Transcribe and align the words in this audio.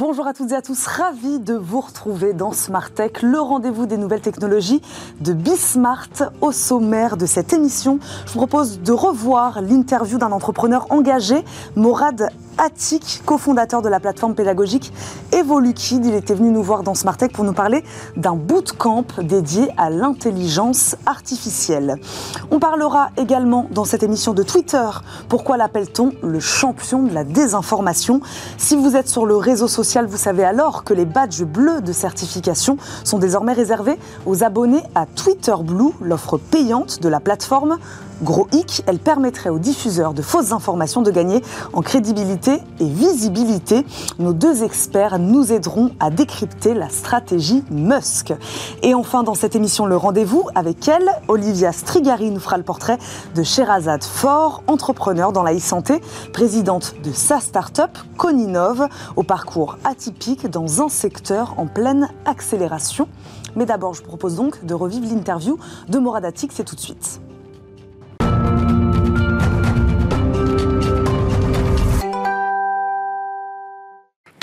Bonjour 0.00 0.26
à 0.26 0.32
toutes 0.32 0.52
et 0.52 0.54
à 0.54 0.62
tous, 0.62 0.86
ravi 0.86 1.40
de 1.40 1.52
vous 1.52 1.82
retrouver 1.82 2.32
dans 2.32 2.52
Smart 2.52 2.90
Tech, 2.90 3.20
le 3.20 3.38
rendez-vous 3.38 3.84
des 3.84 3.98
nouvelles 3.98 4.22
technologies 4.22 4.80
de 5.20 5.34
Bismart. 5.34 6.08
Au 6.40 6.52
sommaire 6.52 7.18
de 7.18 7.26
cette 7.26 7.52
émission, 7.52 7.98
je 8.24 8.32
vous 8.32 8.38
propose 8.38 8.80
de 8.80 8.92
revoir 8.92 9.60
l'interview 9.60 10.16
d'un 10.16 10.32
entrepreneur 10.32 10.86
engagé, 10.88 11.44
Morad 11.76 12.30
Attic, 12.60 13.22
cofondateur 13.24 13.80
de 13.80 13.88
la 13.88 14.00
plateforme 14.00 14.34
pédagogique 14.34 14.92
Evolukid. 15.32 16.04
Il 16.04 16.14
était 16.14 16.34
venu 16.34 16.50
nous 16.50 16.62
voir 16.62 16.82
dans 16.82 16.94
Smart 16.94 17.16
Tech 17.16 17.32
pour 17.32 17.42
nous 17.42 17.54
parler 17.54 17.82
d'un 18.18 18.34
bootcamp 18.34 19.06
dédié 19.22 19.70
à 19.78 19.88
l'intelligence 19.88 20.94
artificielle. 21.06 21.96
On 22.50 22.58
parlera 22.58 23.12
également 23.16 23.66
dans 23.70 23.86
cette 23.86 24.02
émission 24.02 24.34
de 24.34 24.42
Twitter. 24.42 24.86
Pourquoi 25.30 25.56
l'appelle-t-on 25.56 26.12
le 26.22 26.38
champion 26.38 27.02
de 27.02 27.14
la 27.14 27.24
désinformation? 27.24 28.20
Si 28.58 28.76
vous 28.76 28.94
êtes 28.94 29.08
sur 29.08 29.24
le 29.24 29.36
réseau 29.36 29.66
social, 29.66 30.04
vous 30.04 30.18
savez 30.18 30.44
alors 30.44 30.84
que 30.84 30.92
les 30.92 31.06
badges 31.06 31.44
bleus 31.44 31.80
de 31.80 31.94
certification 31.94 32.76
sont 33.04 33.18
désormais 33.18 33.54
réservés 33.54 33.98
aux 34.26 34.44
abonnés 34.44 34.82
à 34.94 35.06
Twitter 35.06 35.54
Blue, 35.64 35.92
l'offre 36.02 36.36
payante 36.36 37.00
de 37.00 37.08
la 37.08 37.20
plateforme. 37.20 37.78
Gros 38.22 38.48
hic, 38.52 38.82
elle 38.86 38.98
permettrait 38.98 39.48
aux 39.48 39.58
diffuseurs 39.58 40.12
de 40.12 40.20
fausses 40.20 40.52
informations 40.52 41.00
de 41.00 41.10
gagner 41.10 41.42
en 41.72 41.80
crédibilité 41.80 42.60
et 42.78 42.84
visibilité. 42.84 43.86
Nos 44.18 44.34
deux 44.34 44.62
experts 44.62 45.18
nous 45.18 45.52
aideront 45.52 45.92
à 46.00 46.10
décrypter 46.10 46.74
la 46.74 46.90
stratégie 46.90 47.64
Musk. 47.70 48.34
Et 48.82 48.94
enfin, 48.94 49.22
dans 49.22 49.34
cette 49.34 49.56
émission, 49.56 49.86
le 49.86 49.96
rendez-vous 49.96 50.46
avec 50.54 50.86
elle, 50.86 51.08
Olivia 51.28 51.72
Strigari 51.72 52.30
nous 52.30 52.40
fera 52.40 52.58
le 52.58 52.62
portrait 52.62 52.98
de 53.34 53.42
Sherazade 53.42 54.04
Fort, 54.04 54.62
entrepreneur 54.66 55.32
dans 55.32 55.42
la 55.42 55.54
e-santé, 55.54 56.02
présidente 56.34 56.94
de 57.02 57.12
sa 57.12 57.40
start-up 57.40 57.96
Coninov, 58.18 58.86
au 59.16 59.22
parcours 59.22 59.78
atypique 59.84 60.46
dans 60.46 60.82
un 60.82 60.90
secteur 60.90 61.54
en 61.56 61.66
pleine 61.66 62.08
accélération. 62.26 63.08
Mais 63.56 63.64
d'abord, 63.64 63.94
je 63.94 64.02
propose 64.02 64.36
donc 64.36 64.62
de 64.64 64.74
revivre 64.74 65.06
l'interview 65.06 65.58
de 65.88 65.98
Moradatik, 65.98 66.52
c'est 66.52 66.64
tout 66.64 66.76
de 66.76 66.80
suite. 66.80 67.20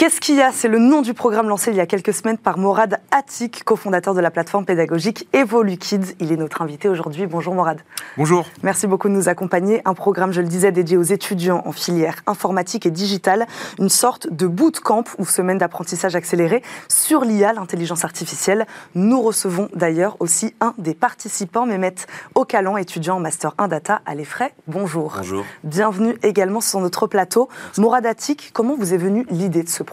Qu'est-ce 0.07 0.21
qu'il 0.21 0.35
y 0.35 0.41
a? 0.41 0.53
C'est 0.53 0.69
le 0.69 0.79
nom 0.79 1.01
du 1.01 1.13
programme 1.13 1.49
lancé 1.49 1.69
il 1.71 1.75
y 1.75 1.81
a 1.81 1.85
quelques 1.85 2.13
semaines 2.13 2.37
par 2.37 2.57
Morad 2.57 3.01
Attic, 3.11 3.65
cofondateur 3.65 4.13
de 4.13 4.21
la 4.21 4.31
plateforme 4.31 4.63
pédagogique 4.63 5.27
EvoluKids. 5.33 6.15
Il 6.21 6.31
est 6.31 6.37
notre 6.37 6.61
invité 6.61 6.87
aujourd'hui. 6.87 7.27
Bonjour 7.27 7.53
Morad. 7.53 7.81
Bonjour. 8.15 8.45
Merci 8.63 8.87
beaucoup 8.87 9.09
de 9.09 9.13
nous 9.13 9.27
accompagner. 9.27 9.81
Un 9.83 9.93
programme, 9.93 10.31
je 10.31 10.39
le 10.39 10.47
disais, 10.47 10.71
dédié 10.71 10.95
aux 10.95 11.03
étudiants 11.03 11.61
en 11.65 11.73
filière 11.73 12.15
informatique 12.25 12.85
et 12.85 12.89
digitale. 12.89 13.47
Une 13.79 13.89
sorte 13.89 14.31
de 14.31 14.47
bootcamp 14.47 15.03
ou 15.17 15.25
semaine 15.25 15.57
d'apprentissage 15.57 16.15
accéléré 16.15 16.63
sur 16.87 17.25
l'IA, 17.25 17.51
l'intelligence 17.51 18.05
artificielle. 18.05 18.65
Nous 18.95 19.21
recevons 19.21 19.67
d'ailleurs 19.75 20.15
aussi 20.21 20.55
un 20.61 20.73
des 20.77 20.93
participants, 20.93 21.65
Mehmet 21.65 21.95
Ocalan, 22.33 22.77
étudiant 22.77 23.17
en 23.17 23.19
Master 23.19 23.55
1 23.57 23.67
Data 23.67 23.99
à 24.05 24.15
l'EFRAY. 24.15 24.53
Bonjour. 24.67 25.15
Bonjour. 25.17 25.43
Bienvenue 25.65 26.17
également 26.23 26.61
sur 26.61 26.79
notre 26.79 27.07
plateau. 27.07 27.49
Morad 27.77 28.05
Attic, 28.05 28.51
comment 28.53 28.77
vous 28.77 28.93
est 28.93 28.97
venue 28.97 29.25
l'idée 29.29 29.63
de 29.63 29.69
ce 29.69 29.83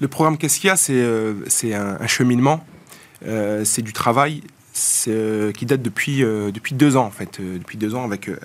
Le 0.00 0.08
programme 0.08 0.36
Qu'est-ce 0.36 0.60
qu'il 0.60 0.68
y 0.68 0.70
a 0.70 0.76
C'est 0.76 0.92
euh, 0.94 1.34
un, 2.00 2.06
cheminement, 2.06 2.64
euh, 3.26 3.64
c'est 3.64 3.82
du 3.82 3.92
travail 3.92 4.42
euh, 5.08 5.52
qui 5.52 5.64
date 5.64 5.80
depuis, 5.80 6.22
euh, 6.22 6.50
deux 6.72 6.96
ans, 6.96 7.06
en 7.06 7.10
fait. 7.10 7.40
Euh, 7.40 7.58
depuis 7.58 7.78
deux 7.78 7.94
ans, 7.94 8.04
avec, 8.04 8.28
euh, 8.28 8.36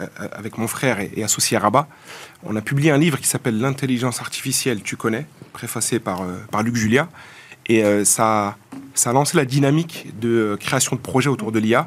mon 0.58 0.68
frère 0.68 1.00
et, 1.00 1.24
associé 1.24 1.58
Rabat, 1.58 1.88
on 2.44 2.56
a 2.56 2.62
publié 2.62 2.92
un 2.92 2.98
livre 2.98 3.20
qui 3.20 3.28
s'appelle 3.28 3.60
L'intelligence 3.60 4.22
artificielle, 4.22 4.82
tu 4.82 4.96
connais, 4.96 5.26
préfacé 5.54 6.00
par, 6.00 6.26
Luc 6.64 6.76
Julia. 6.76 7.10
Et 7.68 7.84
ça 8.06 8.58
a 9.06 9.14
lancé 9.14 9.38
la 9.38 9.46
dynamique 9.46 10.14
de 10.20 10.58
création 10.60 10.96
de 10.96 11.02
projets 11.02 11.30
autour 11.30 11.52
de 11.52 11.60
l'IA. 11.60 11.86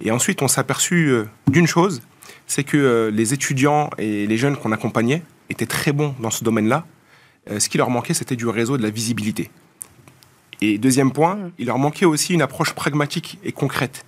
Et 0.00 0.10
ensuite, 0.10 0.42
on 0.42 0.48
s'est 0.48 0.60
aperçu 0.60 1.12
d'une 1.48 1.66
chose, 1.66 2.02
c'est 2.46 2.64
que 2.64 3.10
les 3.12 3.32
étudiants 3.34 3.90
et 3.98 4.26
les 4.26 4.36
jeunes 4.36 4.56
qu'on 4.56 4.72
accompagnait 4.72 5.22
étaient 5.50 5.66
très 5.66 5.92
bons 5.92 6.14
dans 6.20 6.30
ce 6.30 6.44
domaine-là, 6.44 6.84
euh, 7.50 7.60
ce 7.60 7.68
qui 7.68 7.78
leur 7.78 7.90
manquait, 7.90 8.14
c'était 8.14 8.36
du 8.36 8.46
réseau, 8.46 8.76
de 8.76 8.82
la 8.82 8.90
visibilité. 8.90 9.50
Et 10.60 10.78
deuxième 10.78 11.12
point, 11.12 11.36
mmh. 11.36 11.52
il 11.58 11.66
leur 11.66 11.78
manquait 11.78 12.06
aussi 12.06 12.34
une 12.34 12.42
approche 12.42 12.72
pragmatique 12.72 13.38
et 13.44 13.52
concrète. 13.52 14.04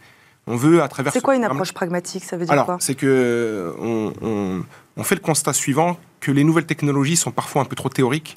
On 0.47 0.57
veut 0.57 0.83
à 0.83 0.89
travers. 0.89 1.13
C'est 1.13 1.21
quoi 1.21 1.37
une 1.37 1.45
approche 1.45 1.73
pragmatique 1.73 2.25
Ça 2.25 2.37
veut 2.37 2.45
dire 2.45 2.53
Alors, 2.53 2.67
quoi? 2.67 2.77
c'est 2.81 2.95
que 2.95 3.75
on, 3.79 4.13
on, 4.21 4.65
on, 4.97 5.03
fait 5.05 5.15
le 5.15 5.21
constat 5.21 5.53
suivant 5.53 5.99
que 6.19 6.33
les 6.33 6.45
nouvelles 6.45 6.67
technologies 6.67 7.17
sont 7.17 7.31
parfois 7.31 7.63
un 7.63 7.67
peu 7.67 7.77
trop 7.77 7.89
théoriques, 7.89 8.37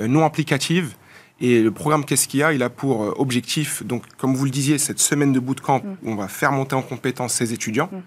euh, 0.00 0.08
non 0.08 0.24
applicatives. 0.24 0.94
Et 1.40 1.60
le 1.60 1.70
programme 1.70 2.04
Qu'est-ce 2.04 2.28
qu'il 2.28 2.40
y 2.40 2.42
a? 2.42 2.52
Il 2.52 2.62
a 2.62 2.70
pour 2.70 3.04
euh, 3.04 3.14
objectif, 3.16 3.84
donc, 3.84 4.04
comme 4.16 4.34
vous 4.34 4.44
le 4.44 4.50
disiez, 4.50 4.78
cette 4.78 4.98
semaine 4.98 5.32
de 5.32 5.40
bootcamp 5.40 5.78
mmh. 5.78 5.96
où 6.02 6.10
on 6.10 6.16
va 6.16 6.28
faire 6.28 6.52
monter 6.52 6.74
en 6.74 6.82
compétence 6.82 7.34
ces 7.34 7.52
étudiants. 7.52 7.88
Mmh. 7.92 7.98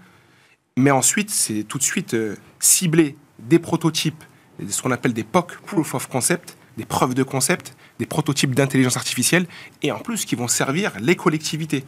Mais 0.77 0.91
ensuite, 0.91 1.29
c'est 1.29 1.63
tout 1.63 1.77
de 1.77 1.83
suite 1.83 2.13
euh, 2.13 2.35
cibler 2.59 3.15
des 3.39 3.59
prototypes 3.59 4.23
ce 4.69 4.81
qu'on 4.81 4.91
appelle 4.91 5.13
des 5.13 5.23
POC, 5.23 5.57
Proof 5.65 5.95
of 5.95 6.07
Concept, 6.07 6.57
des 6.77 6.85
preuves 6.85 7.13
de 7.13 7.23
concept, 7.23 7.75
des 7.99 8.05
prototypes 8.05 8.53
d'intelligence 8.53 8.97
artificielle, 8.97 9.45
et 9.81 9.91
en 9.91 9.99
plus 9.99 10.25
qui 10.25 10.35
vont 10.35 10.47
servir 10.47 10.91
les 10.99 11.15
collectivités. 11.15 11.83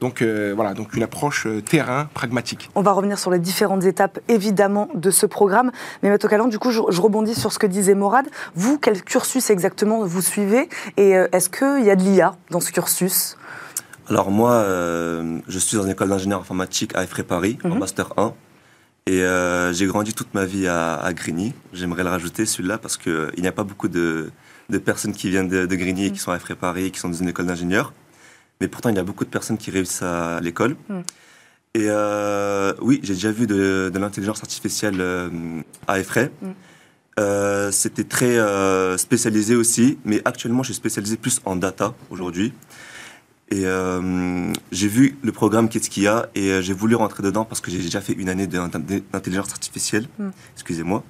Donc 0.00 0.22
euh, 0.22 0.52
voilà, 0.54 0.74
donc 0.74 0.94
une 0.94 1.02
approche 1.02 1.46
euh, 1.46 1.60
terrain 1.60 2.08
pragmatique. 2.14 2.70
On 2.74 2.82
va 2.82 2.92
revenir 2.92 3.18
sur 3.18 3.30
les 3.30 3.38
différentes 3.38 3.84
étapes 3.84 4.20
évidemment 4.28 4.88
de 4.94 5.10
ce 5.10 5.26
programme, 5.26 5.70
mais 6.02 6.10
Maître 6.10 6.28
Calan, 6.28 6.48
du 6.48 6.58
coup, 6.58 6.70
je, 6.70 6.80
je, 6.88 7.00
rebondis 7.00 7.34
sur 7.34 7.52
ce 7.52 7.58
que 7.58 7.66
disait 7.66 7.94
Morad. 7.94 8.26
Vous, 8.54 8.78
quel 8.78 9.02
cursus 9.02 9.50
exactement 9.50 10.04
vous 10.04 10.22
suivez, 10.22 10.68
et 10.96 11.16
euh, 11.16 11.28
est-ce 11.32 11.50
qu'il 11.50 11.84
y 11.84 11.90
a 11.90 11.96
de 11.96 12.02
l'IA 12.02 12.36
dans 12.50 12.60
ce 12.60 12.72
cursus? 12.72 13.36
Alors 14.08 14.30
moi, 14.30 14.52
euh, 14.52 15.38
je 15.48 15.58
suis 15.58 15.76
dans 15.76 15.84
une 15.84 15.90
école 15.90 16.08
d'ingénieur 16.08 16.40
informatique 16.40 16.94
à 16.96 17.04
Effray 17.04 17.22
Paris, 17.22 17.58
mm 17.62 17.68
-hmm. 17.68 17.72
en 17.72 17.78
master 17.78 18.12
1. 18.16 18.34
Et 19.06 19.22
euh, 19.22 19.72
j'ai 19.72 19.86
grandi 19.86 20.14
toute 20.14 20.32
ma 20.32 20.44
vie 20.44 20.68
à, 20.68 20.94
à 20.94 21.12
Grigny. 21.12 21.54
J'aimerais 21.72 22.04
le 22.04 22.10
rajouter, 22.10 22.46
celui-là, 22.46 22.78
parce 22.78 22.96
qu'il 22.96 23.12
euh, 23.12 23.30
n'y 23.36 23.48
a 23.48 23.52
pas 23.52 23.64
beaucoup 23.64 23.88
de, 23.88 24.30
de, 24.70 24.78
personnes 24.78 25.12
qui 25.12 25.28
viennent 25.28 25.48
de, 25.48 25.66
de 25.66 25.76
Grigny 25.76 26.06
et 26.06 26.12
qui 26.12 26.20
sont 26.20 26.30
à 26.30 26.38
Paris 26.38 26.86
et 26.86 26.90
qui 26.90 27.00
sont 27.00 27.08
dans 27.08 27.16
une 27.16 27.28
école 27.28 27.46
d'ingénieur. 27.46 27.92
Mais 28.60 28.68
pourtant, 28.68 28.90
il 28.90 28.96
y 28.96 29.00
a 29.00 29.04
beaucoup 29.04 29.24
de 29.24 29.30
personnes 29.30 29.58
qui 29.58 29.72
réussissent 29.72 30.02
à 30.02 30.38
l'école. 30.40 30.76
Mm. 30.88 31.00
Et 31.74 31.86
euh, 31.88 32.74
oui, 32.80 33.00
j'ai 33.02 33.14
déjà 33.14 33.32
vu 33.32 33.48
de, 33.48 33.90
de 33.92 33.98
l'intelligence 33.98 34.40
artificielle 34.42 35.02
à 35.88 35.98
Effray. 35.98 36.30
Mm. 36.40 36.50
Euh, 37.18 37.72
C'était 37.72 38.04
très 38.04 38.38
spécialisé 38.98 39.56
aussi, 39.56 39.98
mais 40.04 40.22
actuellement, 40.24 40.62
je 40.62 40.68
suis 40.68 40.74
spécialisé 40.74 41.16
plus 41.16 41.40
en 41.44 41.56
data 41.56 41.94
aujourd'hui. 42.08 42.52
Et 43.52 43.66
euh, 43.66 44.50
j'ai 44.70 44.88
vu 44.88 45.18
le 45.22 45.30
programme 45.30 45.68
Qu'est-ce 45.68 45.90
qu'il 45.90 46.04
y 46.04 46.08
a 46.08 46.30
et 46.34 46.48
euh, 46.48 46.62
j'ai 46.62 46.72
voulu 46.72 46.94
rentrer 46.94 47.22
dedans 47.22 47.44
parce 47.44 47.60
que 47.60 47.70
j'ai 47.70 47.80
déjà 47.80 48.00
fait 48.00 48.14
une 48.14 48.30
année 48.30 48.46
d'intelligence 48.46 49.52
artificielle. 49.52 50.06
Mm. 50.18 50.30
Excusez-moi. 50.54 51.04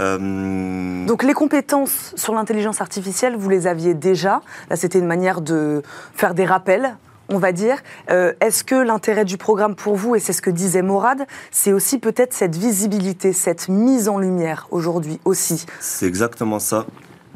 Euh... 0.00 1.06
Donc 1.06 1.22
les 1.22 1.34
compétences 1.34 2.14
sur 2.16 2.34
l'intelligence 2.34 2.80
artificielle, 2.80 3.36
vous 3.36 3.48
les 3.48 3.68
aviez 3.68 3.94
déjà. 3.94 4.42
Là, 4.68 4.74
c'était 4.74 4.98
une 4.98 5.06
manière 5.06 5.40
de 5.40 5.82
faire 6.14 6.34
des 6.34 6.44
rappels 6.44 6.96
on 7.30 7.38
va 7.38 7.52
dire. 7.52 7.78
Euh, 8.10 8.34
Est-ce 8.40 8.64
que 8.64 8.74
l'intérêt 8.74 9.24
du 9.24 9.38
programme 9.38 9.76
pour 9.76 9.94
vous, 9.94 10.14
et 10.14 10.20
c'est 10.20 10.34
ce 10.34 10.42
que 10.42 10.50
disait 10.50 10.82
Morad, 10.82 11.26
c'est 11.50 11.72
aussi 11.72 11.98
peut-être 11.98 12.34
cette 12.34 12.54
visibilité, 12.54 13.32
cette 13.32 13.68
mise 13.68 14.08
en 14.08 14.18
lumière 14.18 14.66
aujourd'hui 14.70 15.20
aussi? 15.24 15.64
C'est 15.80 16.06
exactement 16.06 16.58
ça. 16.58 16.84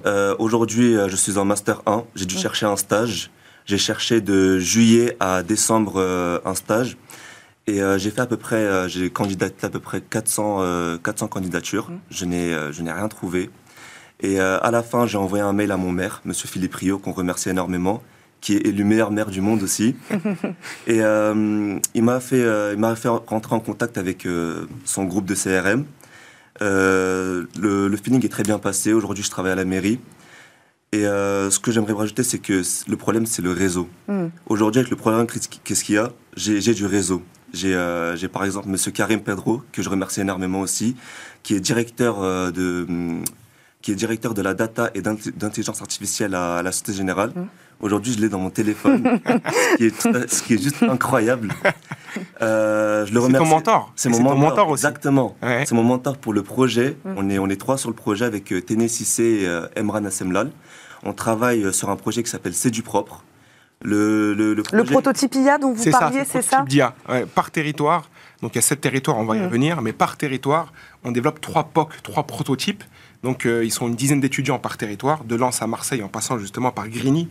Euh, 0.05 0.37
aujourd'hui, 0.38 0.94
je 1.06 1.17
suis 1.17 1.38
en 1.38 1.47
Master 1.47 1.81
1. 1.87 2.05
J'ai 2.17 2.27
dû 2.27 2.34
mmh. 2.34 2.38
chercher 2.38 2.67
un 2.67 2.77
stage. 2.77 3.31
J'ai 3.69 3.77
cherché 3.77 4.23
de 4.23 4.59
juillet 4.59 5.15
à 5.21 5.43
décembre 5.43 5.97
euh, 5.97 6.39
un 6.47 6.55
stage. 6.55 6.97
Et 7.67 7.83
euh, 7.83 7.99
j'ai 7.99 8.11
fait 8.11 8.23
à 8.23 8.26
peu 8.26 8.38
près, 8.38 8.56
euh, 8.56 8.88
j'ai 8.88 9.11
candidaté 9.11 9.67
à 9.67 9.69
peu 9.69 9.79
près 9.79 10.00
400, 10.00 10.99
400 11.05 11.29
candidatures. 11.29 11.91
Mmh. 11.91 11.99
Je 12.11 12.25
n'ai, 12.25 12.56
je 12.73 12.82
n'ai 12.82 12.91
rien 12.91 13.09
trouvé. 13.09 13.50
Et 14.20 14.41
à 14.41 14.70
la 14.73 14.82
fin, 14.82 15.06
j'ai 15.06 15.19
envoyé 15.19 15.44
un 15.44 15.53
mail 15.53 15.70
à 15.70 15.76
mon 15.76 15.93
maire, 15.93 16.23
Monsieur 16.25 16.49
Philippe 16.49 16.75
Rio, 16.75 16.99
qu'on 16.99 17.12
remercie 17.12 17.50
énormément, 17.50 18.03
qui 18.41 18.56
est 18.56 18.73
le 18.76 18.85
meilleur 18.85 19.12
maire 19.12 19.31
du 19.31 19.41
monde 19.41 19.62
aussi. 19.62 19.94
et 20.88 20.99
il 21.94 22.03
m'a 22.03 22.21
fait, 22.21 22.73
il 22.73 22.79
m'a 22.79 22.97
fait 22.97 23.09
rentrer 23.09 23.55
en 23.55 23.61
contact 23.61 23.97
avec 23.97 24.26
son 24.85 25.05
groupe 25.05 25.26
de 25.26 25.35
CRM. 25.35 25.85
Le, 26.61 27.47
le, 27.61 27.97
feeling 27.97 28.25
est 28.25 28.31
très 28.31 28.43
bien 28.43 28.59
passé. 28.59 28.93
Aujourd'hui, 28.93 29.23
je 29.23 29.31
travaille 29.31 29.53
à 29.53 29.56
la 29.56 29.64
mairie. 29.64 30.00
Et 30.93 31.05
euh, 31.06 31.50
ce 31.50 31.58
que 31.58 31.70
j'aimerais 31.70 31.93
rajouter, 31.93 32.23
c'est 32.23 32.38
que 32.38 32.62
le 32.88 32.96
problème, 32.96 33.26
c'est 33.26 33.43
le 33.43 33.52
réseau. 33.52 33.88
Mm. 34.08 34.26
Aujourd'hui, 34.46 34.81
avec 34.81 34.90
le 34.90 34.96
programme 34.96 35.26
Qu'est-ce 35.26 35.85
qu'il 35.85 35.94
y 35.96 35.99
a? 35.99 36.11
J'ai 36.37 36.75
du 36.75 36.87
réseau. 36.87 37.23
J'ai 37.52 37.75
euh, 37.75 38.17
par 38.32 38.44
exemple 38.44 38.69
Monsieur 38.69 38.90
Karim 38.90 39.20
Pedro, 39.20 39.62
que 39.73 39.82
je 39.82 39.88
remercie 39.88 40.20
énormément 40.20 40.61
aussi, 40.61 40.96
qui 41.43 41.55
est 41.55 41.61
directeur 41.61 42.23
euh, 42.23 42.50
de 42.50 42.87
qui 43.81 43.93
est 43.93 43.94
directeur 43.94 44.35
de 44.35 44.43
la 44.43 44.55
data 44.55 44.90
et 44.94 45.00
d'intelligence 45.02 45.81
artificielle 45.81 46.35
à, 46.35 46.56
à, 46.56 46.62
la 46.62 46.73
Société 46.73 46.94
Générale. 46.94 47.31
Mm. 47.35 47.43
Aujourd'hui, 47.81 48.12
je 48.12 48.19
l'ai 48.20 48.29
dans 48.29 48.40
mon 48.40 48.50
téléphone, 48.50 49.05
ce, 49.25 49.76
qui 49.76 49.85
est 49.85 49.99
tout 50.00 50.08
à- 50.08 50.26
ce 50.26 50.43
qui 50.43 50.55
est 50.55 50.62
juste 50.62 50.82
incroyable. 50.82 51.52
Euh, 52.43 53.06
je 53.06 53.12
le 53.14 53.20
C'est 53.20 53.26
remercie. 53.26 53.44
ton 53.49 53.55
mentor. 53.55 53.93
C'est 53.94 54.08
mon 54.08 54.17
c'est 54.17 54.23
ton 54.25 54.29
mentor, 54.31 54.40
mentor 54.49 54.69
aussi. 54.70 54.85
Exactement. 54.87 55.37
Ouais. 55.43 55.64
C'est 55.67 55.75
mon 55.76 55.85
mentor 55.85 56.17
pour 56.17 56.32
le 56.32 56.43
projet. 56.43 56.96
On, 57.05 57.31
est, 57.31 57.38
on 57.38 57.49
est 57.49 57.61
trois 57.61 57.79
sur 57.79 57.88
le 57.90 57.94
projet 57.94 58.25
avec 58.25 58.52
euh, 58.52 58.61
Téné 58.61 58.88
Sissé 58.88 59.43
et 59.43 59.46
euh, 59.46 59.69
Emran 59.76 60.05
Assemlal. 60.05 60.50
On 61.03 61.12
travaille 61.12 61.65
euh, 61.65 61.73
sur 61.73 61.91
un 61.91 61.97
projet 61.97 62.23
qui 62.23 62.31
s'appelle 62.31 62.55
C'est 62.55 62.71
du 62.71 62.83
propre. 62.83 63.25
Le, 63.83 64.35
le, 64.35 64.50
le 64.50 64.55
Le 64.55 64.62
projet- 64.65 64.91
prototype 64.93 65.35
IA 65.37 65.59
dont 65.59 65.73
vous 65.73 65.83
C'est 65.83 65.93
ça, 65.93 66.00
parliez, 66.00 66.21
le 66.21 66.25
c'est 66.25 66.43
ça 66.43 66.56
prototype 66.59 66.69
d'IA. 66.69 66.95
Ouais, 67.09 67.27
par 67.27 67.50
territoire, 67.53 68.11
donc 68.43 68.55
il 68.55 68.56
y 68.56 68.59
a 68.59 68.62
sept 68.62 68.81
territoires, 68.81 69.17
on 69.19 69.25
va 69.25 69.37
y 69.37 69.39
Mhm. 69.39 69.45
revenir, 69.47 69.83
mais 69.83 69.93
par 69.93 70.17
territoire, 70.17 70.73
on 71.05 71.12
développe 71.12 71.41
trois 71.41 71.65
POC, 71.65 72.03
trois 72.03 72.25
prototypes. 72.25 72.83
Donc 73.23 73.47
euh, 73.47 73.65
ils 73.65 73.71
sont 73.71 73.87
une 73.87 73.95
dizaine 73.95 74.21
d'étudiants 74.21 74.59
par 74.59 74.77
territoire, 74.79 75.23
de 75.23 75.37
Lens 75.37 75.62
à 75.62 75.69
Marseille, 75.69 76.03
en 76.03 76.09
passant 76.09 76.39
justement 76.39 76.73
par 76.73 76.89
Grigny, 76.89 77.29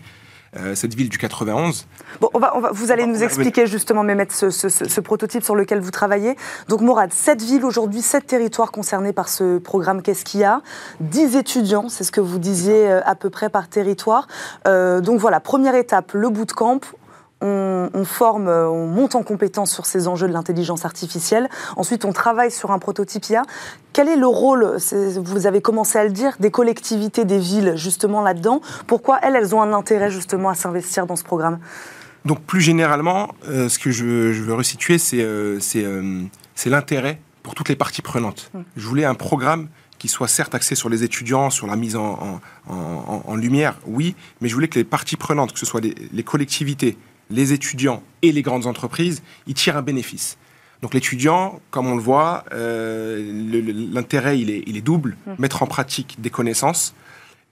euh, 0.57 0.75
cette 0.75 0.93
ville 0.95 1.09
du 1.09 1.17
91. 1.17 1.85
Bon, 2.21 2.29
on 2.33 2.39
va, 2.39 2.55
on 2.55 2.59
va- 2.59 2.71
vous 2.71 2.91
allez 2.91 3.03
On 3.03 3.07
nous 3.07 3.15
va 3.19 3.25
expliquer 3.25 3.67
justement, 3.67 4.03
Mehmet, 4.03 4.27
ce, 4.31 4.49
ce- 4.49 4.69
ce- 4.69 4.85
ce 4.89 5.01
prototype 5.01 5.43
sur 5.43 5.55
lequel 5.55 5.79
vous 5.79 5.91
travaillez. 5.91 6.35
Donc, 6.67 6.81
Mourad, 6.81 7.13
sept 7.13 7.41
villes 7.41 7.65
aujourd'hui, 7.65 8.01
sept 8.01 8.27
territoires 8.27 8.71
concernés 8.71 9.13
par 9.13 9.29
ce 9.29 9.57
programme 9.59 10.01
Qu'est-ce 10.01 10.25
qu'il 10.25 10.39
y 10.41 10.43
a? 10.43 10.61
10 11.01 11.35
étudiants, 11.35 11.89
c'est 11.89 12.03
ce 12.03 12.11
que 12.11 12.21
vous 12.21 12.39
disiez 12.39 12.89
euh, 12.89 13.01
à 13.05 13.15
peu 13.15 13.29
près 13.29 13.49
par 13.49 13.67
territoire. 13.69 14.27
Euh, 14.67 15.01
donc 15.01 15.19
voilà, 15.19 15.39
première 15.39 15.75
étape, 15.75 16.11
le 16.13 16.29
bootcamp. 16.29 16.79
On, 17.41 17.89
on 17.93 18.03
forme, 18.03 18.47
euh, 18.47 18.67
on 18.67 18.87
monte 18.87 19.13
en 19.15 19.21
compétence 19.21 19.71
sur 19.71 19.85
ces 19.85 20.07
enjeux 20.07 20.27
de 20.27 20.33
l'intelligence 20.33 20.85
artificielle. 20.85 21.49
Ensuite, 21.75 22.03
on 22.05 22.11
travaille 22.11 22.49
sur 22.49 22.71
un 22.71 22.79
prototype 22.79 23.25
IA. 23.29 23.43
Quel 23.93 24.07
est 24.09 24.15
le 24.15 24.25
rôle, 24.27 24.77
vous 25.17 25.45
avez 25.45 25.61
commencé 25.61 25.99
à 25.99 26.03
le 26.03 26.09
dire, 26.11 26.35
des 26.39 26.49
collectivités, 26.49 27.25
des 27.25 27.37
villes, 27.39 27.73
justement 27.75 28.21
là-dedans? 28.21 28.61
Pourquoi 28.87 29.19
elles, 29.21 29.35
elles 29.35 29.53
ont 29.53 29.61
un 29.61 29.73
intérêt 29.73 30.09
justement 30.09 30.49
à 30.49 30.55
s'investir 30.55 31.05
dans 31.05 31.15
ce 31.15 31.23
programme? 31.23 31.59
Donc 32.25 32.41
plus 32.41 32.61
généralement, 32.61 33.29
euh, 33.47 33.69
ce 33.69 33.77
que 33.79 33.91
je 33.91 34.03
veux, 34.03 34.33
je 34.33 34.41
veux 34.41 34.53
resituer, 34.55 34.97
c'est 34.97 35.21
euh, 35.21 35.59
c'est, 35.59 35.83
euh, 35.85 36.23
l'intérêt 36.65 37.21
pour 37.43 37.53
toutes 37.55 37.69
les 37.69 37.75
parties 37.75 38.01
prenantes. 38.01 38.49
Mm. 38.53 38.59
Je 38.75 38.87
voulais 38.87 39.05
un 39.05 39.13
programme 39.15 39.67
qui 39.97 40.07
soit 40.09 40.27
certes 40.27 40.53
axé 40.53 40.75
sur 40.75 40.89
les 40.89 41.03
étudiants, 41.03 41.49
sur 41.49 41.65
la 41.67 41.75
mise 41.75 41.95
en, 41.95 42.39
en- 42.69 42.73
en- 42.73 43.23
en 43.25 43.35
lumière, 43.35 43.79
oui, 43.87 44.15
mais 44.41 44.49
je 44.49 44.53
voulais 44.53 44.67
que 44.67 44.77
les 44.77 44.83
parties 44.83 45.15
prenantes, 45.15 45.53
que 45.53 45.59
ce 45.59 45.65
soit 45.65 45.81
les, 45.81 45.95
les 46.11 46.23
collectivités, 46.23 46.97
les 47.29 47.53
étudiants 47.53 48.01
et 48.21 48.31
les 48.31 48.41
grandes 48.41 48.65
entreprises, 48.67 49.21
ils 49.47 49.53
tirent 49.53 49.77
un 49.77 49.81
bénéfice. 49.81 50.37
Donc 50.81 50.93
l'étudiant, 50.93 51.59
comme 51.71 51.87
on 51.87 51.95
le 51.95 52.01
voit, 52.01 52.45
euh, 52.53 53.31
l'intérêt 53.91 54.39
il 54.39 54.49
est, 54.51 54.63
il 54.67 54.77
est 54.77 54.81
double, 54.81 55.17
Mm. 55.25 55.31
mettre 55.39 55.63
en 55.63 55.67
pratique 55.67 56.17
des 56.19 56.29
connaissances 56.29 56.93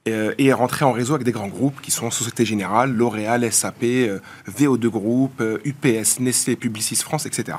euh, 0.08 0.36
et 0.38 0.54
rentrer 0.54 0.86
en 0.86 0.92
réseau 0.92 1.16
avec 1.16 1.26
des 1.26 1.32
grands 1.32 1.48
groupes 1.48 1.82
qui 1.82 1.90
sont 1.90 2.12
Société 2.12 2.46
Générale, 2.46 2.94
L'Oréal, 2.94 3.52
SAP, 3.52 3.84
euh, 3.84 4.20
VO2 4.48 4.88
Group, 4.90 5.42
euh, 5.42 5.58
UPS, 5.66 6.20
Nestlé, 6.20 6.56
Publicis 6.56 6.96
France, 6.98 7.26
etc. 7.26 7.58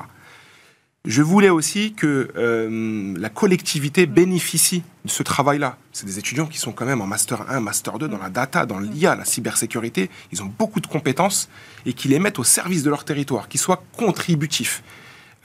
Je 1.07 1.21
voulais 1.21 1.49
aussi 1.49 1.93
que 1.93 2.29
euh, 2.35 3.13
la 3.17 3.29
collectivité 3.29 4.05
bénéficie 4.05 4.83
de 5.05 5.09
ce 5.09 5.23
travail-là. 5.23 5.77
C'est 5.93 6.05
des 6.05 6.19
étudiants 6.19 6.47
qui 6.47 6.57
sont 6.57 6.73
quand 6.73 6.85
même 6.85 6.99
en 6.99 7.07
Master 7.07 7.49
1, 7.49 7.61
Master 7.61 7.97
2 7.97 8.09
dans 8.09 8.17
la 8.17 8.29
data, 8.29 8.65
dans 8.65 8.77
l'IA, 8.79 9.15
la 9.15 9.23
cybersécurité. 9.23 10.09
Ils 10.33 10.43
ont 10.43 10.51
beaucoup 10.59 10.81
de 10.81 10.87
compétences 10.87 11.47
et 11.85 11.93
qui 11.93 12.09
les 12.09 12.19
mettent 12.19 12.39
au 12.39 12.43
service 12.43 12.83
de 12.83 12.89
leur 12.89 13.05
territoire, 13.05 13.47
qu'ils 13.47 13.61
soient 13.61 13.81
contributifs. 13.95 14.83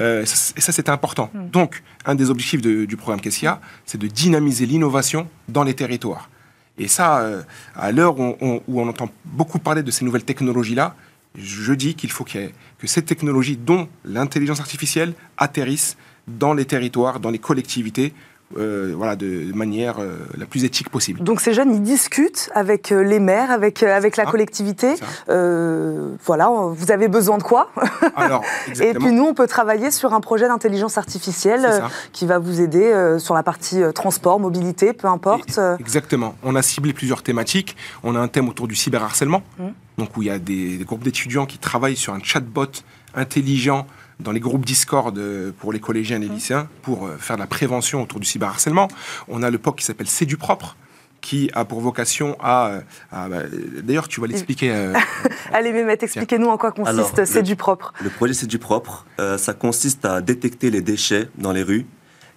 Euh, 0.01 0.23
et 0.57 0.61
ça, 0.61 0.73
c'était 0.73 0.91
important. 0.91 1.31
Donc, 1.53 1.85
un 2.07 2.17
des 2.17 2.29
objectifs 2.29 2.61
de- 2.61 2.85
du 2.85 2.97
programme 2.97 3.21
Kessia, 3.21 3.61
c'est 3.87 3.99
de 3.99 4.09
dynamiser 4.09 4.67
l'innovation 4.67 5.29
dans 5.49 5.63
les 5.63 5.75
territoires. 5.75 6.29
Et 6.77 6.89
ça, 6.89 7.21
euh, 7.21 7.43
à 7.77 7.93
l'heure 7.93 8.19
où 8.19 8.35
on 8.67 8.89
entend 8.89 9.11
beaucoup 9.25 9.61
parler 9.61 9.85
de 9.85 9.91
ces 9.93 10.05
nouvelles 10.05 10.25
technologies-là, 10.25 10.97
je 11.35 11.73
dis 11.73 11.95
qu'il 11.95 12.11
faut 12.11 12.25
que 12.25 12.51
ces 12.87 13.03
technologies, 13.03 13.57
dont 13.57 13.89
l'intelligence 14.05 14.61
artificielle, 14.61 15.15
atterrissent 15.37 15.97
dans 16.29 16.55
les 16.55 16.65
territoires, 16.65 17.21
dans 17.21 17.31
les 17.31 17.39
collectivités, 17.39 18.13
euh, 18.59 18.93
voilà, 18.97 19.17
de 19.17 19.53
manière 19.55 19.99
euh, 20.01 20.17
la 20.37 20.47
plus 20.47 20.65
éthique 20.65 20.89
possible. 20.89 21.23
Donc 21.23 21.41
ces 21.41 21.55
jeunes, 21.55 21.73
ils 21.75 21.83
discutent 21.83 22.51
avec 22.55 22.93
euh, 22.93 23.03
les 23.03 23.19
maires, 23.19 23.51
avec, 23.51 23.83
avec 23.83 24.17
la 24.17 24.25
ça. 24.25 24.31
collectivité. 24.31 24.95
Euh, 25.29 26.15
voilà, 26.25 26.49
vous 26.49 26.91
avez 26.91 27.09
besoin 27.09 27.39
de 27.39 27.43
quoi? 27.43 27.71
Alors, 28.17 28.43
Et 28.81 28.95
puis 28.95 29.13
nous, 29.13 29.25
on 29.25 29.35
peut 29.35 29.47
travailler 29.47 29.91
sur 29.91 30.15
un 30.15 30.21
projet 30.21 30.49
d'intelligence 30.49 30.99
artificielle 30.99 31.83
qui 32.13 32.27
va 32.27 32.39
vous 32.39 32.61
aider 32.61 33.17
sur 33.19 33.35
la 33.35 33.43
partie 33.43 33.81
transport, 33.95 34.41
mobilité, 34.41 34.93
peu 34.93 35.09
importe. 35.09 35.59
Exactement. 35.79 36.35
On 36.43 36.55
a 36.55 36.63
ciblé 36.63 36.93
plusieurs 36.93 37.23
thématiques. 37.23 37.77
On 38.03 38.15
a 38.15 38.19
un 38.19 38.29
thème 38.29 38.49
autour 38.49 38.69
du 38.69 38.75
cyberharcèlement, 38.75 39.43
Mmh. 39.59 39.65
donc 39.99 40.17
où 40.17 40.23
il 40.23 40.29
y 40.29 40.31
a 40.31 40.39
des, 40.39 40.77
des 40.79 40.85
groupes 40.85 41.03
d'étudiants 41.03 41.47
qui 41.47 41.59
travaillent 41.59 41.97
sur 41.97 42.13
un 42.15 42.21
chatbot 42.23 42.67
intelligent 43.15 43.87
dans 44.21 44.33
les 44.33 44.41
groupes 44.41 44.65
Discord 44.65 45.17
euh, 45.19 45.53
pour 45.59 45.73
les 45.73 45.81
collégiens 45.81 46.17
et 46.17 46.21
les 46.21 46.29
lycéens 46.29 46.69
pour 46.83 47.07
euh, 47.07 47.17
faire 47.19 47.37
de 47.37 47.41
la 47.43 47.47
prévention 47.47 48.03
autour 48.03 48.21
du 48.21 48.27
cyberharcèlement. 48.27 48.89
On 49.29 49.43
a 49.43 49.51
le 49.51 49.59
POC 49.59 49.79
qui 49.79 49.85
s'appelle 49.85 50.09
C'est 50.09 50.27
du 50.27 50.37
propre 50.37 50.77
qui 51.21 51.51
a 51.55 51.65
pour 51.65 51.81
vocation 51.81 52.37
à... 52.41 52.67
euh, 52.69 52.81
à- 53.13 53.29
bah, 53.29 53.43
D'ailleurs, 53.85 54.09
tu 54.09 54.21
vas 54.21 54.27
l'expliquer. 54.27 54.73
euh, 54.73 54.93
Allez, 55.53 55.73
Mehmet, 55.73 55.97
expliquez-nous 56.01 56.49
en 56.49 56.57
quoi 56.59 56.73
consiste 56.73 57.25
C'est 57.27 57.45
du 57.45 57.55
propre. 57.55 57.93
Le 58.03 58.11
projet 58.11 58.35
C'est 58.35 58.49
du 58.49 58.59
propre. 58.59 59.07
Euh, 59.21 59.39
ça 59.39 59.55
consiste 59.55 60.05
à 60.05 60.21
détecter 60.21 60.71
les 60.71 60.81
déchets 60.81 61.29
dans 61.39 61.53
les 61.53 61.63
rues 61.63 61.87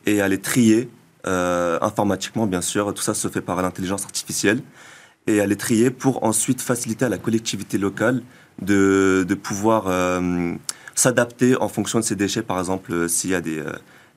et 0.06 0.22
à 0.22 0.28
les 0.28 0.40
trier 0.40 0.88
euh, 1.26 1.80
informatiquement, 1.82 2.46
bien 2.46 2.62
sûr. 2.62 2.94
Tout 2.94 3.02
ça 3.02 3.16
se 3.16 3.28
fait 3.28 3.42
par 3.42 3.60
l'intelligence 3.64 4.04
artificielle. 4.06 4.62
Et 5.26 5.42
à 5.42 5.48
les 5.48 5.56
trier 5.56 5.90
pour 5.90 6.24
ensuite 6.24 6.62
faciliter 6.62 7.06
à 7.06 7.10
la 7.10 7.18
collectivité 7.18 7.80
locale 7.80 8.22
de, 8.62 9.26
de 9.28 9.34
pouvoir 9.34 9.86
euh, 9.88 10.54
s'adapter 10.96 11.56
en 11.62 11.68
fonction 11.68 12.00
de 12.00 12.04
ces 12.04 12.16
déchets. 12.16 12.42
Par 12.42 12.58
exemple, 12.58 12.92
euh, 12.94 13.08
s'il 13.08 13.30
y 13.30 13.36
a 13.36 13.42
des, 13.42 13.60
euh, 13.60 13.72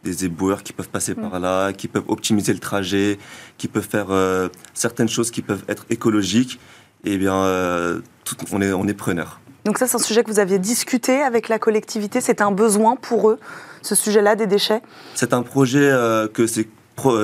des 0.04 0.24
éboueurs 0.24 0.62
qui 0.62 0.72
peuvent 0.72 0.88
passer 0.88 1.14
par 1.14 1.38
là, 1.40 1.72
qui 1.72 1.88
peuvent 1.88 2.04
optimiser 2.08 2.52
le 2.52 2.60
trajet, 2.60 3.18
qui 3.58 3.66
peuvent 3.68 3.86
faire 3.88 4.06
euh, 4.10 4.48
certaines 4.72 5.08
choses 5.08 5.30
qui 5.30 5.42
peuvent 5.42 5.64
être 5.68 5.84
écologiques, 5.90 6.58
eh 7.04 7.18
bien, 7.18 7.34
euh, 7.34 8.00
tout- 8.24 8.36
on 8.52 8.62
est, 8.62 8.72
on 8.72 8.86
est 8.86 8.94
preneur. 8.94 9.40
Donc 9.64 9.76
ça, 9.78 9.86
c'est 9.88 9.96
un 9.96 10.00
sujet 10.00 10.22
que 10.24 10.30
vous 10.30 10.38
aviez 10.38 10.58
discuté 10.60 11.20
avec 11.20 11.48
la 11.48 11.58
collectivité. 11.58 12.20
C'est 12.20 12.40
un 12.40 12.52
besoin 12.52 12.94
pour 12.96 13.28
eux, 13.28 13.38
ce 13.82 13.94
sujet-là 13.94 14.36
des 14.36 14.46
déchets? 14.46 14.80
C'est 15.14 15.32
un 15.32 15.42
projet 15.42 15.80
euh, 15.90 16.28
que 16.28 16.46
c'est 16.46 16.68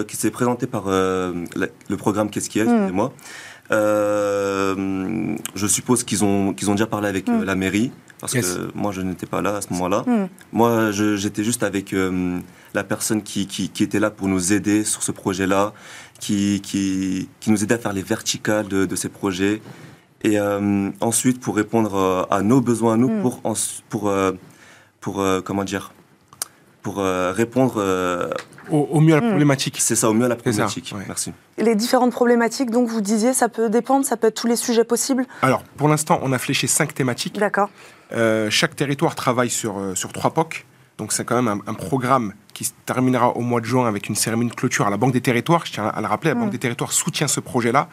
qui 0.07 0.17
s'est 0.17 0.31
présenté 0.31 0.69
par 0.69 0.87
la- 0.87 1.67
le 1.89 1.97
programme 1.97 2.31
Qu'est-ce 2.31 2.49
qu'il 2.49 2.62
y 2.62 2.65
a, 2.65 2.69
Mm. 2.69 2.75
excusez-moi. 2.77 3.12
Je 5.55 5.67
suppose 5.67 6.05
qu'ils 6.05 6.25
ont, 6.25 6.53
qu'ils 6.55 6.71
ont 6.71 6.75
déjà 6.75 6.87
parlé 6.87 7.09
avec 7.09 7.29
Mm. 7.29 7.43
la 7.45 7.55
mairie, 7.55 7.93
parce 8.25 8.32
Yes. 8.32 8.55
que 8.55 8.71
moi 8.75 8.91
je 8.91 9.03
n'étais 9.03 9.26
pas 9.26 9.43
là 9.43 9.56
à 9.56 9.61
ce 9.61 9.71
moment-là. 9.75 10.00
Mm. 10.06 10.29
Moi 10.53 10.91
j'étais 10.93 11.44
juste 11.44 11.62
avec 11.62 11.93
euh, 11.93 12.38
la 12.73 12.83
personne 12.83 13.23
qui, 13.23 13.47
qui, 13.47 13.69
qui 13.69 13.83
était 13.83 14.00
là 14.00 14.09
pour 14.11 14.28
nous 14.28 14.54
aider 14.54 14.83
sur 14.85 15.02
ce 15.02 15.12
projet-là, 15.12 15.75
qui, 16.21 16.62
qui, 16.62 17.28
qui 17.40 17.50
nous 17.50 17.62
aidait 17.62 17.75
à 17.75 17.78
faire 17.78 17.93
les 17.93 18.02
verticales 18.02 18.66
de, 18.66 18.87
de 18.87 18.97
ces 18.97 19.11
projets. 19.11 19.61
Et 20.23 20.38
euh, 20.40 20.88
ensuite, 21.02 21.38
pour 21.38 21.54
répondre 21.54 21.95
euh, 21.97 22.23
à 22.31 22.40
nos 22.40 22.62
besoins, 22.62 22.95
à 22.95 22.97
nous, 22.97 23.11
Mm. 23.11 23.21
pour, 23.21 23.43
pour, 23.90 24.12
pour 25.02 25.23
comment 25.45 25.64
dire, 25.64 25.93
pour 26.83 26.97
répondre 27.43 27.75
au, 28.71 28.88
au 28.90 29.00
mieux 29.00 29.14
à 29.14 29.21
la 29.21 29.26
Mm. 29.26 29.28
problématique. 29.30 29.76
c'est 29.80 29.97
ça, 29.97 30.09
au 30.11 30.14
mieux 30.14 30.25
à 30.25 30.28
la 30.28 30.35
ça, 30.37 30.42
problématique. 30.42 30.92
ouais. 30.97 31.04
Merci. 31.06 31.33
Les 31.59 31.75
différentes 31.75 32.12
problématiques, 32.12 32.71
donc 32.71 32.88
vous 32.88 33.00
disiez, 33.00 33.33
ça 33.33 33.49
peut 33.49 33.68
dépendre, 33.68 34.04
ça 34.06 34.16
peut 34.16 34.26
être 34.28 34.40
tous 34.40 34.47
les 34.47 34.56
sujets 34.56 34.85
possibles. 34.85 35.25
Alors, 35.42 35.62
pour 35.76 35.88
l'instant, 35.88 36.18
on 36.23 36.33
a 36.33 36.38
fléché 36.38 36.66
cinq 36.66 36.94
thématiques. 36.94 37.38
D'accord. 37.38 37.71
Euh, 38.12 38.49
chaque 38.50 38.76
territoire 38.76 39.14
travaille 39.14 39.50
sur, 39.50 39.78
euh, 39.78 39.94
sur 39.94 40.12
trois 40.12 40.33
POC. 40.33 40.66
Donc 40.99 41.12
c'est 41.12 41.25
quand 41.25 41.40
même 41.42 41.49
un, 41.66 41.71
un 41.71 41.75
programme 41.75 42.35
qui 42.52 42.64
se 42.64 42.71
terminera 42.87 43.30
au 43.37 43.40
mois 43.40 43.61
de 43.61 43.66
juin 43.66 43.88
avec 43.88 44.09
une 44.09 44.14
cérémonie 44.14 44.50
de 44.50 44.54
clôture 44.54 44.87
à 44.87 44.90
la 44.90 44.97
Banque 44.97 45.12
des 45.12 45.21
Territoires. 45.21 45.66
Je 45.66 45.73
tiens 45.73 45.87
à 45.88 46.00
le 46.00 46.06
rappeler, 46.06 46.30
la 46.30 46.37
Mm. 46.37 46.40
Banque 46.40 46.50
des 46.50 46.59
Territoires 46.59 46.92
soutient 46.92 47.26
ce 47.26 47.40
projet-là, 47.40 47.88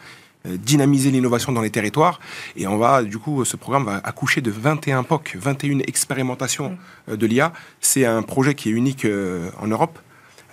euh, 0.46 0.56
dynamiser 0.56 1.10
l'innovation 1.10 1.50
dans 1.50 1.62
les 1.62 1.70
territoires. 1.70 2.20
Et 2.56 2.68
on 2.68 2.76
va, 2.78 3.02
du 3.02 3.18
coup, 3.18 3.44
ce 3.44 3.56
programme 3.56 3.84
va 3.86 4.00
accoucher 4.04 4.40
de 4.40 4.52
21 4.52 5.02
POC, 5.02 5.36
21 5.36 5.80
expérimentations 5.80 6.78
euh, 7.08 7.16
de 7.16 7.26
l'IA. 7.26 7.52
C'est 7.80 8.04
un 8.04 8.22
projet 8.22 8.54
qui 8.54 8.68
est 8.68 8.72
unique 8.72 9.04
euh, 9.04 9.50
en 9.60 9.66
Europe, 9.66 9.98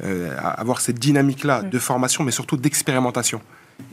euh, 0.03 0.35
avoir 0.41 0.81
cette 0.81 0.99
dynamique-là 0.99 1.63
de 1.63 1.79
formation, 1.79 2.23
mais 2.23 2.31
surtout 2.31 2.57
d'expérimentation. 2.57 3.41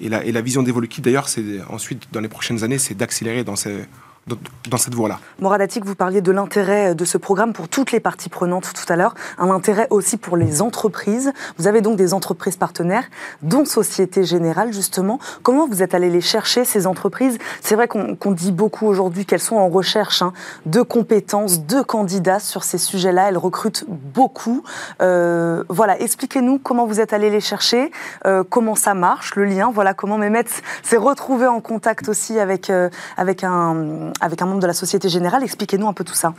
Et 0.01 0.09
la, 0.09 0.25
et 0.25 0.33
la 0.33 0.41
vision 0.41 0.63
d'Evoluki, 0.63 1.01
d'ailleurs, 1.01 1.29
c'est 1.29 1.61
ensuite, 1.69 2.09
dans 2.13 2.21
les 2.21 2.29
prochaines 2.29 2.65
années, 2.65 2.79
c'est 2.79 2.95
d'accélérer 2.95 3.45
dans, 3.45 3.57
ces- 3.57 3.87
dans, 4.27 4.77
cette 4.77 4.95
voie-là. 4.95 5.21
Moradatik, 5.41 5.85
vous 5.85 5.95
parliez 5.95 6.21
de 6.21 6.33
l'intérêt 6.33 6.97
de 6.97 7.05
ce 7.05 7.17
programme 7.17 7.53
pour 7.53 7.69
toutes 7.69 7.93
les 7.93 8.01
parties 8.01 8.29
prenantes 8.29 8.73
tout 8.75 8.93
à 8.93 8.97
l'heure, 8.97 9.15
un 9.39 9.51
intérêt 9.51 9.87
aussi 9.91 10.17
pour 10.17 10.37
les 10.37 10.63
entreprises. 10.63 11.33
Vous 11.59 11.69
avez 11.69 11.81
donc 11.81 11.97
des 11.97 12.13
entreprises 12.13 12.57
partenaires, 12.57 13.05
dont 13.43 13.65
Société 13.65 14.25
Générale, 14.25 14.73
justement. 14.73 15.21
Comment 15.45 15.69
vous 15.69 15.83
êtes 15.83 15.95
allé 15.95 16.11
les 16.11 16.21
chercher, 16.21 16.65
ces 16.65 16.89
entreprises? 16.89 17.39
C'est 17.61 17.77
vrai 17.77 17.87
qu'on 17.87 18.33
dit 18.33 18.51
beaucoup 18.51 18.87
aujourd'hui 18.87 19.27
qu'elles 19.27 19.41
sont 19.41 19.57
en 19.57 19.69
recherche 19.69 20.23
hein, 20.23 20.33
de 20.67 20.83
compétences, 20.83 21.65
de 21.65 21.83
candidats 21.83 22.41
sur 22.41 22.65
ces 22.65 22.79
sujets-là. 22.79 23.29
Elles 23.29 23.39
recrutent 23.39 23.85
beaucoup. 23.87 24.65
Euh, 25.03 25.63
voilà, 25.69 26.01
expliquez-nous 26.01 26.59
comment 26.59 26.87
vous 26.87 27.01
êtes 27.01 27.13
allé 27.13 27.31
les 27.31 27.41
chercher, 27.41 27.93
euh, 28.27 28.43
comment 28.49 28.75
ça 28.75 28.95
marche, 28.95 29.37
le 29.37 29.45
lien, 29.45 29.71
voilà, 29.73 29.95
comment 29.95 30.19
Mehmet 30.19 30.47
s'est 30.83 30.97
retrouvé 30.97 31.47
en 31.47 31.61
contact 31.61 32.09
aussi 32.09 32.41
avec, 32.41 32.71
euh, 32.71 32.91
avec 33.17 33.45
un 33.45 34.11
avec 34.21 34.43
un 34.43 34.47
membre 34.47 34.61
de 34.61 34.67
la 34.67 34.73
Société 34.73 35.09
Générale. 35.09 35.43
Expliquez-nous 35.43 35.89
un 35.89 35.93
peu 35.93 36.05
tout 36.05 36.15
ça. 36.15 36.35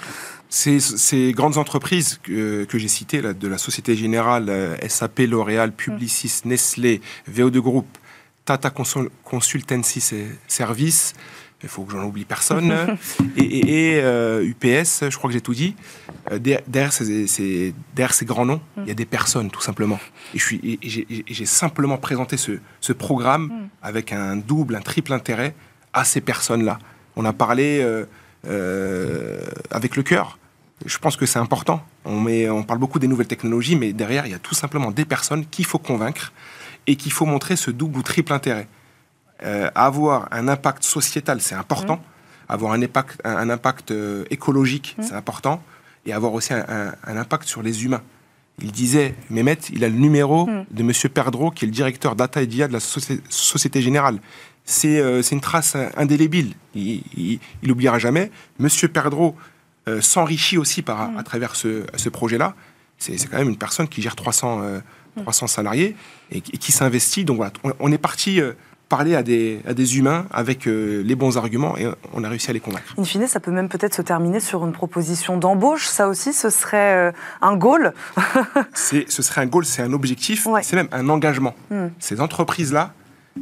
Ces, 0.50 0.80
ces 0.80 1.32
grandes 1.32 1.58
entreprises 1.58 2.20
que, 2.24 2.64
que 2.66 2.78
j'ai 2.78 2.88
citées, 2.88 3.22
là, 3.22 3.34
de 3.34 3.48
la 3.48 3.58
Société 3.58 3.96
Générale, 3.96 4.46
euh, 4.50 4.76
SAP, 4.88 5.20
L'Oréal, 5.28 5.72
Publicis, 5.72 6.42
Nestlé, 6.46 7.02
VO2 7.32 7.60
Group, 7.60 7.86
Tata 8.46 8.72
Consultancy 9.24 10.02
Service, 10.48 11.14
il 11.64 11.70
faut 11.70 11.84
que 11.84 11.92
j'en 11.92 12.04
oublie 12.04 12.26
personne, 12.26 12.98
et, 13.38 13.98
UPS, 13.98 14.04
euh, 14.04 15.10
je 15.10 15.18
crois 15.18 15.30
que 15.30 15.34
j'ai 15.34 15.42
tout 15.42 15.54
dit. 15.54 15.76
Euh, 16.32 16.40
derrière, 16.40 16.94
ces, 16.94 17.74
derrière, 17.96 18.14
ces, 18.14 18.26
grands 18.26 18.46
noms, 18.46 18.62
il 18.78 18.88
y 18.88 18.92
a 18.92 18.94
des 18.94 19.06
personnes, 19.06 19.50
tout 19.50 19.62
simplement. 19.62 20.00
Et 20.34 20.40
j'ai 21.28 21.46
simplement 21.46 21.98
présenté 21.98 22.38
ce, 22.38 22.60
ce 22.80 22.94
programme 22.94 23.46
mm. 23.46 23.70
avec 23.82 24.14
un 24.14 24.36
double, 24.36 24.76
un 24.76 24.82
triple 24.82 25.14
intérêt 25.14 25.56
à 25.94 26.06
ces 26.06 26.22
personnes-là. 26.22 26.80
On 27.18 27.26
a 27.26 27.34
parlé 27.34 27.82
euh, 27.82 28.06
euh, 28.48 29.42
avec 29.72 29.96
le 29.96 30.04
cœur. 30.04 30.38
Je 30.86 31.00
pense 31.00 31.18
que 31.18 31.26
c'est 31.26 31.40
important. 31.40 31.82
On, 32.06 32.22
met, 32.22 32.48
on 32.48 32.62
parle 32.64 32.80
beaucoup 32.80 33.00
des 33.00 33.08
nouvelles 33.08 33.28
technologies, 33.28 33.76
mais 33.76 33.92
derrière, 33.92 34.28
il 34.28 34.32
y 34.32 34.36
a 34.36 34.40
tout 34.40 34.54
simplement 34.54 34.92
des 34.92 35.04
personnes 35.04 35.46
qu'il 35.48 35.66
faut 35.66 35.80
convaincre 35.80 36.32
et 36.86 36.96
qu'il 36.96 37.12
faut 37.12 37.26
montrer 37.26 37.56
ce 37.56 37.72
double 37.72 37.98
ou 37.98 38.04
triple 38.04 38.32
intérêt. 38.32 38.68
Euh, 39.44 39.72
avoir 39.74 40.28
un 40.32 40.48
impact 40.48 40.84
sociétal, 40.84 41.42
c'est 41.42 41.56
important. 41.56 41.96
Mmh. 41.96 42.50
Avoir 42.50 42.74
un 42.74 42.82
impact, 42.84 43.20
un, 43.26 43.50
impact 43.50 43.92
écologique, 44.30 44.96
mmh. 44.98 45.04
c'est 45.04 45.16
important. 45.16 45.62
Et 46.06 46.14
avoir 46.14 46.34
aussi 46.34 46.54
un, 46.54 46.94
impact 47.04 47.48
sur 47.48 47.64
les 47.64 47.84
humains. 47.84 48.04
Il 48.62 48.72
disait, 48.72 49.16
Mehmet, 49.32 49.58
il 49.74 49.84
a 49.84 49.90
le 49.90 49.96
numéro 49.96 50.46
mmh. 50.46 50.66
de 50.70 50.82
M. 50.82 50.92
Perdreau, 51.12 51.50
qui 51.50 51.66
est 51.66 51.68
le 51.68 51.74
directeur 51.74 52.16
data 52.16 52.44
et 52.44 52.48
DIA 52.48 52.68
de 52.68 52.74
la 52.74 52.80
Société 52.80 53.82
Générale. 53.82 54.20
Euh, 54.86 55.22
c'est 55.22 55.36
une 55.36 55.42
trace 55.42 55.78
indélébile. 55.96 56.54
Il 56.76 57.40
n'oubliera 57.64 58.00
jamais. 58.00 58.32
Monsieur 58.60 58.88
Perdreau 58.88 59.36
euh, 59.88 60.02
s'enrichit 60.02 60.58
aussi 60.58 60.82
par, 60.82 61.18
à 61.18 61.24
travers 61.24 61.56
ce, 61.56 62.10
projet-là. 62.10 62.54
C'est 62.98 63.16
quand 63.30 63.38
même 63.38 63.50
une 63.50 63.58
personne 63.58 63.88
qui 63.88 64.02
gère 64.02 64.16
300, 64.16 64.62
300 65.24 65.46
euh, 65.46 65.48
salariés 65.48 65.96
et, 66.32 66.42
qui 66.42 66.72
s'investit. 66.72 67.26
Donc 67.26 67.38
voilà, 67.38 67.54
on, 67.80 67.92
est 67.92 67.98
parti 67.98 68.42
parler 68.90 69.16
à 69.16 69.24
des, 69.24 69.62
à 69.68 69.74
des 69.74 69.98
humains 69.98 70.26
avec 70.32 70.66
les 70.66 71.16
bons 71.16 71.38
arguments 71.38 71.78
et 71.78 71.88
on 72.14 72.24
a 72.24 72.30
réussi 72.30 72.50
à 72.50 72.54
les 72.54 72.60
convaincre. 72.60 72.96
In 72.98 73.04
fine, 73.04 73.28
ça 73.28 73.40
peut 73.40 73.52
même 73.52 73.70
peut-être 73.70 73.94
se 73.94 74.02
terminer 74.02 74.40
sur 74.40 74.66
une 74.66 74.74
proposition 74.74 75.38
d'embauche. 75.38 75.88
Ça 75.88 76.08
aussi, 76.08 76.34
ce 76.34 76.50
serait 76.50 77.14
un 77.42 77.56
goal 77.56 77.94
Ce 78.74 79.22
serait 79.22 79.42
un 79.42 79.46
goal, 79.46 79.66
c'est 79.66 79.82
un 79.82 79.94
objectif, 79.94 80.48
c'est 80.62 80.76
même 80.76 80.90
un 80.92 81.08
engagement. 81.10 81.56
Hmm. 81.70 81.88
Ces 82.00 82.20
entreprises-là, 82.20 82.94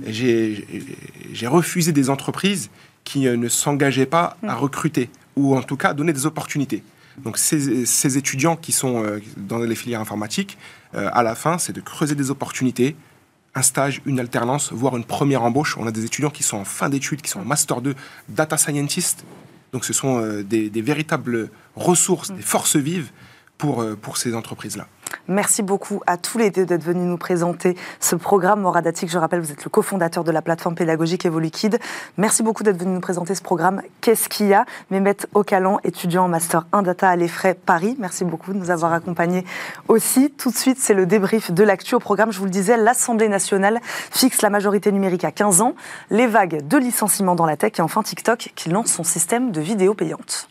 j'ai 0.07 1.47
refusé 1.47 1.91
des 1.91 2.09
entreprises 2.09 2.69
qui 3.05 3.27
euh, 3.27 3.37
ne 3.37 3.47
s'engageaient 3.47 4.05
pas 4.05 4.35
à 4.43 4.55
mm. 4.55 4.57
recruter, 4.57 5.09
ou 5.37 5.55
en 5.55 5.61
tout 5.61 5.77
cas 5.77 5.89
à 5.89 5.93
donner 5.93 6.11
des 6.11 6.25
opportunités. 6.25 6.83
Donc 7.23 7.37
ces, 7.37 8.17
étudiants 8.17 8.57
qui 8.57 8.73
sont 8.73 9.01
euh, 9.01 9.21
dans 9.37 9.59
les 9.59 9.75
filières 9.75 10.01
informatiques, 10.01 10.57
euh, 10.95 11.09
à 11.13 11.23
la 11.23 11.35
fin, 11.35 11.57
c'est 11.57 11.71
de 11.71 11.79
creuser 11.79 12.15
des 12.15 12.29
opportunités, 12.29 12.97
un 13.53 13.61
stage, 13.61 14.01
une 14.05 14.19
alternance, 14.19 14.73
voire 14.73 14.97
une 14.97 15.05
première 15.05 15.43
embauche. 15.43 15.77
On 15.77 15.87
a 15.87 15.91
des 15.91 16.03
étudiants 16.03 16.29
qui 16.29 16.43
sont 16.43 16.57
en 16.57 16.65
fin 16.65 16.89
d'études, 16.89 17.21
qui 17.21 17.29
sont 17.29 17.39
en 17.39 17.45
master 17.45 17.79
2, 17.79 17.95
data 18.27 18.57
scientist. 18.57 19.23
Donc 19.71 19.85
ce 19.85 19.93
sont 19.93 20.41
des, 20.41 20.69
des, 20.69 20.81
véritables 20.81 21.49
ressources, 21.75 22.31
mm. 22.31 22.35
des 22.35 22.41
forces 22.41 22.75
vives 22.75 23.11
pour, 23.57 23.85
pour 24.01 24.17
ces 24.17 24.35
entreprises-là. 24.35 24.87
Merci 25.27 25.63
beaucoup 25.63 26.01
à 26.05 26.17
tous 26.17 26.37
les 26.37 26.51
deux 26.51 26.65
d'être 26.65 26.83
venus 26.83 27.07
nous 27.07 27.17
présenter 27.17 27.75
ce 27.99 28.15
programme 28.15 28.61
Moradatique. 28.61 29.09
Je 29.09 29.17
rappelle, 29.17 29.39
vous 29.39 29.51
êtes 29.51 29.63
le 29.63 29.69
cofondateur 29.69 30.23
de 30.23 30.31
la 30.31 30.41
plateforme 30.41 30.75
pédagogique 30.75 31.25
Evoluquid. 31.25 31.79
Merci 32.17 32.43
beaucoup 32.43 32.61
d'être 32.63 32.77
venu 32.77 32.93
nous 32.93 32.99
présenter 32.99 33.33
ce 33.33 33.41
programme. 33.41 33.81
Qu'est-ce 34.01 34.29
qu'il 34.29 34.47
y 34.47 34.53
a? 34.53 34.65
Mehmet 34.91 35.17
Ocalan, 35.33 35.79
étudiant 35.83 36.25
en 36.25 36.27
Master 36.27 36.67
1 36.71 36.83
Data 36.83 37.09
à 37.09 37.15
l'EFRAY 37.15 37.55
Paris. 37.55 37.95
Merci 37.99 38.23
beaucoup 38.23 38.53
de 38.53 38.59
nous 38.59 38.69
avoir 38.69 38.93
accompagnés 38.93 39.45
aussi. 39.87 40.29
Tout 40.29 40.51
de 40.51 40.57
suite, 40.57 40.77
c'est 40.79 40.93
le 40.93 41.05
débrief 41.05 41.51
de 41.51 41.63
l'actu 41.63 41.95
au 41.95 41.99
programme. 41.99 42.31
Je 42.31 42.37
vous 42.37 42.45
le 42.45 42.51
disais, 42.51 42.77
l'Assemblée 42.77 43.29
nationale 43.29 43.79
fixe 43.83 44.41
la 44.43 44.51
majorité 44.51 44.91
numérique 44.91 45.23
à 45.23 45.31
15 45.31 45.61
ans, 45.61 45.75
les 46.11 46.27
vagues 46.27 46.67
de 46.67 46.77
licenciements 46.77 47.35
dans 47.35 47.45
la 47.45 47.57
tech 47.57 47.73
et 47.79 47.81
enfin 47.81 48.03
TikTok 48.03 48.51
qui 48.55 48.69
lance 48.69 48.87
son 48.87 49.03
système 49.03 49.51
de 49.51 49.61
vidéos 49.61 49.95
payantes. 49.95 50.47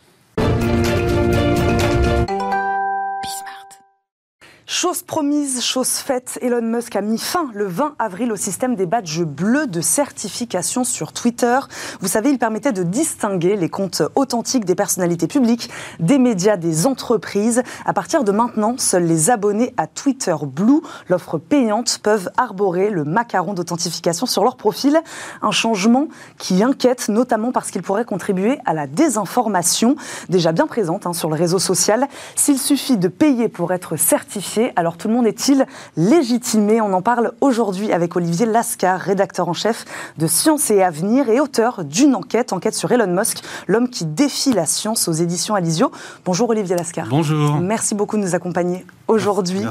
Chose 4.77 5.05
promise, 5.05 5.63
chose 5.63 5.87
faite, 5.87 6.37
Elon 6.43 6.61
Musk 6.61 6.97
a 6.97 7.01
mis 7.01 7.17
fin 7.17 7.49
le 7.55 7.69
20 7.69 7.95
avril 8.01 8.33
au 8.33 8.37
système 8.37 8.75
des 8.75 8.87
badges 8.87 9.23
bleus 9.23 9.69
de 9.69 9.81
certification 9.81 10.83
sur 10.83 11.13
Twitter. 11.13 11.61
Vous 12.01 12.09
savez, 12.09 12.31
il 12.31 12.41
permettait 12.41 12.73
de 12.73 12.83
distinguer 12.83 13.55
les 13.55 13.69
comptes 13.69 14.03
authentiques 14.17 14.65
des 14.65 14.75
personnalités 14.75 15.29
publiques, 15.29 15.71
des 16.01 16.19
médias, 16.19 16.57
des 16.57 16.89
entreprises. 16.89 17.63
À 17.85 17.93
partir 17.93 18.25
de 18.25 18.33
maintenant, 18.33 18.75
seuls 18.77 19.05
les 19.05 19.31
abonnés 19.31 19.73
à 19.77 19.87
Twitter 19.87 20.35
Blue, 20.43 20.81
l'offre 21.09 21.39
payante, 21.39 22.01
peuvent 22.03 22.33
arborer 22.37 22.91
le 22.91 23.05
macaron 23.05 23.55
d'authentification 23.55 24.27
sur 24.27 24.43
leur 24.43 24.57
profil. 24.57 25.01
Un 25.41 25.53
changement 25.53 26.09
qui 26.37 26.65
inquiète, 26.65 27.09
notamment 27.09 27.53
parce 27.53 27.71
qu'il 27.71 27.83
pourrait 27.83 28.05
contribuer 28.05 28.59
à 28.67 28.75
la 28.75 28.89
désinformation, 28.89 29.95
déjà 30.29 30.51
bien 30.51 30.67
présente 30.67 31.07
hein, 31.07 31.13
sur 31.13 31.29
le 31.29 31.37
réseau 31.37 31.61
social. 31.61 32.09
S'il 32.35 32.59
suffit 32.59 32.97
de 32.97 33.07
payer 33.07 33.49
pour 33.49 33.73
être 33.73 33.95
certifié, 33.95 34.64
alors 34.77 34.97
tout 34.97 35.09
le 35.09 35.15
monde 35.15 35.27
est-il 35.27 35.67
légitimé? 35.97 36.81
On 36.81 36.93
en 36.93 37.03
parle 37.03 37.33
aujourd'hui 37.41 37.93
avec 37.93 38.17
Olivier 38.17 38.47
Lascar, 38.47 39.01
rédacteur 39.01 39.49
en 39.49 39.53
chef 39.53 39.85
de 40.19 40.27
Science 40.27 40.71
et 40.71 40.83
Avenir 40.83 41.29
et 41.29 41.41
auteur 41.41 41.85
d'une 41.85 42.15
enquête, 42.15 42.53
enquête 42.53 42.75
sur 42.75 42.91
Elon 42.93 43.07
Musk, 43.07 43.43
l'homme 43.67 43.89
qui 43.89 44.05
défie 44.05 44.53
la 44.53 44.67
science 44.67 45.09
aux 45.09 45.13
éditions 45.13 45.55
Alizio. 45.55 45.91
Bonjour 46.25 46.51
Olivier 46.51 46.77
Lascar. 46.77 47.07
Bonjour. 47.09 47.57
Merci 47.57 47.95
beaucoup 47.95 48.17
de 48.17 48.23
nous 48.23 48.35
accompagner 48.35 48.85
aujourd'hui 49.09 49.63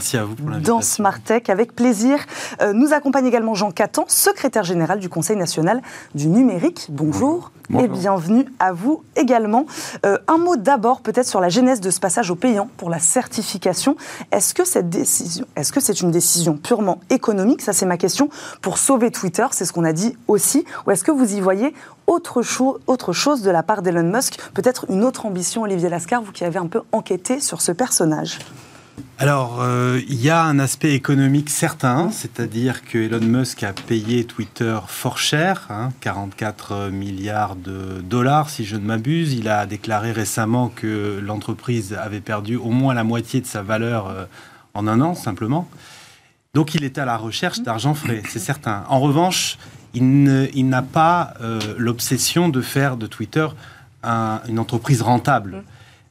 dans 0.64 0.82
Smart 0.82 1.20
Tech 1.20 1.50
avec 1.50 1.76
plaisir. 1.76 2.20
Euh, 2.62 2.74
nous 2.74 2.94
accompagne 2.94 3.26
également 3.26 3.56
Jean 3.56 3.72
Catan, 3.72 4.06
secrétaire 4.08 4.64
général 4.64 5.00
du 5.00 5.10
Conseil 5.10 5.36
national 5.36 5.82
du 6.16 6.28
numérique. 6.28 6.88
Bonjour. 6.90 7.52
Et 7.80 7.88
bienvenue 7.88 8.46
à 8.60 8.74
vous 8.74 9.04
également. 9.16 9.66
Euh, 10.06 10.18
un 10.28 10.38
mot 10.38 10.58
d'abord 10.58 11.02
peut-être 11.02 11.28
sur 11.28 11.40
la 11.40 11.50
genèse 11.50 11.80
de 11.80 11.90
ce 11.90 12.00
passage 12.00 12.30
au 12.30 12.36
payant 12.36 12.70
pour 12.78 12.90
la 12.90 13.00
certification. 13.00 13.96
Est-ce 14.32 14.54
que 14.54 14.66
cette 14.66 14.90
décision, 14.90 15.46
est-ce 15.56 15.72
que 15.72 15.80
c'est 15.80 16.02
une 16.02 16.12
décision 16.12 16.58
purement 16.58 17.00
économique? 17.10 17.62
Ça 17.62 17.74
c'est 17.74 17.86
ma 17.86 17.98
question. 17.98 18.30
Pour 18.62 18.78
sauver 18.78 19.12
Twitter, 19.12 19.46
c'est 19.52 19.66
ce 19.66 19.74
qu'on 19.74 19.86
a 19.86 19.94
dit 19.94 20.16
aussi. 20.28 20.66
Ou 20.86 20.92
est-ce 20.92 21.04
que 21.04 21.12
vous 21.12 21.34
y 21.34 21.40
voyez 21.40 21.74
autre, 22.06 22.42
chose, 22.42 22.80
autre 22.86 23.14
chose 23.14 23.42
de 23.42 23.50
la 23.50 23.64
part 23.64 23.82
d'Elon 23.82 24.04
Musk? 24.04 24.40
Peut-être 24.54 24.86
une 24.90 25.04
autre 25.04 25.26
ambition, 25.26 25.64
Olivier 25.64 25.90
Lascar, 25.90 26.22
vous 26.22 26.32
qui 26.32 26.44
avez 26.44 26.60
un 26.60 26.68
peu 26.68 26.82
enquêté 26.92 27.40
sur 27.40 27.62
ce 27.62 27.72
personnage 27.72 28.40
alors, 29.18 29.62
euh, 29.62 30.02
il 30.10 30.22
y 30.22 30.30
a 30.30 30.44
un 30.44 30.60
aspect 30.60 30.94
économique 30.94 31.50
certain, 31.50 32.12
c'est-à-dire 32.12 32.84
que 32.84 32.98
Elon 32.98 33.22
Musk 33.22 33.64
a 33.64 33.72
payé 33.72 34.26
Twitter 34.26 34.78
fort 34.88 35.18
cher, 35.18 35.70
44 36.02 36.74
hein, 36.74 36.90
milliards 36.90 37.56
de 37.56 38.02
dollars 38.02 38.50
si 38.50 38.66
je 38.66 38.76
ne 38.76 38.86
m'abuse. 38.86 39.34
Il 39.34 39.48
a 39.48 39.66
déclaré 39.66 40.12
récemment 40.12 40.68
que 40.68 41.20
l'entreprise 41.24 41.94
avait 41.94 42.20
perdu 42.20 42.56
au 42.56 42.70
moins 42.70 42.94
la 42.94 43.04
moitié 43.04 43.40
de 43.40 43.46
sa 43.46 43.62
valeur 43.62 44.08
euh, 44.08 44.26
en 44.74 44.88
un 44.88 45.00
an, 45.00 45.16
simplement. 45.16 45.70
Donc, 46.54 46.76
il 46.76 46.84
est 46.84 46.98
à 46.98 47.06
la 47.06 47.18
recherche 47.18 47.62
d'argent 47.62 47.94
frais, 47.94 48.22
c'est 48.28 48.40
certain. 48.40 48.84
En 48.90 49.00
revanche, 49.00 49.58
il 49.94 50.68
n'a 50.68 50.82
pas 50.82 51.34
euh, 51.42 51.60
l'obsession 51.78 52.50
de 52.50 52.62
faire 52.62 52.98
de 52.98 53.08
Twitter 53.08 53.48
une 54.04 54.60
entreprise 54.60 55.02
rentable 55.02 55.64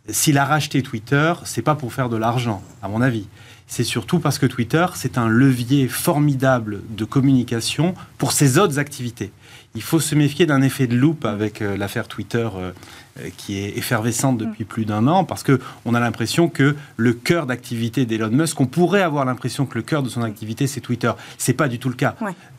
s'il 0.09 0.39
a 0.39 0.45
racheté 0.45 0.83
Twitter, 0.83 1.33
c'est 1.45 1.63
pas 1.63 1.75
pour 1.75 1.93
faire 1.93 2.09
de 2.09 2.17
l'argent, 2.17 2.63
à 2.83 2.89
mon 2.89 3.01
avis. 3.01 3.27
C'est 3.69 3.85
surtout 3.85 4.19
parce 4.19 4.39
que 4.39 4.47
Twitter, 4.47 4.85
c'est 4.95 5.17
un 5.17 5.29
levier 5.29 5.89
formidable 5.89 6.83
de 6.91 7.05
communication 7.05 7.95
pour 8.19 8.33
ses 8.33 8.59
autres 8.59 8.79
activités. 8.79 9.33
Il 9.75 9.83
faut 9.83 10.01
se 10.01 10.15
méfier 10.15 10.45
d'un 10.45 10.61
effet 10.61 10.87
de 10.87 10.95
loupe 10.95 11.25
avec 11.25 11.63
euh, 11.63 11.77
l'affaire 11.79 12.07
Twitter 12.07 12.47
euh, 12.55 12.73
euh, 13.21 13.31
qui 13.39 13.59
est 13.59 13.79
effervescente 13.79 14.37
depuis 14.37 14.65
plus 14.65 14.85
d'un 14.85 15.07
an, 15.07 15.25
parce 15.25 15.43
que 15.43 15.59
on 15.87 15.95
a 15.95 16.01
l'impression 16.01 16.49
que 16.51 16.77
le 16.99 17.13
cœur 17.15 17.47
d'activité 17.47 18.05
d'Elon 18.05 18.29
Musk, 18.29 18.61
on 18.61 18.67
pourrait 18.67 19.01
avoir 19.01 19.25
l'impression 19.25 19.65
que 19.65 19.79
le 19.79 19.83
cœur 19.83 20.03
de 20.03 20.11
son 20.11 20.23
activité 20.23 20.67
c'est 20.67 20.83
Twitter. 20.83 21.13
C'est 21.39 21.55
pas 21.55 21.69
du 21.69 21.79
tout 21.79 21.89
le 21.89 21.95
cas. 21.95 22.15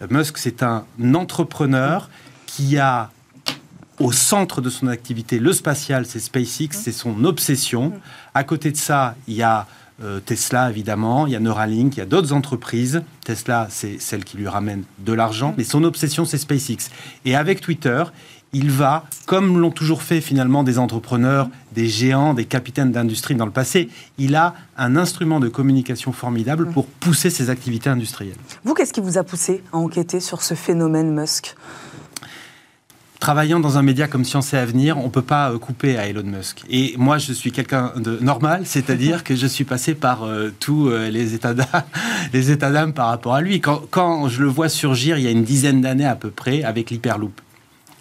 Musk, 0.10 0.40
c'est 0.40 0.64
un 0.64 0.86
entrepreneur 1.14 2.10
qui 2.48 2.80
a 2.80 3.12
au 4.00 4.12
centre 4.12 4.62
de 4.62 4.70
son 4.70 4.88
activité, 4.88 5.40
le 5.40 5.54
spatial, 5.54 6.06
c'est 6.06 6.20
SpaceX, 6.20 6.70
c'est 6.72 6.92
son 6.92 7.26
obsession. 7.26 7.94
À 8.34 8.44
côté 8.44 8.72
de 8.72 8.78
ça, 8.78 9.16
il 9.28 9.36
y 9.36 9.44
a 9.44 9.68
euh, 10.02 10.20
Tesla, 10.20 10.70
évidemment, 10.70 11.28
il 11.28 11.34
y 11.34 11.36
a 11.36 11.40
Neuralink, 11.40 11.96
il 11.96 12.00
y 12.00 12.04
a 12.04 12.06
d'autres 12.06 12.34
entreprises. 12.34 13.04
Tesla, 13.24 13.68
c'est 13.70 14.00
celle 14.00 14.24
qui 14.24 14.38
lui 14.38 14.48
ramène 14.48 14.84
de 15.00 15.14
l'argent, 15.14 15.54
mais 15.58 15.64
son 15.64 15.84
obsession, 15.84 16.26
c'est 16.26 16.38
SpaceX. 16.38 16.90
Et 17.26 17.36
avec 17.36 17.62
Twitter, 17.62 18.04
il 18.54 18.70
va, 18.70 19.06
comme 19.26 19.60
l'ont 19.60 19.72
toujours 19.72 20.04
fait 20.04 20.22
finalement 20.22 20.64
des 20.64 20.78
entrepreneurs, 20.78 21.50
des 21.74 21.88
géants, 21.88 22.34
des 22.34 22.46
capitaines 22.46 22.92
d'industrie 22.92 23.36
dans 23.36 23.46
le 23.46 23.52
passé, 23.52 23.90
il 24.18 24.36
a 24.36 24.54
un 24.78 24.96
instrument 24.96 25.40
de 25.40 25.50
communication 25.50 26.12
formidable 26.12 26.70
pour 26.70 26.86
pousser 26.86 27.30
ses 27.30 27.50
activités 27.50 27.90
industrielles. 27.90 28.38
Vous, 28.64 28.74
qu'est-ce 28.74 28.94
qui 28.94 29.02
vous 29.02 29.18
a 29.18 29.24
poussé 29.24 29.64
à 29.72 29.78
enquêter 29.78 30.20
sur 30.20 30.44
ce 30.44 30.54
phénomène 30.54 31.14
Musk? 31.14 31.56
Travaillant 33.24 33.62
dans 33.62 33.78
un 33.78 33.84
média 33.84 34.10
comme 34.10 34.26
Science 34.26 34.54
et 34.54 34.58
Avenir, 34.58 34.98
on 34.98 35.06
ne 35.06 35.10
peut 35.10 35.22
pas 35.22 35.50
euh, 35.50 35.58
couper 35.58 35.98
à 35.98 36.08
Elon 36.08 36.26
Musk. 36.26 36.66
Et 36.70 36.94
moi, 36.98 37.20
je 37.20 37.32
suis 37.32 37.54
quelqu'un 37.54 37.94
de 37.96 38.18
normal, 38.20 38.64
c'est-à-dire 38.66 39.24
que 39.28 39.34
je 39.34 39.48
suis 39.48 39.64
passé 39.64 39.96
par 39.96 40.26
euh, 40.26 40.50
tous 40.60 40.90
euh, 40.90 41.10
les 41.10 41.34
états 41.34 41.54
d'âme 41.54 42.92
par 42.92 43.08
rapport 43.08 43.34
à 43.34 43.40
lui. 43.40 43.62
Quand, 43.62 43.82
quand, 43.90 44.28
je 44.28 44.42
le 44.42 44.50
vois 44.50 44.68
surgir 44.68 45.18
il 45.18 45.24
y 45.24 45.28
a 45.28 45.32
une 45.32 45.46
dizaine 45.46 45.80
d'années 45.80 46.06
à 46.06 46.18
peu 46.18 46.32
près 46.32 46.64
avec 46.64 46.92
l'Hyperloop, 46.92 47.40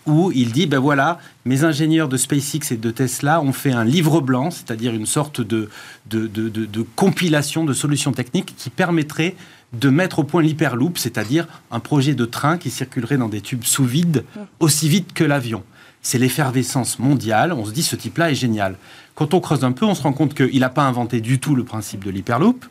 où 0.06 0.32
il 0.34 0.50
dit, 0.50 0.66
ben 0.66 0.80
voilà, 0.80 1.20
mes 1.44 1.62
ingénieurs 1.62 2.08
de 2.08 2.16
SpaceX 2.16 2.72
et 2.72 2.76
de 2.76 2.90
Tesla 2.90 3.40
ont 3.40 3.52
fait 3.52 3.70
un 3.70 3.84
livre 3.84 4.20
blanc, 4.20 4.50
c'est-à-dire 4.50 4.92
une 4.92 5.06
sorte 5.06 5.40
de, 5.40 5.70
de, 6.10 6.26
de, 6.26 6.48
de 6.48 6.86
compilation 6.96 7.64
de 7.64 7.72
solutions 7.72 8.10
techniques 8.10 8.54
qui 8.56 8.70
permettrait 8.70 9.36
de 9.72 9.88
mettre 9.88 10.18
au 10.18 10.24
point 10.24 10.42
l'hyperloop, 10.42 10.98
c'est-à-dire 10.98 11.46
un 11.70 11.80
projet 11.80 12.14
de 12.14 12.24
train 12.24 12.58
qui 12.58 12.70
circulerait 12.70 13.16
dans 13.16 13.28
des 13.28 13.40
tubes 13.40 13.64
sous 13.64 13.84
vide 13.84 14.24
aussi 14.60 14.88
vite 14.88 15.12
que 15.12 15.24
l'avion. 15.24 15.62
C'est 16.02 16.18
l'effervescence 16.18 16.98
mondiale. 16.98 17.52
On 17.52 17.64
se 17.64 17.70
dit, 17.70 17.82
ce 17.82 17.96
type-là 17.96 18.30
est 18.30 18.34
génial. 18.34 18.76
Quand 19.14 19.34
on 19.34 19.40
creuse 19.40 19.64
un 19.64 19.72
peu, 19.72 19.86
on 19.86 19.94
se 19.94 20.02
rend 20.02 20.12
compte 20.12 20.34
qu'il 20.34 20.60
n'a 20.60 20.68
pas 20.68 20.82
inventé 20.82 21.20
du 21.20 21.38
tout 21.38 21.54
le 21.54 21.64
principe 21.64 22.04
de 22.04 22.10
l'hyperloop, 22.10 22.64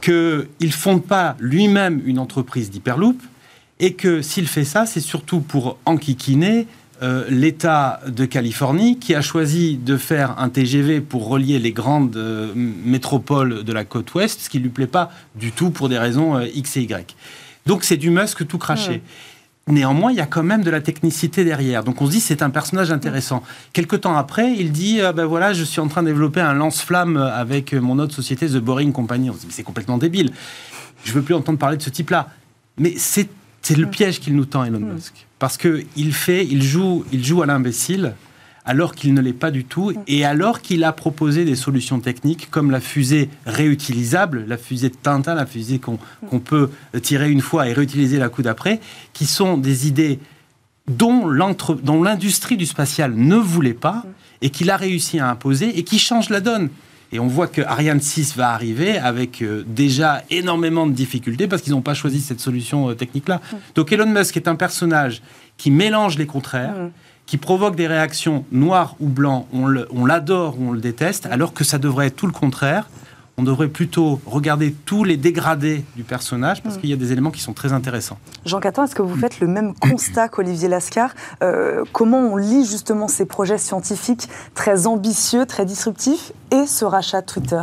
qu'il 0.00 0.46
ne 0.60 0.68
fonde 0.68 1.04
pas 1.04 1.36
lui-même 1.40 2.00
une 2.04 2.18
entreprise 2.18 2.70
d'hyperloop, 2.70 3.20
et 3.80 3.94
que 3.94 4.22
s'il 4.22 4.46
fait 4.46 4.64
ça, 4.64 4.86
c'est 4.86 5.00
surtout 5.00 5.40
pour 5.40 5.78
enquiquiner 5.84 6.66
euh, 7.02 7.24
l'État 7.28 8.00
de 8.06 8.24
Californie 8.24 8.98
qui 8.98 9.14
a 9.14 9.20
choisi 9.20 9.76
de 9.76 9.96
faire 9.96 10.38
un 10.38 10.48
TGV 10.48 11.00
pour 11.00 11.28
relier 11.28 11.58
les 11.58 11.72
grandes 11.72 12.16
euh, 12.16 12.52
métropoles 12.54 13.64
de 13.64 13.72
la 13.72 13.84
côte 13.84 14.14
ouest, 14.14 14.42
ce 14.42 14.48
qui 14.48 14.58
ne 14.58 14.64
lui 14.64 14.70
plaît 14.70 14.86
pas 14.86 15.10
du 15.34 15.50
tout 15.50 15.70
pour 15.70 15.88
des 15.88 15.98
raisons 15.98 16.36
euh, 16.36 16.46
X 16.54 16.76
et 16.76 16.82
Y. 16.82 17.16
Donc 17.66 17.82
c'est 17.82 17.96
du 17.96 18.10
Musk 18.10 18.46
tout 18.46 18.58
craché. 18.58 19.02
Néanmoins, 19.66 20.12
il 20.12 20.18
y 20.18 20.20
a 20.20 20.26
quand 20.26 20.42
même 20.42 20.62
de 20.62 20.70
la 20.70 20.80
technicité 20.80 21.44
derrière. 21.44 21.82
Donc 21.82 22.00
on 22.00 22.06
se 22.06 22.12
dit 22.12 22.20
c'est 22.20 22.42
un 22.42 22.50
personnage 22.50 22.92
intéressant. 22.92 23.42
Quelque 23.72 23.96
temps 23.96 24.16
après, 24.16 24.52
il 24.52 24.70
dit 24.70 25.00
ben 25.16 25.24
voilà, 25.24 25.52
je 25.52 25.64
suis 25.64 25.80
en 25.80 25.88
train 25.88 26.02
de 26.02 26.08
développer 26.08 26.40
un 26.40 26.52
lance-flamme 26.52 27.16
avec 27.16 27.72
mon 27.72 27.98
autre 27.98 28.14
société 28.14 28.46
The 28.46 28.58
Boring 28.58 28.92
Company. 28.92 29.30
On 29.30 29.32
se 29.32 29.40
dit 29.40 29.46
c'est 29.50 29.62
complètement 29.62 29.96
débile. 29.96 30.32
Je 31.04 31.12
veux 31.12 31.22
plus 31.22 31.34
entendre 31.34 31.58
parler 31.58 31.78
de 31.78 31.82
ce 31.82 31.90
type-là. 31.90 32.28
Mais 32.78 32.92
c'est 32.98 33.30
c'est 33.64 33.78
le 33.78 33.86
piège 33.86 34.20
qu'il 34.20 34.36
nous 34.36 34.44
tend, 34.44 34.62
Elon 34.64 34.80
Musk. 34.80 35.23
Parce 35.38 35.56
qu'il 35.56 36.12
fait, 36.12 36.46
il 36.46 36.62
joue, 36.62 37.04
il 37.12 37.24
joue 37.24 37.42
à 37.42 37.46
l'imbécile 37.46 38.14
alors 38.64 38.94
qu'il 38.94 39.12
ne 39.12 39.20
l'est 39.20 39.34
pas 39.34 39.50
du 39.50 39.64
tout, 39.64 39.92
et 40.06 40.24
alors 40.24 40.62
qu'il 40.62 40.84
a 40.84 40.92
proposé 40.92 41.44
des 41.44 41.54
solutions 41.54 42.00
techniques 42.00 42.50
comme 42.50 42.70
la 42.70 42.80
fusée 42.80 43.28
réutilisable, 43.44 44.46
la 44.46 44.56
fusée 44.56 44.88
de 44.88 44.94
Tintin, 44.94 45.34
la 45.34 45.44
fusée 45.44 45.78
qu'on 45.78 46.40
peut 46.40 46.70
tirer 47.02 47.30
une 47.30 47.42
fois 47.42 47.68
et 47.68 47.74
réutiliser 47.74 48.18
la 48.18 48.30
coup 48.30 48.40
d'après, 48.40 48.80
qui 49.12 49.26
sont 49.26 49.58
des 49.58 49.86
idées 49.86 50.18
dont 50.88 51.26
l'industrie 51.26 52.56
du 52.56 52.64
spatial 52.64 53.14
ne 53.14 53.36
voulait 53.36 53.74
pas 53.74 54.04
et 54.40 54.48
qu'il 54.50 54.70
a 54.70 54.78
réussi 54.78 55.18
à 55.18 55.28
imposer 55.28 55.78
et 55.78 55.84
qui 55.84 55.98
changent 55.98 56.30
la 56.30 56.40
donne. 56.40 56.70
Et 57.14 57.20
on 57.20 57.28
voit 57.28 57.46
que 57.46 57.62
Ariane 57.62 58.00
6 58.00 58.36
va 58.36 58.50
arriver 58.50 58.98
avec 58.98 59.40
euh, 59.40 59.64
déjà 59.68 60.24
énormément 60.30 60.84
de 60.84 60.90
difficultés 60.90 61.46
parce 61.46 61.62
qu'ils 61.62 61.72
n'ont 61.72 61.80
pas 61.80 61.94
choisi 61.94 62.20
cette 62.20 62.40
solution 62.40 62.90
euh, 62.90 62.94
technique-là. 62.94 63.36
Mm. 63.36 63.56
Donc 63.76 63.92
Elon 63.92 64.06
Musk 64.06 64.36
est 64.36 64.48
un 64.48 64.56
personnage 64.56 65.22
qui 65.56 65.70
mélange 65.70 66.18
les 66.18 66.26
contraires, 66.26 66.74
mm. 66.74 66.90
qui 67.26 67.36
provoque 67.36 67.76
des 67.76 67.86
réactions 67.86 68.44
noires 68.50 68.96
ou 68.98 69.06
blancs. 69.06 69.46
On 69.52 70.04
l'adore 70.04 70.58
ou 70.58 70.70
on 70.70 70.72
le 70.72 70.80
déteste, 70.80 71.26
alors 71.26 71.54
que 71.54 71.62
ça 71.62 71.78
devrait 71.78 72.08
être 72.08 72.16
tout 72.16 72.26
le 72.26 72.32
contraire 72.32 72.88
on 73.36 73.42
devrait 73.42 73.68
plutôt 73.68 74.20
regarder 74.26 74.72
tous 74.84 75.04
les 75.04 75.16
dégradés 75.16 75.84
du 75.96 76.04
personnage 76.04 76.62
parce 76.62 76.76
mm. 76.76 76.80
qu'il 76.80 76.90
y 76.90 76.92
a 76.92 76.96
des 76.96 77.12
éléments 77.12 77.30
qui 77.30 77.40
sont 77.40 77.52
très 77.52 77.72
intéressants. 77.72 78.18
Jean 78.44 78.60
Catin, 78.60 78.84
est-ce 78.84 78.94
que 78.94 79.02
vous 79.02 79.16
faites 79.16 79.40
le 79.40 79.48
même 79.48 79.74
constat 79.74 80.28
qu'Olivier 80.28 80.68
Lascar? 80.68 81.14
Euh, 81.42 81.84
Comment 81.92 82.18
on 82.18 82.36
lit 82.36 82.64
justement 82.64 83.08
ces 83.08 83.24
projets 83.24 83.58
scientifiques 83.58 84.28
très 84.54 84.86
ambitieux, 84.86 85.46
très 85.46 85.64
disruptifs? 85.64 86.32
Et 86.54 86.66
ce 86.66 86.84
rachat 86.84 87.20
de 87.20 87.26
Twitter 87.26 87.62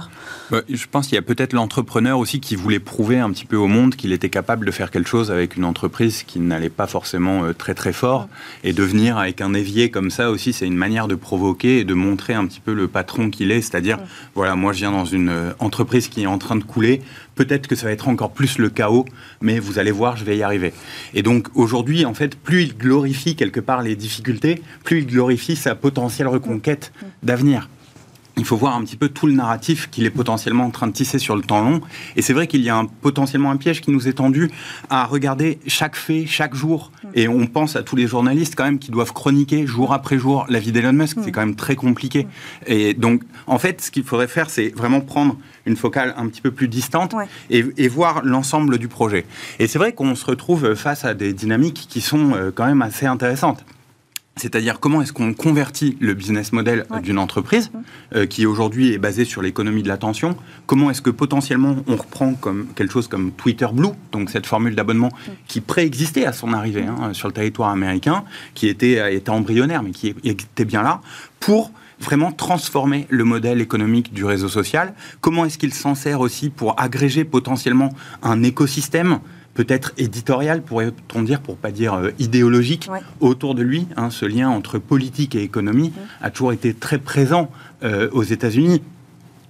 bah, 0.49 0.61
Je 0.69 0.85
pense 0.85 1.07
qu'il 1.07 1.15
y 1.15 1.19
a 1.19 1.21
peut-être 1.21 1.53
l'entrepreneur 1.53 2.19
aussi 2.19 2.41
qui 2.41 2.55
voulait 2.55 2.79
prouver 2.79 3.19
un 3.19 3.31
petit 3.31 3.45
peu 3.45 3.55
au 3.55 3.67
monde 3.67 3.95
qu'il 3.95 4.11
était 4.11 4.29
capable 4.29 4.65
de 4.65 4.71
faire 4.71 4.91
quelque 4.91 5.07
chose 5.07 5.31
avec 5.31 5.55
une 5.55 5.63
entreprise 5.63 6.23
qui 6.23 6.39
n'allait 6.39 6.69
pas 6.69 6.87
forcément 6.87 7.43
euh, 7.43 7.53
très 7.53 7.73
très 7.73 7.93
fort. 7.93 8.27
Et 8.63 8.73
de 8.73 8.83
venir 8.83 9.17
avec 9.17 9.39
un 9.39 9.53
évier 9.53 9.89
comme 9.91 10.11
ça 10.11 10.29
aussi, 10.29 10.51
c'est 10.51 10.67
une 10.67 10.75
manière 10.75 11.07
de 11.07 11.15
provoquer 11.15 11.79
et 11.79 11.83
de 11.85 11.93
montrer 11.93 12.33
un 12.33 12.45
petit 12.45 12.59
peu 12.59 12.73
le 12.73 12.87
patron 12.87 13.29
qu'il 13.29 13.51
est. 13.51 13.61
C'est-à-dire, 13.61 13.99
voilà, 14.35 14.55
moi 14.55 14.73
je 14.73 14.79
viens 14.79 14.91
dans 14.91 15.05
une 15.05 15.29
euh, 15.29 15.53
entreprise 15.59 16.09
qui 16.09 16.23
est 16.23 16.27
en 16.27 16.37
train 16.37 16.57
de 16.57 16.63
couler. 16.63 17.01
Peut-être 17.35 17.67
que 17.67 17.75
ça 17.75 17.85
va 17.85 17.93
être 17.93 18.09
encore 18.09 18.31
plus 18.31 18.57
le 18.57 18.69
chaos, 18.69 19.05
mais 19.39 19.59
vous 19.59 19.79
allez 19.79 19.91
voir, 19.91 20.17
je 20.17 20.25
vais 20.25 20.35
y 20.35 20.43
arriver. 20.43 20.73
Et 21.13 21.23
donc 21.23 21.47
aujourd'hui, 21.55 22.05
en 22.05 22.13
fait, 22.13 22.35
plus 22.35 22.63
il 22.63 22.77
glorifie 22.77 23.35
quelque 23.35 23.61
part 23.61 23.81
les 23.81 23.95
difficultés, 23.95 24.61
plus 24.83 24.99
il 24.99 25.07
glorifie 25.07 25.55
sa 25.55 25.75
potentielle 25.75 26.27
reconquête 26.27 26.91
d'avenir 27.23 27.69
il 28.41 28.45
faut 28.45 28.57
voir 28.57 28.75
un 28.75 28.83
petit 28.83 28.95
peu 28.95 29.07
tout 29.07 29.27
le 29.27 29.33
narratif 29.33 29.87
qu'il 29.91 30.03
est 30.03 30.09
potentiellement 30.09 30.65
en 30.65 30.71
train 30.71 30.87
de 30.87 30.93
tisser 30.93 31.19
sur 31.19 31.35
le 31.35 31.43
temps 31.43 31.61
long. 31.61 31.79
Et 32.15 32.23
c'est 32.23 32.33
vrai 32.33 32.47
qu'il 32.47 32.61
y 32.61 32.69
a 32.69 32.75
un, 32.75 32.85
potentiellement 32.85 33.51
un 33.51 33.57
piège 33.57 33.81
qui 33.81 33.91
nous 33.91 34.07
est 34.07 34.13
tendu 34.13 34.49
à 34.89 35.05
regarder 35.05 35.59
chaque 35.67 35.95
fait, 35.95 36.25
chaque 36.25 36.55
jour. 36.55 36.91
Mm. 37.03 37.07
Et 37.13 37.27
on 37.27 37.45
pense 37.45 37.75
à 37.75 37.83
tous 37.83 37.95
les 37.95 38.07
journalistes 38.07 38.55
quand 38.57 38.63
même 38.63 38.79
qui 38.79 38.89
doivent 38.89 39.13
chroniquer 39.13 39.67
jour 39.67 39.93
après 39.93 40.17
jour 40.17 40.47
la 40.49 40.57
vie 40.57 40.71
d'Elon 40.71 40.91
Musk. 40.91 41.19
C'est 41.21 41.29
mm. 41.29 41.31
quand 41.33 41.41
même 41.41 41.55
très 41.55 41.75
compliqué. 41.75 42.23
Mm. 42.23 42.27
Et 42.65 42.93
donc, 42.95 43.21
en 43.45 43.59
fait, 43.59 43.79
ce 43.79 43.91
qu'il 43.91 44.03
faudrait 44.03 44.27
faire, 44.27 44.49
c'est 44.49 44.69
vraiment 44.69 45.01
prendre 45.01 45.37
une 45.67 45.75
focale 45.75 46.15
un 46.17 46.27
petit 46.27 46.41
peu 46.41 46.49
plus 46.49 46.67
distante 46.67 47.13
et, 47.51 47.63
et, 47.77 47.87
voir 47.87 48.21
l'ensemble 48.23 48.79
du 48.79 48.87
projet. 48.87 49.27
Et 49.59 49.67
c'est 49.67 49.77
vrai 49.77 49.93
qu'on 49.93 50.15
se 50.15 50.25
retrouve 50.25 50.73
face 50.73 51.05
à 51.05 51.13
des 51.13 51.31
dynamiques 51.31 51.85
qui 51.87 52.01
sont 52.01 52.33
euh, 52.33 52.49
quand 52.49 52.65
même 52.65 52.81
assez 52.81 53.05
intéressantes. 53.05 53.63
C'est-à-dire 54.37 54.79
comment 54.79 55.01
est-ce 55.01 55.11
qu'on 55.11 55.33
convertit 55.33 55.97
le 55.99 56.13
business 56.13 56.53
model 56.53 56.85
d'une 57.03 57.19
entreprise 57.19 57.69
euh, 58.15 58.25
qui 58.25 58.45
aujourd'hui 58.45 58.93
est 58.93 58.97
basée 58.97 59.25
sur 59.25 59.41
l'économie 59.41 59.83
de 59.83 59.89
l'attention. 59.89 60.37
Comment 60.67 60.89
est-ce 60.89 61.01
que 61.01 61.09
potentiellement 61.09 61.75
on 61.87 61.97
reprend 61.97 62.33
comme 62.35 62.67
quelque 62.75 62.93
chose 62.93 63.07
comme 63.07 63.33
Twitter 63.33 63.67
Blue, 63.71 63.89
donc 64.11 64.29
cette 64.29 64.45
formule 64.45 64.73
d'abonnement 64.73 65.11
qui 65.47 65.59
préexistait 65.59 66.25
à 66.25 66.33
son 66.33 66.53
arrivée 66.53 66.85
hein, 66.85 67.13
sur 67.13 67.27
le 67.27 67.33
territoire 67.33 67.69
américain, 67.69 68.23
qui 68.53 68.67
était, 68.67 69.15
était 69.15 69.29
embryonnaire 69.29 69.83
mais 69.83 69.91
qui 69.91 70.15
était 70.23 70.65
bien 70.65 70.81
là, 70.81 71.01
pour 71.39 71.71
vraiment 71.99 72.31
transformer 72.31 73.07
le 73.09 73.23
modèle 73.23 73.61
économique 73.61 74.13
du 74.13 74.25
réseau 74.25 74.49
social? 74.49 74.93
Comment 75.19 75.45
est-ce 75.45 75.57
qu'il 75.57 75.73
s'en 75.73 75.93
sert 75.93 76.19
aussi 76.21 76.49
pour 76.49 76.79
agréger 76.79 77.25
potentiellement 77.25 77.89
un 78.23 78.43
écosystème 78.43 79.19
peut-être 79.63 79.93
éditorial, 79.99 80.63
pourrait-on 80.63 81.21
dire, 81.21 81.39
pour 81.39 81.55
pas 81.55 81.69
dire 81.69 81.93
euh, 81.93 82.09
idéologique, 82.17 82.89
autour 83.19 83.53
de 83.53 83.61
lui. 83.61 83.87
Hein, 83.95 84.09
ce 84.09 84.25
lien 84.25 84.49
entre 84.49 84.79
politique 84.79 85.35
et 85.35 85.43
économie 85.43 85.93
a 86.19 86.31
toujours 86.31 86.51
été 86.51 86.73
très 86.73 86.97
présent 86.97 87.51
euh, 87.83 88.09
aux 88.11 88.23
États-Unis. 88.23 88.81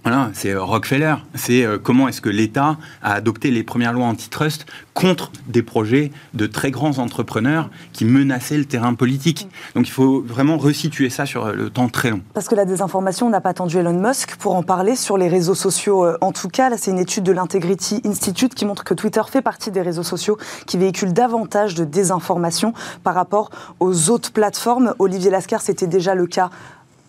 Voilà, 0.04 0.32
c'est 0.34 0.50
euh, 0.50 0.64
Rockefeller. 0.64 1.16
C'est 1.36 1.64
euh, 1.64 1.78
comment 1.78 2.08
est-ce 2.08 2.22
que 2.22 2.30
l'État 2.30 2.78
a 3.04 3.14
adopté 3.14 3.52
les 3.52 3.62
premières 3.62 3.94
lois 3.94 4.08
antitrust 4.08 4.66
contre 4.96 5.32
des 5.48 5.62
projets 5.62 6.12
de 6.34 6.48
très 6.48 6.72
grands 6.72 6.98
entrepreneurs 6.98 7.70
qui 7.94 8.06
menaçaient 8.06 8.58
le 8.58 8.66
terrain 8.66 8.96
politique. 8.96 9.48
Donc 9.76 9.88
il 9.88 9.92
faut 9.92 10.22
vraiment 10.22 10.58
resituer 10.58 11.12
ça 11.12 11.28
sur 11.28 11.46
euh, 11.46 11.54
le 11.54 11.70
temps 11.70 11.88
très 11.88 12.10
long. 12.10 12.22
Parce 12.34 12.48
que 12.48 12.56
la 12.56 12.66
désinformation, 12.66 13.28
on 13.28 13.30
n'a 13.30 13.42
pas 13.42 13.52
attendu 13.52 13.78
Elon 13.78 13.94
Musk 13.94 14.38
pour 14.38 14.56
en 14.56 14.64
parler 14.64 14.96
sur 14.96 15.20
les 15.20 15.28
réseaux 15.28 15.54
sociaux. 15.54 16.08
En 16.22 16.32
tout 16.32 16.48
cas, 16.48 16.72
là, 16.72 16.78
c'est 16.80 16.90
une 16.90 17.00
étude 17.00 17.24
de 17.24 17.32
l'Integrity 17.32 18.02
Institute 18.04 18.56
qui 18.56 18.66
montre 18.66 18.84
que 18.84 18.96
Twitter 18.96 19.22
fait 19.30 19.44
partie 19.44 19.70
des 19.70 19.84
réseaux 19.84 20.04
sociaux 20.04 20.40
qui 20.66 20.78
véhiculent 20.80 21.14
davantage 21.14 21.76
de 21.76 21.86
désinformation 21.86 22.74
par 23.04 23.14
rapport 23.14 23.52
aux 23.80 24.10
autres 24.10 24.32
plateformes. 24.32 24.96
Olivier 24.98 25.30
Lascar, 25.30 25.62
c'était 25.62 25.88
déjà 25.88 26.16
le 26.16 26.26
cas 26.26 26.50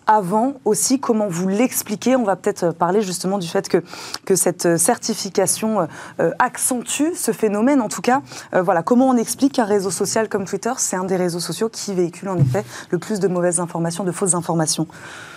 avant 0.07 0.55
aussi, 0.65 0.99
comment 0.99 1.27
vous 1.27 1.47
l'expliquez 1.47 2.15
On 2.15 2.23
va 2.23 2.35
peut-être 2.35 2.71
parler 2.71 3.01
justement 3.01 3.37
du 3.37 3.47
fait 3.47 3.67
que, 3.69 3.83
que 4.25 4.35
cette 4.35 4.77
certification 4.77 5.87
euh, 6.19 6.31
accentue 6.39 7.13
ce 7.15 7.31
phénomène. 7.31 7.81
En 7.81 7.89
tout 7.89 8.01
cas, 8.01 8.21
euh, 8.53 8.61
voilà, 8.61 8.83
comment 8.83 9.09
on 9.09 9.17
explique 9.17 9.53
qu'un 9.53 9.65
réseau 9.65 9.91
social 9.91 10.29
comme 10.29 10.45
Twitter, 10.45 10.73
c'est 10.77 10.95
un 10.95 11.03
des 11.03 11.15
réseaux 11.15 11.39
sociaux 11.39 11.69
qui 11.69 11.93
véhicule 11.93 12.29
en 12.29 12.37
effet 12.37 12.63
le 12.89 12.97
plus 12.97 13.19
de 13.19 13.27
mauvaises 13.27 13.59
informations, 13.59 14.03
de 14.03 14.11
fausses 14.11 14.35
informations 14.35 14.87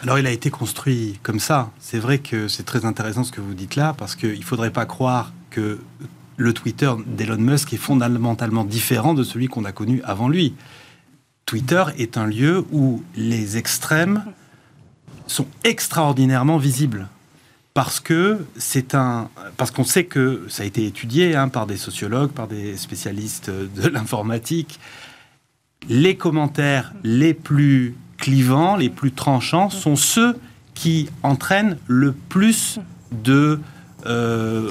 Alors, 0.02 0.18
il 0.18 0.26
a 0.26 0.30
été 0.30 0.50
construit 0.50 1.18
comme 1.22 1.40
ça. 1.40 1.70
C'est 1.80 1.98
vrai 1.98 2.18
que 2.18 2.48
c'est 2.48 2.64
très 2.64 2.84
intéressant 2.84 3.24
ce 3.24 3.32
que 3.32 3.40
vous 3.40 3.54
dites 3.54 3.76
là, 3.76 3.94
parce 3.96 4.14
qu'il 4.14 4.38
ne 4.38 4.44
faudrait 4.44 4.70
pas 4.70 4.86
croire 4.86 5.32
que 5.50 5.78
le 6.36 6.52
Twitter 6.52 6.92
d'Elon 7.06 7.38
Musk 7.38 7.72
est 7.72 7.78
fondamentalement 7.78 8.64
différent 8.64 9.14
de 9.14 9.22
celui 9.22 9.48
qu'on 9.48 9.64
a 9.64 9.72
connu 9.72 10.02
avant 10.04 10.28
lui 10.28 10.54
Twitter 11.46 11.84
est 11.96 12.18
un 12.18 12.26
lieu 12.26 12.64
où 12.72 13.04
les 13.14 13.56
extrêmes 13.56 14.24
sont 15.26 15.46
extraordinairement 15.64 16.58
visibles 16.58 17.08
parce 17.74 18.00
que 18.00 18.38
c'est 18.56 18.94
un 18.94 19.28
parce 19.58 19.70
qu'on 19.70 19.84
sait 19.84 20.04
que 20.04 20.46
ça 20.48 20.62
a 20.62 20.66
été 20.66 20.86
étudié 20.86 21.36
hein, 21.36 21.48
par 21.48 21.66
des 21.66 21.76
sociologues, 21.76 22.30
par 22.30 22.48
des 22.48 22.76
spécialistes 22.76 23.50
de 23.50 23.88
l'informatique. 23.92 24.80
Les 25.88 26.16
commentaires 26.16 26.94
les 27.04 27.34
plus 27.34 27.94
clivants, 28.16 28.76
les 28.76 28.88
plus 28.88 29.12
tranchants, 29.12 29.68
sont 29.68 29.94
ceux 29.94 30.38
qui 30.74 31.10
entraînent 31.22 31.76
le 31.86 32.12
plus 32.12 32.80
de 33.12 33.60
euh, 34.06 34.70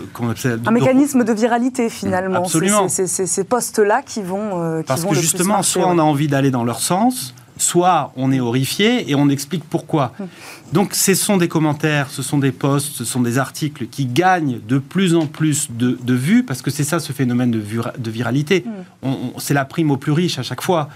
un 0.65 0.72
mécanisme 0.72 1.24
de 1.24 1.34
viralité 1.34 1.89
finalement. 1.89 2.39
Absolument. 2.39 2.88
C'est 2.88 3.08
ces 3.08 3.44
postes-là 3.44 4.02
qui 4.02 4.22
vont. 4.24 4.62
Euh, 4.62 4.82
Parce 4.86 5.06
que 5.06 5.13
justement, 5.13 5.62
soit 5.62 5.88
on 5.88 6.00
a 6.00 6.04
envie 6.04 6.28
d'aller 6.28 6.52
dans 6.52 6.63
leur 6.63 6.80
sens, 6.80 7.36
soit 7.58 8.12
on 8.15 8.32
est 8.32 8.39
horrifié 8.39 9.10
et 9.10 9.15
on 9.15 9.30
explique 9.30 9.63
pourquoi. 9.63 10.13
Hum. 10.20 10.28
Donc 10.74 10.94
ce 10.94 11.13
sont 11.13 11.38
des 11.38 11.48
commentaires, 11.48 12.10
ce 12.10 12.22
sont 12.22 12.38
des 12.38 12.52
posts, 12.52 12.94
ce 12.94 13.06
sont 13.06 13.22
des 13.22 13.38
articles 13.38 13.88
qui 13.88 14.06
gagnent 14.06 14.60
de 14.68 14.78
plus 14.78 15.15
en 15.15 15.28
plus 15.28 15.70
de, 15.72 16.13
vues, 16.13 16.44
parce 16.44 16.62
que 16.62 16.72
c'est 16.72 16.84
ça 16.84 17.00
ce 17.00 17.13
phénomène 17.13 17.52
de, 17.52 17.63
de 17.98 18.12
viralité. 18.12 18.65
Hum. 19.04 19.32
C'est 19.38 19.54
la 19.54 19.65
prime 19.65 19.91
au 19.91 19.98
plus 19.98 20.12
riche 20.12 20.39
à 20.39 20.44
chaque 20.44 20.62
fois. 20.62 20.89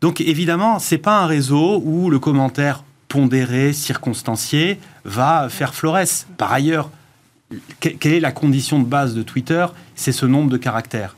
Donc 0.00 0.20
évidemment, 0.20 0.78
c'est 0.78 0.98
pas 0.98 1.20
un 1.20 1.26
réseau 1.26 1.80
où 1.84 2.10
le 2.10 2.18
commentaire 2.18 2.82
pondéré, 3.08 3.72
circonstancié, 3.72 4.80
va 5.04 5.48
faire 5.48 5.74
florès. 5.74 6.26
Par 6.38 6.52
ailleurs, 6.52 6.90
quelle 7.78 8.14
est 8.14 8.20
la 8.20 8.32
condition 8.32 8.78
de 8.78 8.86
base 8.86 9.14
de 9.14 9.22
Twitter? 9.22 9.66
C'est 9.94 10.12
ce 10.12 10.26
nombre 10.26 10.50
de 10.50 10.56
caractères. 10.56 11.14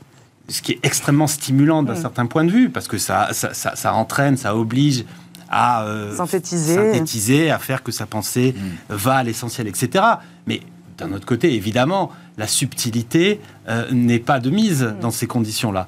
Ce 0.47 0.61
qui 0.61 0.73
est 0.73 0.79
extrêmement 0.83 1.27
stimulant 1.27 1.83
d'un 1.83 1.93
mm. 1.93 2.01
certain 2.01 2.25
point 2.25 2.43
de 2.43 2.51
vue, 2.51 2.69
parce 2.69 2.87
que 2.87 2.97
ça, 2.97 3.29
ça, 3.33 3.93
entraîne, 3.93 4.37
ça 4.37 4.55
oblige 4.55 5.05
à 5.49 5.83
euh, 5.85 6.15
synthétiser. 6.15 7.51
à 7.51 7.59
faire 7.59 7.83
que 7.83 7.91
sa 7.91 8.05
pensée 8.05 8.55
mm. 8.57 8.93
va 8.93 9.15
à 9.15 9.23
l'essentiel, 9.23 9.67
etc. 9.67 10.03
Mais 10.47 10.61
d'un 10.97 11.11
autre 11.13 11.25
côté, 11.25 11.53
évidemment, 11.53 12.11
la 12.37 12.47
subtilité 12.47 13.39
euh, 13.67 13.89
n'est 13.91 14.19
pas 14.19 14.39
de 14.39 14.49
mise 14.49 14.83
mm. 14.83 14.99
dans 14.99 15.11
ces 15.11 15.27
conditions-là. 15.27 15.87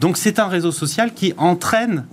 Donc 0.00 0.16
c'est 0.16 0.38
un 0.38 0.46
réseau 0.46 0.72
social 0.72 1.14
qui 1.14 1.34
entraîne 1.36 2.04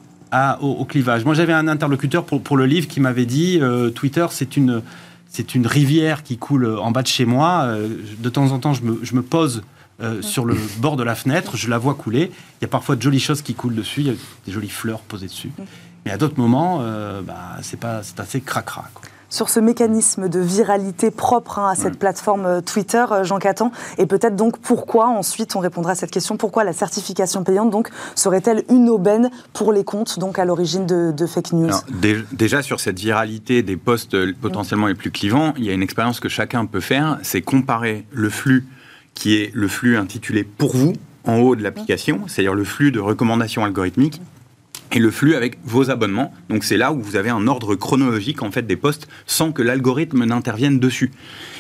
au, 0.62 0.86
clivage. 0.86 1.25
Moi, 1.25 1.34
j'avais 1.34 1.54
un 1.54 1.67
interlocuteur 1.67 2.23
pour, 2.23 2.41
pour 2.41 2.56
le 2.56 2.67
livre 2.67 2.88
qui 2.88 2.99
m'avait 2.99 3.25
dit 3.25 3.58
euh, 3.62 3.89
Twitter, 3.89 4.28
c'est 4.30 4.58
une 4.58 4.84
c'est 5.30 5.54
une 5.54 5.67
rivière 5.67 6.23
qui 6.23 6.38
coule 6.38 6.65
en 6.80 6.91
bas 6.91 7.04
de 7.04 7.08
chez 7.08 7.25
moi. 7.25 7.62
Euh, 7.65 7.88
de 8.17 8.30
temps 8.30 8.52
en 8.52 8.60
temps, 8.60 8.73
je 8.73 8.84
me, 8.84 9.21
pose 9.21 9.62
euh, 10.01 10.21
sur 10.21 10.45
le 10.45 10.55
bord 10.77 10.95
de 10.95 11.03
la 11.03 11.15
fenêtre, 11.15 11.57
je 11.57 11.69
la 11.69 11.77
vois 11.77 11.93
couler. 11.93 12.31
Il 12.59 12.63
y 12.63 12.65
a 12.65 12.69
parfois 12.69 12.95
de 12.95 13.01
jolies 13.01 13.19
choses 13.19 13.41
qui 13.41 13.53
coulent 13.53 13.75
dessus, 13.75 14.01
il 14.01 14.07
y 14.07 14.12
a 14.12 14.13
des 14.45 14.51
jolies 14.51 14.69
fleurs 14.69 15.01
posées 15.01 15.27
dessus. 15.27 15.51
Mais 16.05 16.12
à 16.12 16.17
d'autres 16.17 16.39
moments, 16.39 16.79
euh, 16.81 17.21
bah, 17.21 17.57
c'est 17.62 17.83
assez 18.19 18.39
cracra. 18.39 18.85
sur 19.29 19.49
ce 19.49 19.59
mécanisme 19.59 20.29
de 20.29 20.39
viralité 20.39 21.12
propre 21.12 21.59
hein, 21.59 21.69
à 21.69 21.75
cette 21.75 21.99
plateforme 21.99 22.62
Twitter, 22.62 23.05
Jean 23.23 23.38
Catan, 23.39 23.71
et 23.97 24.05
peut-être 24.05 24.38
donc 24.38 24.57
pourquoi, 24.59 25.07
ensuite 25.07 25.55
on 25.57 25.59
répondra 25.59 25.91
à 25.91 25.95
cette 25.95 26.12
question, 26.12 26.38
pourquoi 26.38 26.63
la 26.63 26.73
certification 26.73 27.43
payante 27.43 27.69
donc 27.69 27.89
serait-elle 28.15 28.63
une 28.69 28.89
aubaine 28.89 29.29
pour 29.51 29.73
les 29.73 29.83
comptes 29.83 30.17
donc 30.17 30.39
à 30.39 30.45
l'origine 30.45 30.85
de, 30.85 31.25
fake 31.27 31.51
news? 31.51 31.71
Déjà 32.31 32.62
sur 32.62 32.79
cette 32.79 32.97
viralité 32.97 33.62
des 33.62 33.75
posts 33.75 34.15
potentiellement 34.35 34.88
les 34.88 34.95
plus 34.95 35.12
clivants, 35.12 35.53
il 35.57 35.65
y 35.65 35.69
a 35.69 35.73
une 35.73 35.83
expérience 35.83 36.21
que 36.21 36.29
chacun 36.29 36.65
peut 36.65 36.79
faire, 36.79 37.19
c'est 37.21 37.41
comparer 37.41 38.05
le 38.12 38.29
flux 38.29 38.65
qui 39.19 39.36
est 39.36 39.51
le 39.53 39.67
flux 39.67 39.97
intitulé 39.97 40.45
pour 40.45 40.75
vous 40.75 40.93
en 41.25 41.39
haut 41.39 41.58
de 41.58 41.62
l'application, 41.62 42.21
c'est-à-dire 42.27 42.53
le 42.53 42.63
flux 42.63 42.93
de 42.93 43.01
recommandations 43.01 43.65
algorithmiques 43.65 44.21
et 44.93 44.99
le 44.99 45.12
flux 45.12 45.36
avec 45.36 45.60
vos 45.65 45.91
abonnements. 45.91 46.34
Donc 46.49 46.63
c'est 46.63 46.77
là 46.77 46.93
où 46.93 47.01
vous 47.01 47.17
avez 47.17 47.29
un 47.29 47.45
ordre 47.45 47.75
chronologique 47.75 48.41
en 48.41 48.49
fait 48.49 48.62
des 48.65 48.77
postes 48.77 49.10
sans 49.27 49.51
que 49.51 49.62
l'algorithme 49.62 50.23
n'intervienne 50.23 50.79
dessus. 50.79 51.12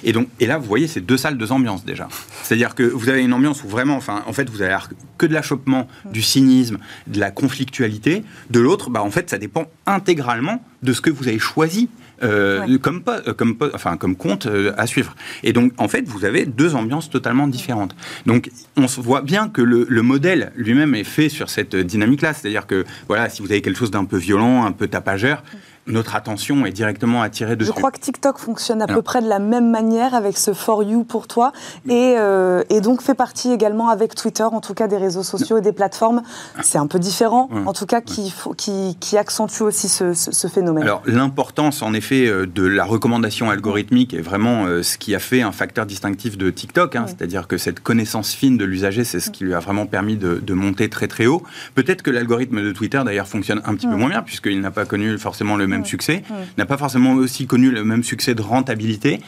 Et 0.05 0.13
donc 0.13 0.29
et 0.39 0.47
là 0.47 0.57
vous 0.57 0.65
voyez 0.65 0.87
c'est 0.87 1.01
deux 1.01 1.17
salles 1.17 1.37
deux 1.37 1.51
ambiances 1.51 1.83
déjà. 1.83 2.07
C'est-à-dire 2.43 2.75
que 2.75 2.83
vous 2.83 3.09
avez 3.09 3.23
une 3.23 3.33
ambiance 3.33 3.61
où 3.65 3.67
vraiment 3.67 3.97
enfin 3.97 4.23
en 4.25 4.31
fait 4.31 4.49
vous 4.49 4.61
avez 4.61 4.77
que 5.17 5.25
de 5.25 5.33
l'achoppement, 5.33 5.89
du 6.13 6.21
cynisme, 6.21 6.77
de 7.07 7.19
la 7.19 7.29
conflictualité. 7.29 8.23
De 8.49 8.61
l'autre 8.61 8.89
bah 8.89 9.03
en 9.03 9.11
fait 9.11 9.29
ça 9.29 9.37
dépend 9.37 9.65
intégralement 9.85 10.63
de 10.81 10.93
ce 10.93 11.01
que 11.01 11.09
vous 11.09 11.27
avez 11.27 11.39
choisi 11.39 11.89
euh, 12.23 12.77
comme, 12.79 13.01
euh, 13.07 13.33
comme, 13.33 13.55
enfin, 13.73 13.97
comme 13.97 14.15
compte 14.15 14.45
euh, 14.45 14.73
à 14.77 14.87
suivre. 14.87 15.15
Et 15.43 15.53
donc, 15.53 15.73
en 15.77 15.87
fait, 15.87 16.07
vous 16.07 16.25
avez 16.25 16.45
deux 16.45 16.75
ambiances 16.75 17.09
totalement 17.09 17.47
différentes. 17.47 17.95
Donc, 18.25 18.49
on 18.77 18.87
se 18.87 19.01
voit 19.01 19.21
bien 19.21 19.49
que 19.49 19.61
le, 19.61 19.85
le 19.89 20.01
modèle 20.01 20.51
lui-même 20.55 20.95
est 20.95 21.03
fait 21.03 21.29
sur 21.29 21.49
cette 21.49 21.75
dynamique-là. 21.75 22.33
C'est-à-dire 22.33 22.67
que, 22.67 22.85
voilà, 23.07 23.29
si 23.29 23.41
vous 23.41 23.51
avez 23.51 23.61
quelque 23.61 23.77
chose 23.77 23.91
d'un 23.91 24.05
peu 24.05 24.17
violent, 24.17 24.65
un 24.65 24.71
peu 24.71 24.87
tapageur, 24.87 25.43
notre 25.89 26.15
attention 26.15 26.65
est 26.65 26.71
directement 26.71 27.21
attirée 27.21 27.55
dessus. 27.55 27.71
Je 27.71 27.75
crois 27.75 27.91
que 27.91 27.99
TikTok 27.99 28.37
fonctionne 28.37 28.81
à 28.81 28.87
peu 28.87 29.01
près 29.01 29.21
de 29.21 29.27
la 29.27 29.39
même 29.39 29.69
manière 29.69 30.13
avec 30.13 30.37
ce 30.37 30.53
For 30.53 30.83
You 30.83 31.03
pour 31.03 31.27
toi 31.27 31.51
et, 31.87 32.15
euh, 32.17 32.63
et, 32.69 32.81
donc 32.81 33.01
fait 33.01 33.13
partie 33.13 33.51
également 33.51 33.89
avec 33.89 34.15
Twitter, 34.15 34.43
en 34.43 34.61
tout 34.61 34.73
cas 34.73 34.87
des 34.87 34.97
réseaux 34.97 35.23
sociaux 35.23 35.57
et 35.57 35.61
des 35.61 35.71
plateformes. 35.71 36.21
C'est 36.61 36.77
un 36.77 36.87
peu 36.87 36.99
différent, 36.99 37.49
en 37.65 37.73
tout 37.73 37.85
cas 37.85 38.01
qui, 38.01 38.33
qui, 38.57 38.97
qui 38.99 39.17
accentue 39.17 39.63
aussi 39.63 39.89
ce, 39.89 40.13
ce, 40.13 40.47
phénomène. 40.47 40.83
Alors 40.83 41.01
l'importance 41.05 41.81
en 41.81 41.93
effet 41.93 42.27
euh, 42.27 42.45
de 42.45 42.65
la 42.65 42.83
recommandation 42.83 43.49
algorithmique 43.49 44.13
est 44.13 44.21
vraiment 44.21 44.65
euh, 44.65 44.83
ce 44.83 44.97
qui 44.97 45.15
a 45.15 45.19
fait 45.19 45.41
un 45.41 45.51
facteur 45.51 45.85
distinctif 45.85 46.37
de 46.37 46.49
TikTok, 46.49 46.95
hein. 46.95 47.05
c'est-à-dire 47.07 47.47
que 47.47 47.57
cette 47.57 47.79
connaissance 47.79 48.33
fine 48.33 48.57
de 48.57 48.65
l'usager, 48.65 49.03
c'est 49.03 49.19
ce 49.19 49.29
qui 49.29 49.43
lui 49.43 49.53
a 49.53 49.59
vraiment 49.59 49.85
permis 49.85 50.17
de, 50.17 50.35
de 50.35 50.53
monter 50.53 50.89
très 50.89 51.07
très 51.07 51.25
haut. 51.25 51.43
Peut-être 51.75 52.01
que 52.01 52.11
l'algorithme 52.11 52.61
de 52.61 52.71
Twitter 52.71 53.01
d'ailleurs 53.05 53.27
fonctionne 53.27 53.61
un 53.65 53.75
petit 53.75 53.87
peu 53.87 53.95
moins 53.95 54.09
bien 54.09 54.21
puisqu'il 54.21 54.61
n'a 54.61 54.71
pas 54.71 54.85
connu 54.85 55.17
forcément 55.17 55.55
le 55.55 55.67
même 55.67 55.78
succès, 55.85 56.23
n'a 56.57 56.65
pas 56.65 56.77
forcément 56.77 57.13
aussi 57.13 57.47
connu 57.47 57.71
le 57.71 57.83
même 57.83 58.03
succès 58.03 58.35
de 58.35 58.41
rentabilité. 58.41 59.19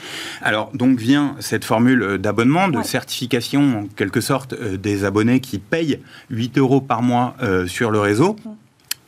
Alors 0.42 0.72
donc 0.74 1.00
vient 1.00 1.36
cette 1.40 1.66
formule 1.66 2.18
d'abonnement, 2.18 2.68
de 2.68 2.82
certification 2.84 3.80
en 3.80 3.88
quelque 3.88 4.22
sorte 4.22 4.54
euh, 4.54 4.78
des 4.78 5.04
abonnés 5.04 5.40
qui 5.40 5.60
payent 5.60 6.00
8 6.30 6.58
euros 6.58 6.82
par 6.82 7.02
mois 7.02 7.36
euh, 7.42 7.68
sur 7.68 7.92
le 7.92 8.00
réseau 8.00 8.36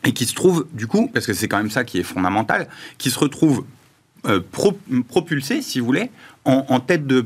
et 0.04 0.12
qui 0.12 0.26
se 0.26 0.34
trouve 0.34 0.66
du 0.72 0.86
coup, 0.86 1.10
parce 1.12 1.26
que 1.26 1.32
c'est 1.32 1.48
quand 1.48 1.56
même 1.56 1.70
ça 1.70 1.84
qui 1.84 1.98
est 1.98 2.02
fondamental, 2.02 2.68
qui 2.98 3.10
se 3.10 3.18
retrouve 3.18 3.64
euh, 4.26 4.40
propulsé, 5.08 5.60
si 5.60 5.80
vous 5.80 5.86
voulez, 5.86 6.10
en, 6.44 6.80
tête 6.80 7.06
de, 7.06 7.22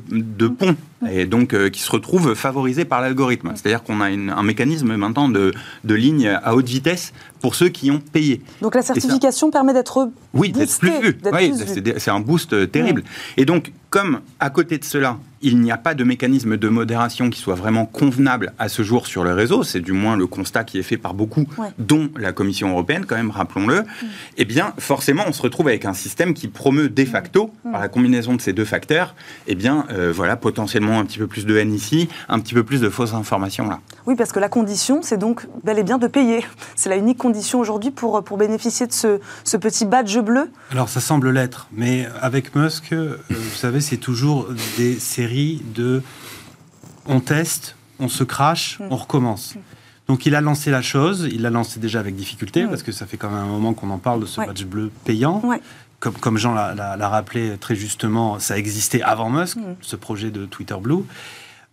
pont, 0.47 0.77
et 1.11 1.27
donc 1.27 1.57
qui 1.71 1.81
se 1.81 1.91
retrouve 1.91 2.35
favorisé 2.35 2.85
par 2.85 3.01
l'algorithme. 3.01 3.53
C'est-à-dire 3.55 3.83
qu'on 3.83 4.01
a 4.01 4.07
un 4.07 4.43
mécanisme 4.43 4.95
maintenant 4.97 5.29
de, 5.29 5.53
de 5.85 5.95
ligne 5.95 6.29
à 6.29 6.55
haute 6.55 6.69
vitesse 6.69 7.13
pour 7.41 7.55
ceux 7.55 7.69
qui 7.69 7.91
ont 7.91 8.01
payé. 8.01 8.43
Donc 8.63 8.75
la 8.75 8.83
certification 8.83 9.51
permet 9.51 9.73
d'être 9.73 10.11
oui, 10.35 10.53
d'être 10.53 10.79
plus 10.79 11.01
vu. 11.01 11.19
Oui, 11.33 11.53
c'est 11.99 12.11
un 12.11 12.21
boost 12.21 12.53
euh, 12.53 12.67
terrible. 12.67 13.03
Et 13.37 13.45
donc, 13.45 13.73
comme 13.91 14.21
à 14.41 14.51
côté 14.51 14.79
de 14.79 14.85
cela, 14.85 15.19
il 15.41 15.61
n'y 15.61 15.73
a 15.73 15.79
pas 15.79 15.95
de 15.95 16.05
mécanisme 16.05 16.57
de 16.57 16.69
modération 16.69 17.31
qui 17.31 17.41
soit 17.41 17.55
vraiment 17.55 17.87
convenable 17.87 18.53
à 18.59 18.69
ce 18.69 18.83
jour 18.83 19.07
sur 19.07 19.25
le 19.25 19.33
réseau, 19.33 19.63
c'est 19.63 19.81
du 19.81 19.93
moins 19.93 20.17
le 20.17 20.27
constat 20.27 20.65
qui 20.65 20.79
est 20.79 20.83
fait 20.83 20.97
par 20.97 21.15
beaucoup, 21.15 21.47
dont 21.79 22.11
la 22.17 22.33
Commission 22.33 22.71
européenne, 22.71 23.07
quand 23.07 23.17
même, 23.17 23.31
rappelons-le, 23.31 23.83
mm. 23.83 24.07
eh 24.37 24.45
bien, 24.45 24.75
forcément, 24.79 25.25
on 25.27 25.33
se 25.33 25.41
retrouve 25.41 25.69
avec 25.69 25.85
un 25.85 25.95
système 25.95 26.35
qui 26.35 26.49
promeut 26.49 26.89
de 26.89 27.05
facto, 27.05 27.53
mm. 27.65 27.73
par 27.73 27.81
la 27.81 27.89
combinaison 27.89 28.35
de 28.35 28.41
ces 28.41 28.53
deux 28.53 28.65
facteurs, 28.65 29.08
eh 29.47 29.55
bien, 29.55 29.87
euh, 29.91 30.13
voilà, 30.15 30.37
potentiellement 30.37 30.99
un 30.99 31.05
petit 31.05 31.19
peu 31.19 31.27
plus 31.27 31.47
de 31.47 31.57
haine 31.57 31.75
ici, 31.75 32.09
un 32.29 32.41
petit 32.41 32.55
peu 32.55 32.65
plus 32.65 32.81
de 32.81 32.89
fausses 32.89 33.15
informations 33.15 33.69
là. 33.69 33.81
Oui, 34.07 34.15
parce 34.17 34.33
que 34.33 34.41
la 34.41 34.49
condition, 34.49 35.01
c'est 35.03 35.19
donc 35.19 35.47
bel 35.65 35.79
et 35.79 35.83
bien 35.83 35.99
de 35.99 36.07
payer. 36.07 36.45
C'est 36.77 36.89
la 36.89 36.97
unique 36.97 37.19
condition 37.19 37.61
aujourd'hui 37.61 37.91
pour, 37.91 38.23
pour 38.23 38.37
bénéficier 38.37 38.87
de 38.87 38.93
ce, 38.93 39.21
ce 39.45 39.57
petit 39.57 39.85
badge 39.85 40.19
bleu 40.19 40.51
Alors, 40.71 40.89
ça 40.89 41.01
semble 41.01 41.31
l'être, 41.31 41.69
mais 41.73 42.07
avec 42.21 42.55
Musk, 42.55 42.93
euh, 42.93 43.19
vous 43.31 43.57
savez, 43.57 43.81
c'est 43.81 43.97
toujours 43.97 44.49
des 44.77 44.99
séries 44.99 45.63
de 45.75 46.03
on 47.07 47.21
teste, 47.21 47.77
on 47.99 48.09
se 48.09 48.25
crache, 48.25 48.79
mm. 48.79 48.85
on 48.91 48.97
recommence. 48.97 49.55
Donc 50.07 50.25
il 50.25 50.35
a 50.35 50.41
lancé 50.41 50.71
la 50.71 50.81
chose, 50.81 51.29
il 51.31 51.43
l'a 51.43 51.51
lancé 51.51 51.81
déjà 51.81 52.01
avec 52.01 52.17
difficulté, 52.17 52.65
mm. 52.65 52.69
parce 52.69 52.83
que 52.83 52.93
ça 52.93 53.07
fait 53.07 53.17
quand 53.17 53.31
même 53.31 53.41
un 53.41 53.47
moment 53.47 53.75
qu'on 53.75 53.91
en 53.91 53.99
parle 53.99 54.21
de 54.21 54.27
ce 54.27 54.41
badge 54.41 54.65
bleu 54.65 54.91
payant. 55.05 55.43
Comme, 56.01 56.15
comme 56.15 56.39
Jean 56.39 56.55
l'a 56.55 57.09
rappelé 57.09 57.57
très 57.59 57.75
justement, 57.75 58.39
ça 58.39 58.57
existait 58.57 59.03
avant 59.03 59.31
Musk, 59.31 59.57
mm. 59.57 59.77
ce 59.81 59.97
projet 59.97 60.31
de 60.31 60.47
Twitter 60.47 60.77
Blue. 60.81 61.05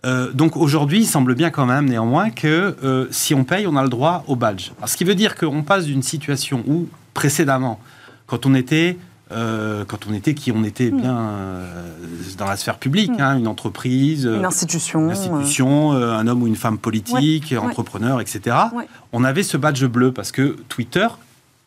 Euh, 0.06 0.32
donc 0.32 0.56
aujourd'hui, 0.56 1.00
il 1.00 1.06
semble 1.06 1.36
bien 1.36 1.50
quand 1.50 1.66
même 1.66 1.90
néanmoins 1.90 2.30
que 2.30 2.76
euh, 2.84 3.08
si 3.12 3.34
on 3.34 3.44
paye, 3.44 3.66
on 3.68 3.76
a 3.76 3.84
le 3.84 3.90
droit 3.90 4.24
au 4.28 4.36
badge. 4.36 4.72
ce 4.86 4.98
qui 4.98 5.04
veut 5.04 5.16
dire 5.16 5.36
qu'on 5.36 5.64
passe 5.64 5.86
d'une 5.86 6.04
situation 6.04 6.64
où 6.68 6.88
précédemment, 7.14 7.80
quand 8.28 8.46
on 8.46 8.54
était 8.54 8.98
euh, 9.32 9.86
quand 9.88 10.06
on 10.08 10.14
était 10.14 10.36
qui 10.36 10.52
on 10.52 10.64
était 10.64 10.92
hmm. 10.92 11.02
bien 11.02 11.18
euh, 11.18 11.82
dans 12.38 12.46
la 12.46 12.58
sphère 12.58 12.78
publique, 12.78 13.12
hmm. 13.12 13.22
hein, 13.22 13.38
une 13.40 13.48
entreprise, 13.48 14.26
une 14.26 14.46
institution, 14.46 15.10
institution 15.10 15.94
un 15.94 16.28
homme 16.28 16.44
ou 16.44 16.48
une 16.48 16.56
femme 16.56 16.78
politique, 16.78 17.56
entrepreneur, 17.60 18.22
etc. 18.22 18.56
On 19.12 19.24
avait 19.24 19.44
ce 19.44 19.58
badge 19.58 19.86
bleu 19.86 20.12
parce 20.12 20.32
que 20.32 20.58
Twitter, 20.70 21.08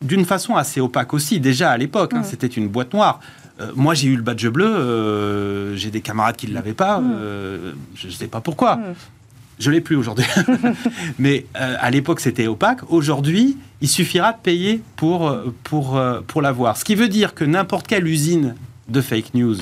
d'une 0.01 0.25
façon 0.25 0.55
assez 0.55 0.79
opaque 0.79 1.13
aussi, 1.13 1.39
déjà 1.39 1.71
à 1.71 1.77
l'époque, 1.77 2.13
hein, 2.13 2.21
hmm. 2.21 2.25
c'était 2.25 2.47
une 2.47 2.67
boîte 2.67 2.93
noire. 2.93 3.19
moi, 3.75 3.93
j'ai 3.93 4.07
eu 4.07 4.15
le 4.15 4.21
badge 4.21 4.47
bleu. 4.47 5.75
j'ai 5.75 5.91
des 5.91 6.01
camarades 6.01 6.37
qui 6.37 6.47
ne 6.47 6.53
l'avaient 6.53 6.73
pas. 6.73 7.01
je 7.95 8.07
ne 8.07 8.11
sais 8.11 8.27
pas 8.27 8.41
pourquoi. 8.41 8.79
Je 9.59 9.71
l'ai 9.71 9.81
plus 9.81 9.97
aujourd'hui. 9.97 10.25
Mais 11.19 11.45
euh, 11.57 11.75
à 11.79 11.91
l'époque, 11.91 12.21
c'était 12.21 12.47
opaque. 12.47 12.79
Aujourd'hui, 12.89 13.57
il 13.81 13.89
suffira 13.89 14.31
de 14.31 14.37
payer 14.37 14.81
pour, 14.95 15.27
euh, 15.27 15.53
pour, 15.65 15.97
euh, 15.97 16.21
pour 16.25 16.41
l'avoir. 16.41 16.77
Ce 16.77 16.85
qui 16.85 16.95
veut 16.95 17.09
dire 17.09 17.35
que 17.35 17.43
n'importe 17.43 17.85
quelle 17.85 18.07
usine 18.07 18.55
de 18.87 19.01
fake 19.01 19.33
news 19.33 19.57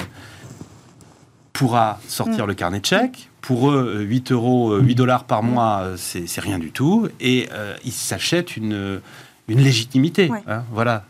pourra 1.52 2.00
sortir 2.08 2.46
Mm. 2.46 2.50
le 2.50 2.54
carnet 2.54 2.80
de 2.80 2.86
chèques. 2.86 3.30
Pour 3.42 3.72
eux, 3.72 4.02
8 4.02 4.32
euros, 4.32 4.76
8 4.76 4.94
dollars 4.94 5.24
par 5.24 5.42
mois, 5.42 5.80
euh, 5.82 5.96
c'est 5.98 6.28
c'est 6.28 6.42
rien 6.42 6.60
du 6.60 6.72
tout. 6.72 7.08
Et 7.20 7.48
euh, 7.54 7.76
ils 7.86 7.94
s'achètent 7.94 8.58
une, 8.58 9.00
une 9.48 9.60
légitimité. 9.62 10.30
Ouais. 10.30 10.44
hein, 10.48 10.64
voilà. 10.72 11.04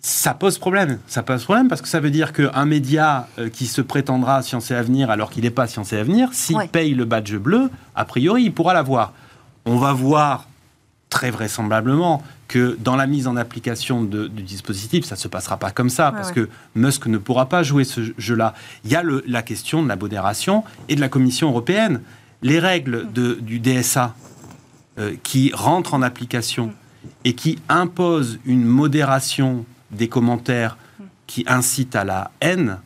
Ça 0.00 0.32
pose 0.32 0.58
problème. 0.58 0.98
Ça 1.08 1.22
pose 1.22 1.42
problème 1.44 1.68
parce 1.68 1.82
que 1.82 1.88
ça 1.88 2.00
veut 2.00 2.10
dire 2.10 2.32
qu'un 2.32 2.64
média 2.64 3.28
euh, 3.38 3.48
qui 3.50 3.66
se 3.66 3.80
prétendra 3.80 4.42
Science 4.42 4.70
et 4.70 4.74
Avenir 4.74 5.10
alors 5.10 5.30
qu'il 5.30 5.42
n'est 5.44 5.50
pas 5.50 5.66
Science 5.66 5.92
et 5.92 5.98
Avenir, 5.98 6.30
s'il 6.32 6.56
Ouais. 6.56 6.68
paye 6.68 6.94
le 6.94 7.04
badge 7.04 7.34
bleu, 7.36 7.70
a 7.94 8.04
priori, 8.04 8.44
il 8.44 8.52
pourra 8.52 8.74
l'avoir. 8.74 9.12
On 9.66 9.76
va 9.76 9.92
voir 9.92 10.46
très 11.10 11.30
vraisemblablement 11.30 12.22
que 12.48 12.76
dans 12.80 12.96
la 12.96 13.06
mise 13.06 13.26
en 13.26 13.36
application 13.36 14.02
de- 14.02 14.28
du 14.28 14.42
dispositif, 14.42 15.04
ça 15.04 15.14
ne 15.16 15.20
se 15.20 15.28
passera 15.28 15.56
pas 15.58 15.70
comme 15.70 15.90
ça, 15.90 16.06
Ouais, 16.10 16.12
parce 16.16 16.28
ouais. 16.28 16.34
que 16.34 16.48
Musk 16.74 17.06
ne 17.06 17.18
pourra 17.18 17.48
pas 17.48 17.62
jouer 17.62 17.84
ce 17.84 18.00
jeu-là. 18.16 18.54
Il 18.84 18.90
y 18.90 18.96
a 18.96 19.02
le- 19.02 19.22
la 19.26 19.42
question 19.42 19.82
de 19.82 19.88
la 19.88 19.96
modération 19.96 20.64
et 20.88 20.94
de 20.96 21.00
la 21.00 21.08
Commission 21.08 21.48
européenne. 21.50 22.00
Les 22.42 22.58
règles 22.60 23.12
de- 23.12 23.34
du 23.34 23.58
DSA 23.58 24.14
euh, 24.98 25.14
qui 25.22 25.50
rentrent 25.54 25.94
en 25.94 26.02
application 26.02 26.72
et 27.28 27.34
qui 27.34 27.58
imposent 27.68 28.38
une 28.46 28.64
modération 28.64 29.66
des 29.90 30.08
commentaires 30.08 30.78
qui 31.26 31.44
incitent 31.46 31.94
à 31.94 32.02
la 32.02 32.30
haine, 32.40 32.78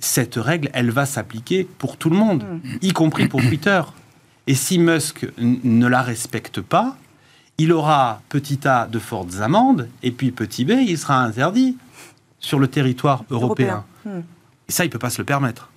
cette 0.00 0.34
règle, 0.34 0.68
elle 0.72 0.90
va 0.90 1.06
s'appliquer 1.06 1.62
pour 1.62 1.96
tout 1.96 2.10
le 2.10 2.16
monde, 2.16 2.44
y 2.82 2.92
compris 2.92 3.28
pour 3.28 3.40
Twitter. 3.40 3.80
Et 4.48 4.56
si 4.56 4.80
Musk 4.80 5.28
ne 5.38 5.86
la 5.86 6.02
respecte 6.02 6.60
pas, 6.60 6.96
il 7.56 7.72
aura 7.72 8.20
petit 8.28 8.66
a 8.66 8.88
de 8.88 8.98
fortes 8.98 9.36
amendes, 9.40 9.88
et 10.02 10.10
puis 10.10 10.32
petit 10.32 10.64
b, 10.64 10.72
il 10.84 10.98
sera 10.98 11.22
interdit 11.22 11.76
sur 12.40 12.58
le 12.58 12.66
territoire 12.66 13.24
européen. 13.30 13.84
Européen. 14.04 14.18
Hmm. 14.18 14.22
Et 14.68 14.72
ça, 14.72 14.84
il 14.84 14.88
ne 14.88 14.92
peut 14.92 14.98
pas 14.98 15.10
se 15.10 15.22
le 15.22 15.24
permettre. 15.24 15.70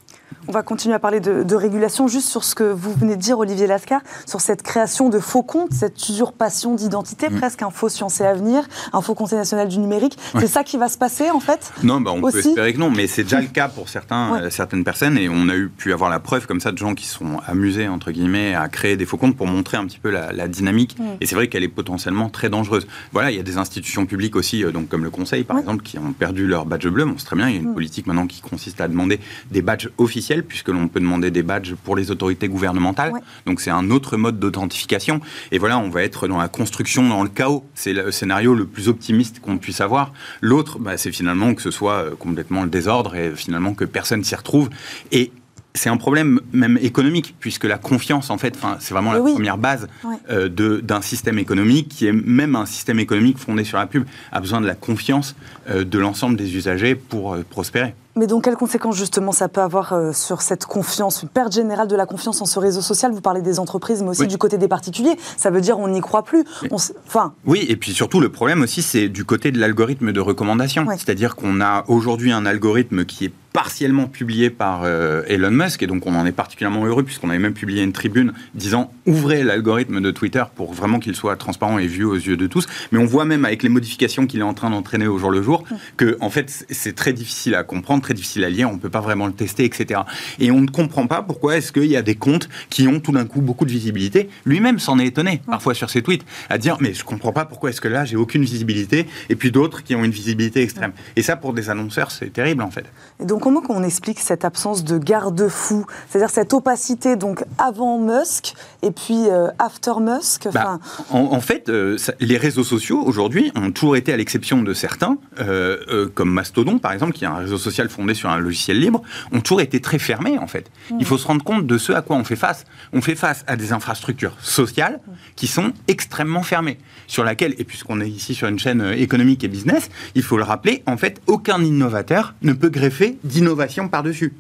On 0.48 0.52
va 0.52 0.64
continuer 0.64 0.96
à 0.96 1.00
parler 1.00 1.20
de, 1.20 1.44
de 1.44 1.56
régulation, 1.56 2.08
juste 2.08 2.28
sur 2.28 2.44
ce 2.44 2.56
que 2.56 2.64
vous 2.64 2.94
venez 2.94 3.16
de 3.16 3.22
dire, 3.22 3.38
Olivier 3.40 3.68
Lascar, 3.68 4.02
sur 4.26 4.42
cette 4.42 4.64
création 4.64 5.10
de 5.10 5.20
faux 5.20 5.44
comptes, 5.44 5.72
cette 5.72 5.98
usurpation 6.10 6.74
d'identité, 6.76 7.30
Mm. 7.30 7.38
presque 7.38 7.62
un 7.62 7.70
faux 7.70 7.90
Science 7.90 8.20
et 8.22 8.26
Avenir, 8.26 8.68
un 8.92 9.02
faux 9.02 9.14
Conseil 9.14 9.38
national 9.38 9.68
du 9.68 9.78
numérique. 9.78 10.18
C'est 10.40 10.48
ça 10.48 10.64
qui 10.64 10.78
va 10.78 10.90
se 10.90 10.98
passer, 10.98 11.30
en 11.30 11.40
fait? 11.40 11.72
Non, 11.84 12.02
bah, 12.02 12.12
on 12.14 12.22
peut 12.22 12.38
espérer 12.40 12.74
que 12.74 12.80
non, 12.80 12.90
mais 12.90 13.08
c'est 13.08 13.24
déjà 13.24 13.40
le 13.40 13.48
cas 13.48 13.68
pour 13.70 13.88
certains, 13.90 14.32
Ouais. 14.34 14.40
euh, 14.44 14.50
certaines 14.50 14.84
personnes, 14.84 15.18
et 15.18 15.30
on 15.30 15.48
a 15.48 15.56
eu 15.56 15.70
pu 15.70 15.94
avoir 15.94 16.10
la 16.10 16.20
preuve 16.20 16.48
comme 16.48 16.60
ça 16.60 16.72
de 16.72 16.78
gens 16.78 16.96
qui 16.96 17.06
se 17.06 17.16
sont 17.20 17.40
amusés 17.46 17.88
entre 17.88 18.12
guillemets 18.12 18.56
à 18.56 18.68
créer 18.68 18.98
des 18.98 19.06
faux 19.06 19.18
comptes 19.18 19.38
pour 19.38 19.48
montrer 19.48 19.78
un 19.78 19.86
petit 19.86 20.00
peu 20.00 20.10
la, 20.10 20.32
la 20.34 20.48
dynamique. 20.48 20.98
Mm. 21.00 21.04
Et 21.22 21.26
c'est 21.28 21.36
vrai 21.36 21.48
qu'elle 21.50 21.64
est 21.64 21.68
potentiellement 21.68 22.30
très 22.30 22.50
dangereuse. 22.50 22.88
Voilà, 23.14 23.30
il 23.32 23.38
y 23.38 23.40
a 23.40 23.44
des 23.44 23.58
institutions 23.58 24.06
publiques 24.06 24.36
aussi, 24.36 24.64
euh, 24.66 24.72
donc 24.72 24.90
comme 24.90 25.04
le 25.04 25.12
Conseil 25.12 25.44
par 25.44 25.56
Ouais. 25.56 25.62
exemple, 25.62 25.84
qui 25.84 25.98
ont 26.00 26.14
perdu 26.14 26.48
leur 26.48 26.66
badge 26.66 26.88
bleu. 26.88 27.06
Bon, 27.06 27.16
c'est 27.18 27.26
très 27.26 27.36
bien. 27.36 27.48
Il 27.48 27.54
y 27.56 27.58
a 27.58 27.62
une 27.62 27.70
Mm. 27.72 27.74
politique 27.76 28.08
maintenant 28.08 28.28
qui 28.28 28.42
consiste 28.42 28.82
à 28.82 28.88
demander 28.88 29.20
des 29.52 29.62
badges 29.62 29.90
officiels, 29.98 30.21
puisque 30.48 30.70
l'on 30.70 30.88
peut 30.88 31.00
demander 31.00 31.32
des 31.32 31.44
badges 31.44 31.76
pour 31.84 31.96
les 31.96 32.12
autorités 32.12 32.48
gouvernementales. 32.48 33.12
Ouais. 33.12 33.20
Donc 33.46 33.62
c'est 33.62 33.72
un 33.72 33.90
autre 33.90 34.18
mode 34.18 34.40
d'authentification. 34.40 35.22
Et 35.52 35.58
voilà, 35.58 35.80
on 35.80 35.90
va 35.90 36.04
être 36.04 36.28
dans 36.28 36.38
la 36.38 36.48
construction, 36.48 37.08
dans 37.08 37.24
le 37.24 37.30
chaos. 37.30 37.66
C'est 37.76 37.94
le 37.94 38.12
scénario 38.12 38.54
le 38.54 38.66
plus 38.66 38.88
optimiste 38.88 39.40
qu'on 39.40 39.58
puisse 39.58 39.82
avoir. 39.82 40.14
L'autre, 40.42 40.80
bah, 40.80 40.98
c'est 40.98 41.12
finalement 41.12 41.54
que 41.54 41.62
ce 41.62 41.72
soit 41.72 41.94
euh, 41.94 42.12
complètement 42.18 42.64
le 42.64 42.70
désordre 42.70 43.16
et 43.16 43.32
finalement 43.36 43.74
que 43.74 43.86
personne 43.86 44.24
s'y 44.24 44.36
retrouve. 44.36 44.70
Et 45.12 45.32
c'est 45.74 45.90
un 45.90 45.98
problème 45.98 46.40
même 46.52 46.78
économique, 46.82 47.36
puisque 47.40 47.64
la 47.64 47.78
confiance, 47.78 48.30
en 48.30 48.38
fait, 48.38 48.58
c'est 48.80 48.94
vraiment 48.94 49.12
Mais 49.12 49.18
la 49.18 49.24
oui. 49.24 49.34
première 49.34 49.58
base 49.58 49.88
euh, 50.30 50.50
d'un 50.50 51.02
système 51.02 51.40
économique 51.40 51.90
qui 51.90 52.08
est 52.08 52.12
même 52.12 52.56
un 52.56 52.66
système 52.66 53.00
économique 53.00 53.38
fondé 53.38 53.64
sur 53.64 53.78
la 53.78 53.86
pub, 53.86 54.06
a 54.32 54.40
besoin 54.40 54.62
de 54.62 54.68
la 54.68 54.76
confiance 54.76 55.36
euh, 55.70 55.84
de 55.84 56.00
l'ensemble 56.00 56.36
des 56.36 56.56
usagers 56.56 56.96
pour 56.96 57.34
euh, 57.34 57.46
prospérer. 57.50 57.96
Mais 58.16 58.28
donc, 58.28 58.44
quelles 58.44 58.56
conséquences, 58.58 58.96
justement, 58.96 59.32
ça 59.32 59.48
peut 59.48 59.62
avoir 59.62 59.94
euh, 59.94 60.12
sur 60.12 60.42
cette 60.42 60.66
confiance, 60.66 61.24
une 61.24 61.30
perte 61.30 61.54
générale 61.54 61.88
de 61.88 61.96
la 61.96 62.06
confiance 62.06 62.42
en 62.42 62.46
ce 62.46 62.60
réseau 62.60 62.82
social? 62.82 63.12
Vous 63.14 63.22
parlez 63.22 63.42
des 63.42 63.60
entreprises, 63.60 64.02
mais 64.04 64.10
aussi 64.10 64.22
Oui. 64.22 64.28
du 64.28 64.38
côté 64.38 64.58
des 64.58 64.68
particuliers. 64.68 65.16
Ça 65.38 65.50
veut 65.50 65.62
dire 65.62 65.80
on 65.80 65.88
n'y 65.88 66.02
croit 66.02 66.24
plus. 66.24 66.44
On 66.72 66.76
Enfin, 67.08 67.34
Oui, 67.46 67.66
et 67.70 67.76
puis 67.78 67.94
surtout, 67.94 68.20
le 68.20 68.30
problème 68.30 68.62
aussi, 68.62 68.82
c'est 68.82 69.08
du 69.08 69.24
côté 69.24 69.52
de 69.52 69.60
l'algorithme 69.60 70.12
de 70.12 70.20
recommandation. 70.20 70.86
C'est-à-dire 70.98 71.36
qu'on 71.36 71.62
a 71.62 71.86
aujourd'hui 71.88 72.32
un 72.32 72.46
algorithme 72.46 73.06
qui 73.06 73.26
est 73.26 73.34
partiellement 73.54 74.08
publié 74.08 74.50
par 74.50 74.84
euh, 74.84 75.24
Elon 75.28 75.52
Musk, 75.52 75.84
et 75.84 75.88
donc 75.88 76.06
on 76.08 76.16
en 76.16 76.26
est 76.26 76.32
particulièrement 76.32 76.86
heureux, 76.86 77.04
puisqu'on 77.04 77.30
avait 77.30 77.40
même 77.40 77.54
publié 77.54 77.84
une 77.84 77.92
tribune 77.92 78.34
disant 78.56 78.92
ouvrez 79.06 79.44
l'algorithme 79.44 80.00
de 80.00 80.12
Twitter 80.12 80.44
pour 80.56 80.74
vraiment 80.74 81.00
qu'il 81.00 81.16
soit 81.16 81.36
transparent 81.36 81.78
et 81.78 81.88
vu 81.88 82.06
aux 82.06 82.16
yeux 82.16 82.38
de 82.38 82.48
tous. 82.48 82.66
Mais 82.92 83.00
on 83.00 83.06
voit 83.06 83.26
même 83.26 83.44
avec 83.46 83.64
les 83.64 83.70
modifications 83.70 84.26
qu'il 84.28 84.40
est 84.40 84.44
en 84.44 84.54
train 84.54 84.70
d'entraîner 84.70 85.08
au 85.08 85.18
jour 85.18 85.32
le 85.32 85.42
jour, 85.42 85.64
que 85.98 86.18
en 86.22 86.30
fait, 86.30 86.66
c'est- 86.70 86.92
très 86.96 87.14
difficile 87.14 87.56
à 87.56 87.64
comprendre, 87.64 88.04
très 88.04 88.14
difficile 88.14 88.44
à 88.44 88.50
lire, 88.50 88.70
on 88.70 88.74
ne 88.74 88.80
peut 88.80 88.90
pas 88.90 89.00
vraiment 89.00 89.26
le 89.26 89.34
tester, 89.34 89.64
etc. 89.66 90.02
Et 90.40 90.52
on 90.52 90.60
ne 90.62 90.68
comprend 90.68 91.08
pas 91.08 91.22
pourquoi 91.22 91.58
est-ce 91.58 91.72
qu'il 91.72 91.86
y 91.86 91.96
a 91.96 92.02
des 92.02 92.16
comptes 92.16 92.50
qui 92.70 92.88
ont 92.88 93.00
tout 93.00 93.12
d'un 93.14 93.26
coup 93.26 93.42
beaucoup 93.42 93.66
de 93.66 93.72
visibilité. 93.72 94.30
Lui-même 94.46 94.78
s'en 94.78 95.00
est 95.00 95.06
étonné, 95.08 95.42
parfois 95.48 95.74
sur 95.74 95.90
ses 95.90 96.02
tweets, 96.02 96.24
à 96.50 96.58
dire 96.58 96.78
mais 96.82 96.94
je 96.94 97.04
comprends 97.06 97.32
pas 97.32 97.46
pourquoi 97.46 97.70
est-ce 97.70 97.80
que 97.82 97.88
là 97.88 98.04
j'ai 98.06 98.18
aucune 98.18 98.44
visibilité, 98.44 99.08
et 99.30 99.36
puis 99.36 99.52
d'autres 99.52 99.84
qui 99.84 99.96
ont 99.96 100.04
une 100.04 100.12
visibilité 100.12 100.62
extrême. 100.62 100.92
Et 101.16 101.22
ça, 101.22 101.36
pour 101.38 101.54
des 101.54 101.70
annonceurs, 101.70 102.12
c'est 102.12 102.32
terrible 102.32 102.62
en 102.62 102.72
fait. 102.72 102.86
et 103.22 103.26
donc 103.26 103.41
comment 103.42 103.62
qu'on 103.62 103.84
explique 103.84 104.20
cette 104.20 104.46
absence 104.46 104.84
de 104.84 104.98
garde-fou? 104.98 105.86
C'est-à-dire 106.10 106.30
cette 106.30 106.54
opacité, 106.54 107.16
donc 107.16 107.44
avant 107.58 107.98
Musk 108.00 108.54
et 108.84 108.92
puis 108.92 109.28
euh, 109.30 109.48
after 109.60 109.94
Musk? 110.00 110.48
Bah, 110.54 110.80
en, 111.10 111.20
en 111.20 111.42
fait, 111.42 111.68
euh, 111.70 111.98
ça- 111.98 112.14
les 112.20 112.38
réseaux 112.38 112.64
sociaux 112.64 113.02
aujourd'hui 113.06 113.52
ont 113.56 113.72
toujours 113.72 113.96
été, 113.96 114.14
à 114.14 114.18
l'exception 114.18 114.62
de 114.62 114.74
certains, 114.74 115.18
euh, 115.40 115.78
euh, 115.90 116.08
comme 116.14 116.32
Mastodon 116.32 116.78
par 116.80 116.94
exemple, 116.94 117.14
qui 117.14 117.24
est 117.24 117.28
un 117.28 117.36
réseau 117.36 117.58
social 117.58 117.90
fondé 117.90 118.14
sur 118.14 118.30
un 118.30 118.38
logiciel 118.40 118.80
libre, 118.80 119.02
ont 119.32 119.42
toujours 119.42 119.62
été 119.62 119.82
très 119.82 120.00
fermés 120.00 120.38
en 120.38 120.48
fait. 120.48 120.70
Il 121.00 121.06
faut 121.06 121.18
se 121.18 121.28
rendre 121.28 121.44
compte 121.44 121.66
de 121.68 121.78
ce 121.78 121.92
à 121.92 122.02
quoi 122.02 122.16
on 122.16 122.24
fait 122.24 122.36
face. 122.36 122.64
On 122.94 123.02
fait 123.02 123.16
face 123.16 123.44
à 123.48 123.56
des 123.56 123.74
infrastructures 123.74 124.36
sociales 124.42 125.00
qui 125.36 125.48
sont 125.48 125.74
extrêmement 125.88 126.44
fermées, 126.44 126.78
sur 127.08 127.24
laquelle, 127.24 127.56
et 127.58 127.64
puisqu'on 127.64 128.00
est 128.02 128.10
ici 128.10 128.36
sur 128.36 128.48
une 128.48 128.60
chaîne 128.60 128.94
économique 128.96 129.44
et 129.44 129.48
business, 129.48 129.90
il 130.16 130.24
faut 130.24 130.38
le 130.38 130.44
rappeler, 130.44 130.84
en 130.86 130.98
fait, 130.98 131.22
aucun 131.28 131.62
innovateur 131.64 132.34
ne 132.42 132.54
peut 132.54 132.70
greffer 132.70 133.18
d'innovation 133.32 133.88
par-dessus. 133.88 134.34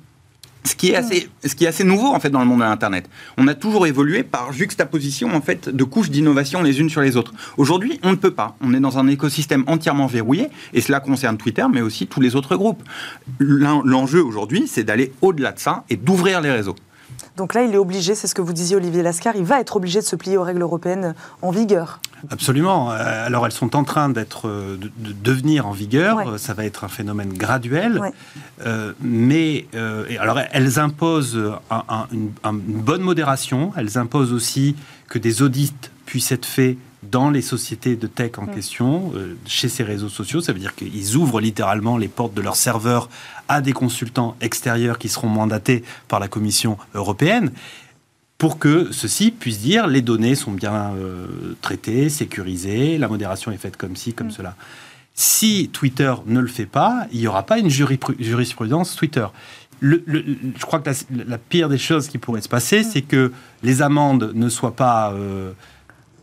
Ce 0.63 0.75
qui, 0.75 0.91
est 0.91 0.95
assez, 0.95 1.27
ce 1.43 1.55
qui 1.55 1.63
est 1.65 1.67
assez 1.67 1.83
nouveau 1.83 2.09
en 2.13 2.19
fait 2.19 2.29
dans 2.29 2.39
le 2.39 2.45
monde 2.45 2.59
de 2.59 2.65
l'internet. 2.65 3.09
On 3.35 3.47
a 3.47 3.55
toujours 3.55 3.87
évolué 3.87 4.21
par 4.21 4.53
juxtaposition 4.53 5.33
en 5.35 5.41
fait 5.41 5.69
de 5.69 5.83
couches 5.83 6.11
d'innovation 6.11 6.61
les 6.61 6.79
unes 6.79 6.89
sur 6.89 7.01
les 7.01 7.17
autres. 7.17 7.33
Aujourd'hui, 7.57 7.99
on 8.03 8.11
ne 8.11 8.15
peut 8.15 8.29
pas. 8.29 8.55
On 8.61 8.71
est 8.75 8.79
dans 8.79 8.99
un 8.99 9.07
écosystème 9.07 9.63
entièrement 9.65 10.05
verrouillé 10.05 10.49
et 10.75 10.81
cela 10.81 10.99
concerne 10.99 11.37
Twitter 11.37 11.65
mais 11.73 11.81
aussi 11.81 12.05
tous 12.05 12.21
les 12.21 12.35
autres 12.35 12.55
groupes. 12.57 12.83
L'en- 13.39 13.81
L'enjeu 13.83 14.23
aujourd'hui, 14.23 14.67
c'est 14.67 14.83
d'aller 14.83 15.11
au-delà 15.23 15.51
de 15.51 15.59
ça 15.59 15.83
et 15.89 15.95
d'ouvrir 15.95 16.41
les 16.41 16.51
réseaux. 16.51 16.75
Donc 17.37 17.53
là, 17.53 17.63
il 17.63 17.73
est 17.73 17.77
obligé, 17.77 18.13
c'est 18.13 18.27
ce 18.27 18.35
que 18.35 18.41
vous 18.41 18.53
disiez 18.53 18.75
Olivier 18.75 19.01
Lascar, 19.01 19.35
il 19.35 19.45
va 19.45 19.59
être 19.61 19.75
obligé 19.77 19.99
de 19.99 20.05
se 20.05 20.15
plier 20.15 20.37
aux 20.37 20.43
règles 20.43 20.61
européennes 20.61 21.15
en 21.41 21.49
vigueur. 21.51 21.99
Absolument. 22.29 22.91
Euh, 22.91 23.25
Alors 23.25 23.45
elles 23.45 23.51
sont 23.51 23.75
en 23.75 23.83
train 23.83 24.09
d'être, 24.09 24.47
euh, 24.47 24.77
de, 24.77 24.91
de 24.97 25.13
devenir 25.13 25.65
en 25.65 25.71
vigueur. 25.71 26.17
Ouais. 26.17 26.37
Ça 26.37 26.53
va 26.53 26.65
être 26.65 26.83
un 26.83 26.87
phénomène 26.87 27.33
graduel. 27.33 27.99
Ouais. 27.99 28.11
Euh, 28.65 28.93
mais 29.01 29.65
euh, 29.73 30.05
alors 30.19 30.39
elles 30.51 30.77
imposent 30.77 31.39
un- 31.71 31.83
un- 31.89 32.07
une, 32.11 32.31
un- 32.43 32.51
une 32.53 32.81
bonne 32.81 33.01
modération. 33.01 33.71
Elles 33.77 33.97
imposent 33.97 34.33
aussi 34.33 34.75
que 35.07 35.17
des 35.17 35.41
audits 35.41 35.73
puissent 36.05 36.31
être 36.31 36.45
faits 36.45 36.77
dans 37.03 37.29
les 37.31 37.41
sociétés 37.41 37.95
de 37.95 38.05
tech 38.07 38.33
en 38.37 38.45
question, 38.45 39.11
euh, 39.15 39.35
chez 39.45 39.69
ces 39.69 39.83
réseaux 39.83 40.09
sociaux. 40.09 40.41
Ça 40.41 40.53
veut 40.53 40.59
dire 40.59 40.75
qu'ils 40.75 41.15
ouvrent 41.15 41.41
littéralement 41.41 41.97
les 41.97 42.07
portes 42.07 42.33
de 42.33 42.41
leurs 42.41 42.55
serveurs 42.55 43.09
à 43.47 43.61
des 43.61 43.73
consultants 43.73 44.35
extérieurs 44.41 44.99
qui 44.99 45.09
seront 45.09 45.27
mandatés 45.29 45.83
par 46.07 46.19
la 46.19 46.27
Commission 46.27 46.77
européenne 46.93 47.51
pour 48.37 48.57
que 48.59 48.91
ceux-ci 48.91 49.31
puissent 49.31 49.59
dire 49.61 49.87
les 49.87 50.01
données 50.01 50.35
sont 50.35 50.51
bien 50.51 50.93
euh, 50.95 51.27
traitées, 51.61 52.09
sécurisées, 52.09 52.97
la 52.97 53.07
modération 53.07 53.51
est 53.51 53.57
faite 53.57 53.77
comme 53.77 53.95
ci, 53.95 54.13
comme 54.13 54.31
cela. 54.31 54.55
Si 55.13 55.69
Twitter 55.73 56.13
ne 56.25 56.39
le 56.39 56.47
fait 56.47 56.65
pas, 56.65 57.05
il 57.11 57.19
n'y 57.19 57.27
aura 57.27 57.43
pas 57.43 57.59
une 57.59 57.69
jurisprudence 57.69 58.95
Twitter. 58.95 59.25
Le- 59.79 60.01
le- 60.05 60.21
le- 60.21 60.37
je 60.57 60.61
crois 60.65 60.79
que 60.79 60.89
la, 60.89 60.95
la 61.27 61.37
pire 61.37 61.67
des 61.69 61.77
choses 61.77 62.07
qui 62.07 62.17
pourrait 62.17 62.41
se 62.41 62.49
passer, 62.49 62.83
c'est 62.83 63.01
que 63.01 63.31
les 63.63 63.81
amendes 63.81 64.31
ne 64.33 64.47
soient 64.49 64.75
pas 64.75 65.11
euh, 65.13 65.51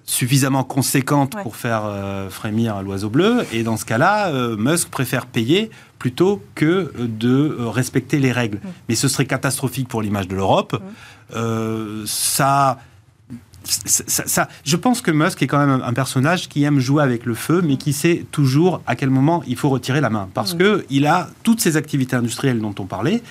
suffisamment 0.09 0.65
conséquentes 0.65 1.35
Ouais. 1.35 1.43
pour 1.43 1.55
faire 1.57 1.83
euh, 1.85 2.31
frémir 2.31 2.83
l'oiseau 2.83 3.11
bleu. 3.11 3.45
Et 3.53 3.63
dans 3.63 3.77
ce 3.77 3.85
cas-là, 3.85 4.29
euh, 4.29 4.57
Musk 4.57 4.89
préfère 4.89 5.27
payer 5.27 5.71
plutôt 5.99 6.43
que 6.55 6.93
de 6.99 7.29
euh, 7.61 7.69
respecter 7.69 8.19
les 8.19 8.33
règles. 8.33 8.59
Mais 8.89 8.95
ce 8.95 9.07
serait 9.07 9.27
catastrophique 9.27 9.87
pour 9.87 10.01
l'image 10.01 10.27
de 10.27 10.35
l'Europe. 10.35 10.81
Euh, 11.37 12.05
ça, 12.07 12.79
ça, 13.65 14.03
ça- 14.07 14.27
ça- 14.27 14.49
je 14.65 14.77
pense 14.77 15.03
que 15.03 15.11
Musk 15.11 15.43
est 15.43 15.47
quand 15.47 15.59
même 15.59 15.83
un, 15.85 15.93
personnage 15.93 16.49
qui 16.49 16.65
aime 16.65 16.81
jouer 16.81 17.03
avec 17.03 17.27
le 17.27 17.35
feu, 17.35 17.61
mais 17.63 17.77
qui 17.77 17.93
sait 17.93 18.25
toujours 18.33 18.81
à 18.87 18.97
quel 18.97 19.11
moment 19.11 19.43
il 19.47 19.57
faut 19.57 19.69
retirer 19.69 20.01
la 20.01 20.09
main. 20.09 20.31
Parce 20.33 20.55
que 20.55 20.87
il 20.89 21.07
a 21.07 21.29
toutes 21.43 21.61
ces 21.61 21.77
activités 21.77 22.17
industrielles 22.17 22.61
dont 22.61 22.75
on 22.79 22.87
parlait. 22.87 23.23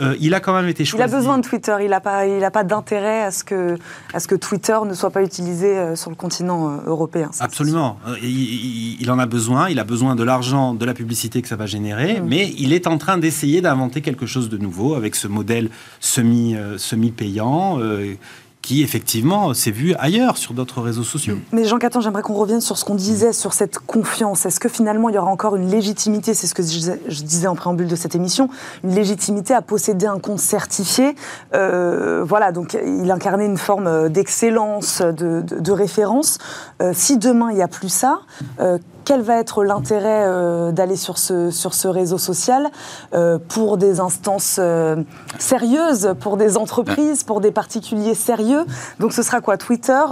Euh, 0.00 0.14
il 0.20 0.32
a 0.32 0.38
quand 0.38 0.54
même 0.54 0.68
été 0.68 0.84
choisi. 0.84 1.02
Il 1.02 1.12
a 1.12 1.16
besoin 1.16 1.38
de 1.38 1.42
Twitter, 1.42 1.76
il 1.80 1.90
n'a 1.90 2.00
pas, 2.00 2.24
il 2.24 2.44
a 2.44 2.52
pas 2.52 2.62
d'intérêt 2.62 3.22
à, 3.22 3.32
ce 3.32 3.42
que, 3.42 3.76
à 4.14 4.20
ce 4.20 4.28
que 4.28 4.36
Twitter 4.36 4.78
ne 4.86 4.94
soit 4.94 5.10
pas 5.10 5.24
utilisé 5.24 5.76
euh, 5.76 5.96
sur 5.96 6.10
le 6.10 6.14
continent 6.14 6.70
euh, 6.70 6.76
européen. 6.86 7.32
Absolument, 7.40 7.98
il, 8.22 9.00
il, 9.00 9.10
en 9.10 9.18
a 9.18 9.26
besoin, 9.26 9.68
il 9.68 9.80
a 9.80 9.84
besoin 9.84 10.14
de 10.14 10.22
l'argent, 10.22 10.74
de 10.74 10.84
la 10.84 10.94
publicité 10.94 11.42
que 11.42 11.48
ça 11.48 11.56
va 11.56 11.66
générer, 11.66 12.20
mm. 12.20 12.24
mais 12.28 12.54
il 12.58 12.72
est 12.72 12.86
en 12.86 12.96
train 12.96 13.18
d'essayer 13.18 13.60
d'inventer 13.60 14.00
quelque 14.00 14.26
chose 14.26 14.48
de 14.48 14.56
nouveau 14.56 14.94
avec 14.94 15.16
ce 15.16 15.26
modèle 15.26 15.68
semi, 15.98 16.56
semi-payant 16.76 17.78
qui 18.68 18.82
effectivement 18.82 19.54
s'est 19.54 19.70
vu 19.70 19.94
ailleurs 19.98 20.36
sur 20.36 20.52
d'autres 20.52 20.82
réseaux 20.82 21.02
sociaux. 21.02 21.38
Mais 21.52 21.64
Jean 21.64 21.78
Caton, 21.78 22.02
j'aimerais 22.02 22.20
qu'on 22.20 22.34
revienne 22.34 22.60
sur 22.60 22.76
ce 22.76 22.84
qu'on 22.84 22.96
disait 22.96 23.32
sur 23.32 23.54
cette 23.54 23.78
confiance. 23.78 24.44
Est-ce 24.44 24.60
que 24.60 24.68
finalement 24.68 25.08
il 25.08 25.14
y 25.14 25.18
aura 25.18 25.30
encore 25.30 25.56
une 25.56 25.70
légitimité, 25.70 26.34
c'est 26.34 26.46
ce 26.46 26.52
que 26.52 26.62
je 26.62 27.22
disais 27.22 27.46
en 27.46 27.54
préambule 27.54 27.88
de 27.88 27.96
cette 27.96 28.14
émission, 28.14 28.50
une 28.84 28.94
légitimité 28.94 29.54
à 29.54 29.62
posséder 29.62 30.04
un 30.04 30.18
compte 30.18 30.40
certifié 30.40 31.14
euh, 31.54 32.22
Voilà, 32.26 32.52
donc 32.52 32.74
il 32.74 33.10
incarnait 33.10 33.46
une 33.46 33.56
forme 33.56 34.10
d'excellence, 34.10 35.00
de, 35.00 35.72
référence. 35.72 36.36
Euh, 36.82 36.92
si 36.94 37.16
demain 37.16 37.50
il 37.50 37.54
n'y 37.56 37.62
a 37.62 37.68
plus 37.68 37.88
ça, 37.88 38.20
euh, 38.60 38.76
quel 39.08 39.22
va 39.22 39.36
être 39.36 39.64
l'intérêt 39.64 40.24
euh, 40.26 40.70
d'aller 40.70 40.96
sur 40.96 41.16
ce, 41.16 41.50
sur 41.50 41.72
ce 41.72 41.88
réseau 41.88 42.18
social 42.18 42.68
euh, 43.14 43.38
pour 43.38 43.78
des 43.78 44.00
instances 44.00 44.58
euh, 44.58 44.96
sérieuses, 45.38 46.14
pour 46.20 46.36
des 46.36 46.58
entreprises, 46.58 47.24
pour 47.24 47.40
des 47.40 47.50
particuliers 47.50 48.14
sérieux? 48.14 48.66
Donc 48.98 49.14
ce 49.14 49.22
sera 49.22 49.40
quoi 49.40 49.56
Twitter 49.56 50.02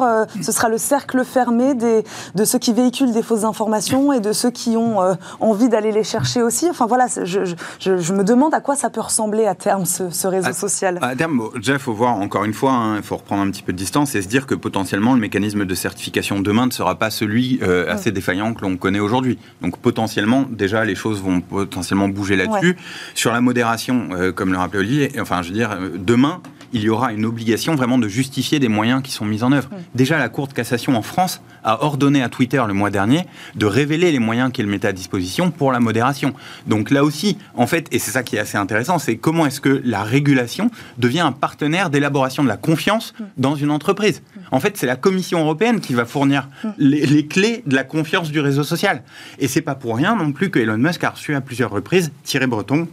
Ce 0.41 0.51
sera 0.51 0.71
le 0.71 0.79
cercle 0.79 1.27
fermé 1.27 1.75
des, 1.75 2.05
de 2.35 2.45
ceux 2.47 2.59
qui 2.59 2.73
véhiculent 2.73 3.13
des 3.13 3.23
fausses 3.23 3.45
informations 3.45 4.15
et 4.15 4.21
de 4.21 4.33
ceux 4.33 4.51
qui 4.51 4.79
ont 4.79 4.97
envie 5.41 5.69
d'aller 5.69 5.93
les 5.93 6.05
chercher 6.05 6.41
aussi? 6.41 6.67
Enfin 6.71 6.87
voilà, 6.87 7.07
je, 7.23 7.45
je, 7.45 7.99
je, 7.99 8.13
me 8.15 8.25
demande 8.25 8.55
à 8.55 8.61
quoi 8.61 8.77
ça 8.77 8.89
peut 8.89 9.03
ressembler 9.03 9.45
à 9.45 9.55
terme 9.55 9.85
ce, 9.85 10.27
réseau 10.27 10.55
social. 10.55 11.01
À 11.03 11.15
terme, 11.15 11.51
déjà, 11.57 11.75
il 11.75 11.79
faut 11.79 11.93
voir 11.93 12.15
encore 12.15 12.45
une 12.45 12.55
fois, 12.55 12.73
hein, 12.73 12.97
il 12.97 13.03
faut 13.03 13.17
reprendre 13.19 13.43
un 13.43 13.51
petit 13.51 13.63
peu 13.63 13.75
de 13.75 13.79
distance 13.79 14.15
et 14.15 14.23
se 14.23 14.29
dire 14.29 14.47
que 14.47 14.55
potentiellement 14.55 15.13
le 15.13 15.21
mécanisme 15.21 15.67
de 15.67 15.75
certification 15.75 16.41
demain 16.41 16.65
ne 16.65 16.73
sera 16.73 16.95
pas 16.95 17.11
celui 17.11 17.61
assez 17.63 18.11
défaillant 18.11 18.55
que 18.55 18.63
l'on 18.63 18.79
connaît 18.87 19.01
aujourd'hui. 19.01 19.37
Donc 19.63 19.79
potentiellement, 19.79 20.47
déjà, 20.49 20.85
les 20.85 20.95
choses 20.95 21.21
vont 21.21 21.41
potentiellement 21.41 22.09
bouger 22.09 22.37
là-dessus. 22.37 22.77
Sur 23.15 23.33
la 23.33 23.41
modération, 23.41 24.11
euh, 24.13 24.31
comme 24.31 24.53
le 24.53 24.59
rappelait 24.59 24.79
Olivier, 24.79 25.11
enfin, 25.21 25.43
je 25.43 25.49
veux 25.49 25.55
dire, 25.55 25.73
euh, 25.73 25.91
demain, 25.99 26.41
il 26.73 26.83
y 26.83 26.89
aura 26.89 27.13
une 27.13 27.25
obligation 27.25 27.75
vraiment 27.75 27.99
de 27.99 28.09
justifier 28.09 28.59
des 28.59 28.69
moyens 28.69 29.03
qui 29.03 29.13
sont 29.13 29.25
mis 29.25 29.43
en 29.43 29.53
œuvre. 29.53 29.69
Déjà, 29.95 30.19
la 30.19 30.29
Cour 30.29 30.49
de 30.49 30.53
cassation 30.53 30.97
en 30.97 31.03
France 31.03 31.41
a 31.65 31.83
ordonné 31.83 32.23
à 32.23 32.29
Twitter 32.29 32.63
le 32.67 32.75
mois 32.75 32.91
dernier 32.91 33.27
de 33.55 33.67
révéler 33.67 34.13
les 34.13 34.19
moyens 34.19 34.53
qu'elle 34.53 34.67
mettait 34.67 34.89
à 34.89 34.93
disposition 34.93 35.51
pour 35.51 35.73
la 35.73 35.81
modération. 35.81 36.33
Donc 36.67 36.91
là 36.91 37.05
aussi, 37.05 37.39
en 37.55 37.67
fait, 37.67 37.89
et 37.93 37.99
c'est 37.99 38.13
ça 38.13 38.23
qui 38.23 38.37
est 38.37 38.39
assez 38.39 38.57
intéressant, 38.57 38.99
c'est 38.99 39.17
comment 39.17 39.47
est-ce 39.47 39.61
que 39.61 39.81
la 39.85 40.03
régulation 40.03 40.71
devient 40.99 41.21
un 41.21 41.33
partenaire 41.33 41.91
d'élaboration 41.91 42.43
de 42.43 42.49
la 42.49 42.57
confiance 42.57 43.15
dans 43.37 43.57
une 43.57 43.71
entreprise. 43.71 44.23
En 44.51 44.61
fait, 44.61 44.77
c'est 44.77 44.87
la 44.87 44.97
Commission 44.97 45.41
européenne 45.41 45.81
qui 45.81 45.95
va 45.95 46.05
fournir 46.05 46.49
les, 46.79 47.05
les, 47.07 47.27
clés 47.27 47.63
de 47.67 47.75
la 47.75 47.85
confiance 47.85 48.31
du 48.31 48.41
réseau 48.41 48.63
social. 48.63 49.03
Et 49.39 49.49
c'est 49.49 49.61
pas 49.61 49.75
pour 49.75 49.97
rien 49.97 50.15
non 50.15 50.33
plus 50.33 50.51
que 50.51 50.59
Elon 50.59 50.79
Musk 50.79 51.03
a 51.05 51.11
reçu 51.11 51.35
à 51.35 51.41
plusieurs 51.41 51.71
reprises 51.71 52.13
Thierry 52.23 52.47
Breton 52.47 52.89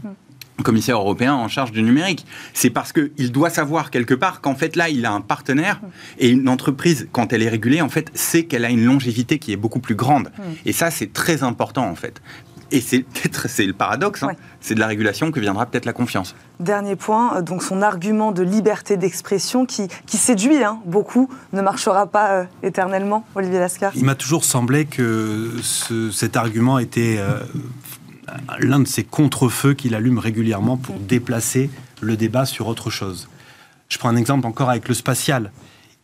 commissaire 0.62 0.98
européen 0.98 1.34
en 1.34 1.48
charge 1.48 1.72
du 1.72 1.82
numérique. 1.82 2.26
C'est 2.54 2.70
parce 2.70 2.94
qu'il 2.94 3.32
doit 3.32 3.50
savoir 3.50 3.92
quelque 3.92 4.13
part 4.13 4.42
qu'en 4.42 4.56
fait 4.56 4.76
là, 4.76 4.89
il 4.89 5.06
a 5.06 5.12
un 5.12 5.22
partenaire 5.22 5.82
et 6.20 6.30
une 6.30 6.48
entreprise, 6.50 7.08
quand 7.12 7.34
elle 7.34 7.42
est 7.42 7.50
régulée, 7.50 7.82
en 7.82 7.89
fait, 7.89 8.12
sait 8.13 8.44
qu'elle 8.44 8.66
a 8.66 8.70
une 8.70 8.86
longévité 8.86 9.39
qui 9.39 9.52
est 9.52 9.58
beaucoup 9.58 9.80
plus 9.80 9.96
grande. 9.96 10.32
Mm. 10.38 10.42
Et 10.66 10.74
ça, 10.74 10.92
c'est 10.92 11.12
très 11.12 11.44
important 11.44 11.88
en 11.88 11.96
fait. 11.96 12.22
Et 12.74 12.82
c'est 12.82 13.00
peut-être 13.13 13.48
c'est 13.48 13.66
le 13.66 13.74
paradoxe, 13.74 14.24
hein. 14.24 14.32
c'est 14.60 14.76
de 14.76 14.80
la 14.80 14.88
régulation 14.88 15.32
que 15.32 15.39
viendra 15.39 15.66
peut-être 15.66 15.86
la 15.86 15.94
confiance. 15.94 16.36
Dernier 16.60 16.96
point, 16.96 17.38
euh, 17.38 17.42
donc 17.42 17.63
son 17.63 17.82
argument 17.82 18.32
de 18.32 18.42
liberté 18.42 18.98
d'expression 18.98 19.66
qui, 19.66 19.88
qui 20.08 20.18
séduit 20.18 20.63
hein, 20.63 20.80
beaucoup 20.86 21.30
ne 21.54 21.62
marchera 21.62 22.08
pas 22.08 22.32
euh, 22.32 22.44
éternellement, 22.63 23.26
Olivier 23.36 23.60
Lascar. 23.60 23.92
Il 23.96 24.06
m'a 24.06 24.16
toujours 24.16 24.44
semblé 24.44 24.86
que 24.86 25.52
cet 26.12 26.36
argument 26.36 26.80
était 26.80 27.18
euh, 27.20 27.39
l'un 28.60 28.80
de 28.80 28.88
ces 28.88 29.04
contre-feux 29.04 29.74
qu'il 29.74 29.96
allume 29.96 30.19
régulièrement 30.19 30.78
pour 30.78 31.00
déplacer 31.00 31.69
le 32.02 32.17
débat 32.17 32.46
sur 32.46 32.67
autre 32.67 32.89
chose. 32.89 33.30
Je 33.89 33.98
prends 33.98 34.10
un 34.10 34.15
exemple 34.15 34.48
encore 34.48 34.69
avec 34.69 34.88
le 34.88 34.93
spatial. 34.93 35.52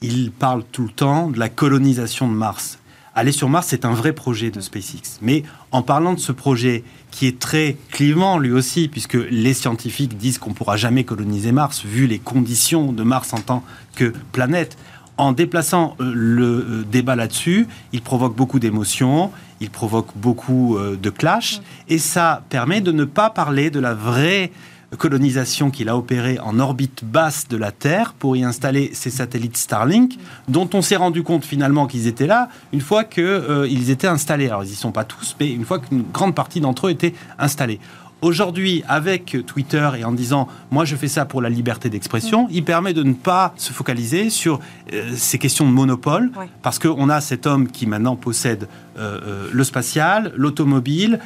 Il 0.01 0.31
parle 0.31 0.63
tout 0.71 0.83
le 0.83 0.91
temps 0.91 1.29
de 1.29 1.39
la 1.39 1.49
colonisation 1.49 2.27
de 2.27 2.33
Mars. 2.33 2.79
Aller 3.15 3.31
sur 3.31 3.49
Mars, 3.49 3.67
c'est 3.69 3.83
un 3.83 3.93
vrai 3.93 4.13
projet 4.13 4.51
de 4.51 4.61
SpaceX. 4.61 5.19
Mais 5.21 5.43
en 5.71 5.81
parlant 5.81 6.13
de 6.13 6.19
ce 6.19 6.31
projet 6.31 6.83
qui 7.11 7.25
est 7.27 7.39
très 7.39 7.75
clivant 7.91 8.37
lui 8.37 8.51
aussi, 8.51 8.87
puisque 8.87 9.15
les 9.15 9.53
scientifiques 9.53 10.17
disent 10.17 10.37
qu'on 10.37 10.51
ne 10.51 10.55
pourra 10.55 10.77
jamais 10.77 11.03
coloniser 11.03 11.51
Mars, 11.51 11.83
vu 11.83 12.07
les 12.07 12.19
conditions 12.19 12.93
de 12.93 13.03
Mars 13.03 13.33
en 13.33 13.39
tant 13.39 13.63
que 13.95 14.13
planète, 14.31 14.77
en 15.17 15.33
déplaçant 15.33 15.97
euh, 15.99 16.13
le 16.15 16.45
euh, 16.45 16.85
débat 16.89 17.15
là-dessus, 17.15 17.67
il 17.91 18.01
provoque 18.01 18.35
beaucoup 18.35 18.59
d'émotions, 18.59 19.31
il 19.61 19.69
provoque 19.69 20.09
beaucoup 20.15 20.77
euh, 20.77 20.95
de 20.95 21.09
clash, 21.09 21.61
et 21.87 21.97
ça 21.97 22.43
permet 22.49 22.81
de 22.81 22.91
ne 22.91 23.05
pas 23.05 23.29
parler 23.29 23.69
de 23.69 23.79
la 23.79 23.93
vraie 23.93 24.51
colonisation 24.97 25.69
qu'il 25.69 25.89
a 25.89 25.95
opérée 25.95 26.39
en 26.39 26.59
orbite 26.59 27.03
basse 27.03 27.47
de 27.47 27.57
la 27.57 27.71
Terre 27.71 28.13
pour 28.17 28.35
y 28.35 28.43
installer 28.43 28.91
ses 28.93 29.09
satellites 29.09 29.57
Starlink, 29.57 30.17
dont 30.47 30.69
on 30.73 30.81
s'est 30.81 30.95
rendu 30.95 31.23
compte 31.23 31.45
finalement 31.45 31.85
qu'ils 31.85 32.07
étaient 32.07 32.27
là 32.27 32.49
une 32.73 32.81
fois 32.81 33.03
qu'ils 33.03 33.89
étaient 33.91 34.07
installés. 34.07 34.47
Alors 34.47 34.63
ils 34.63 34.69
n'y 34.69 34.75
sont 34.75 34.91
pas 34.91 35.03
tous, 35.03 35.35
mais 35.39 35.51
une 35.51 35.65
fois 35.65 35.79
qu'une 35.79 36.03
grande 36.11 36.33
partie 36.33 36.59
d'entre 36.59 36.87
eux 36.87 36.91
étaient 36.91 37.13
installés. 37.37 37.79
Aujourd'hui, 38.21 38.83
avec 38.89 39.37
Twitter 39.45 39.89
et 39.97 40.03
en 40.03 40.11
disant 40.11 40.49
moi 40.71 40.83
je 40.83 40.97
fais 40.97 41.07
ça 41.07 41.23
pour 41.23 41.41
la 41.41 41.49
liberté 41.49 41.89
d'expression, 41.89 42.47
il 42.51 42.65
permet 42.65 42.93
de 42.93 43.01
ne 43.01 43.13
pas 43.13 43.53
se 43.55 43.71
focaliser 43.71 44.29
sur 44.29 44.59
euh, 44.91 45.13
ces 45.15 45.37
questions 45.37 45.65
de 45.65 45.71
monopole, 45.71 46.29
parce 46.61 46.79
qu'on 46.79 47.09
a 47.09 47.21
cet 47.21 47.47
homme 47.47 47.69
qui 47.69 47.85
maintenant 47.85 48.17
possède 48.17 48.67
euh, 48.97 49.19
euh, 49.23 49.49
le 49.53 49.63
spatial, 49.63 50.33
l'automobile, 50.35 51.19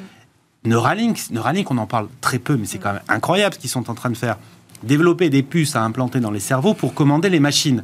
Neuralink. 0.65 1.31
Neuralink, 1.31 1.71
on 1.71 1.77
en 1.79 1.87
parle 1.87 2.07
très 2.21 2.37
peu, 2.37 2.57
mais 2.57 2.65
c'est 2.65 2.77
quand 2.77 2.93
même 2.93 3.01
incroyable 3.07 3.55
ce 3.55 3.59
qu'ils 3.59 3.71
sont 3.71 3.89
en 3.89 3.95
train 3.95 4.11
de 4.11 4.17
faire. 4.17 4.37
Développer 4.83 5.29
des 5.29 5.43
puces 5.43 5.75
à 5.75 5.81
implanter 5.81 6.19
dans 6.19 6.31
les 6.31 6.39
cerveaux 6.39 6.73
pour 6.75 6.93
commander 6.93 7.29
les 7.29 7.39
machines. 7.39 7.83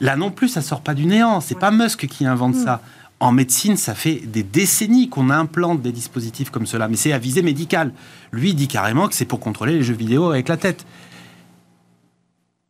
Là 0.00 0.16
non 0.16 0.30
plus, 0.30 0.48
ça 0.48 0.62
sort 0.62 0.80
pas 0.80 0.94
du 0.94 1.06
néant. 1.06 1.40
C'est 1.40 1.58
pas 1.58 1.70
Musk 1.70 2.06
qui 2.06 2.24
invente 2.26 2.54
mm. 2.54 2.64
ça. 2.64 2.80
En 3.24 3.32
médecine, 3.32 3.78
ça 3.78 3.94
fait 3.94 4.16
des 4.16 4.42
décennies 4.42 5.08
qu'on 5.08 5.30
implante 5.30 5.80
des 5.80 5.92
dispositifs 5.92 6.50
comme 6.50 6.66
cela, 6.66 6.88
mais 6.88 6.96
c'est 6.96 7.10
à 7.10 7.16
visée 7.16 7.40
médicale. 7.40 7.94
Lui 8.32 8.52
dit 8.52 8.68
carrément 8.68 9.08
que 9.08 9.14
c'est 9.14 9.24
pour 9.24 9.40
contrôler 9.40 9.72
les 9.72 9.82
jeux 9.82 9.94
vidéo 9.94 10.30
avec 10.30 10.46
la 10.46 10.58
tête. 10.58 10.84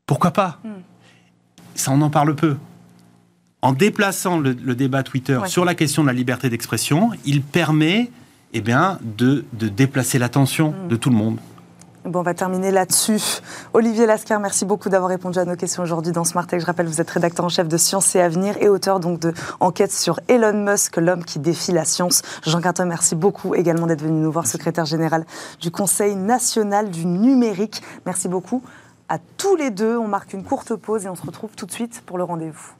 Pourquoi 0.06 0.30
pas? 0.30 0.60
Hmm. 0.62 0.82
Ça, 1.74 1.90
on 1.90 2.00
en 2.02 2.08
parle 2.08 2.36
peu. 2.36 2.56
En 3.62 3.72
déplaçant 3.72 4.38
le, 4.38 4.54
débat 4.54 5.02
Twitter 5.02 5.40
sur 5.46 5.64
la 5.64 5.74
question 5.74 6.02
de 6.02 6.06
la 6.06 6.12
liberté 6.12 6.48
d'expression, 6.48 7.10
il 7.24 7.42
permet 7.42 8.12
eh 8.52 8.60
bien, 8.60 9.00
de, 9.02 9.44
déplacer 9.58 10.20
l'attention 10.20 10.70
hmm. 10.70 10.88
de 10.88 10.94
tout 10.94 11.10
le 11.10 11.16
monde. 11.16 11.38
Bon, 12.04 12.18
on 12.18 12.22
va 12.22 12.34
terminer 12.34 12.70
là-dessus. 12.70 13.40
Olivier 13.72 14.04
Lascar, 14.04 14.38
merci 14.38 14.66
beaucoup 14.66 14.90
d'avoir 14.90 15.08
répondu 15.08 15.38
à 15.38 15.46
nos 15.46 15.56
questions 15.56 15.82
aujourd'hui 15.82 16.12
dans 16.12 16.24
Smart 16.24 16.46
Tech. 16.46 16.60
Je 16.60 16.66
rappelle, 16.66 16.86
vous 16.86 17.00
êtes 17.00 17.08
rédacteur 17.08 17.46
en 17.46 17.48
chef 17.48 17.66
de 17.66 17.78
Science 17.78 18.14
et 18.14 18.20
Avenir 18.20 18.58
et 18.60 18.68
auteur 18.68 19.00
donc 19.00 19.20
de 19.20 19.32
enquête 19.58 19.90
sur 19.90 20.20
Elon 20.28 20.52
Musk, 20.52 20.98
l'homme 20.98 21.24
qui 21.24 21.38
défie 21.38 21.72
la 21.72 21.86
science. 21.86 22.20
Jean 22.44 22.60
Carton, 22.60 22.84
merci 22.84 23.14
beaucoup 23.14 23.54
également 23.54 23.86
d'être 23.86 24.02
venu 24.02 24.20
nous 24.20 24.30
voir, 24.30 24.46
secrétaire 24.46 24.84
général 24.84 25.24
du 25.62 25.70
Conseil 25.70 26.14
national 26.14 26.90
du 26.90 27.06
numérique. 27.06 27.80
Merci 28.04 28.28
beaucoup 28.28 28.62
à 29.08 29.16
tous 29.38 29.56
les 29.56 29.70
deux. 29.70 29.96
On 29.96 30.06
marque 30.06 30.34
une 30.34 30.44
courte 30.44 30.76
pause 30.76 31.06
et 31.06 31.08
on 31.08 31.14
se 31.14 31.24
retrouve 31.24 31.52
tout 31.56 31.64
de 31.64 31.72
suite 31.72 32.02
pour 32.04 32.18
le 32.18 32.24
rendez-vous. 32.24 32.74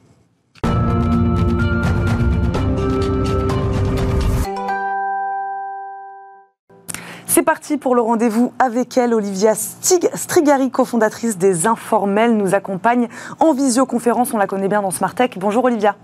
Parti 7.44 7.76
pour 7.76 7.94
le 7.94 8.00
rendez-vous 8.00 8.52
avec 8.58 8.96
elle. 8.96 9.14
Olivia 9.14 9.54
Strigari, 9.54 10.70
cofondatrice 10.70 11.38
des 11.38 11.66
Informels, 11.66 12.36
nous 12.36 12.54
accompagne 12.54 13.08
en 13.38 13.52
visioconférence. 13.52 14.34
On 14.34 14.38
la 14.38 14.46
connaît 14.46 14.68
bien 14.68 14.82
dans 14.82 14.90
Smart 14.90 15.14
Tech. 15.14 15.30
Bonjour 15.36 15.64
Olivia. 15.64 15.94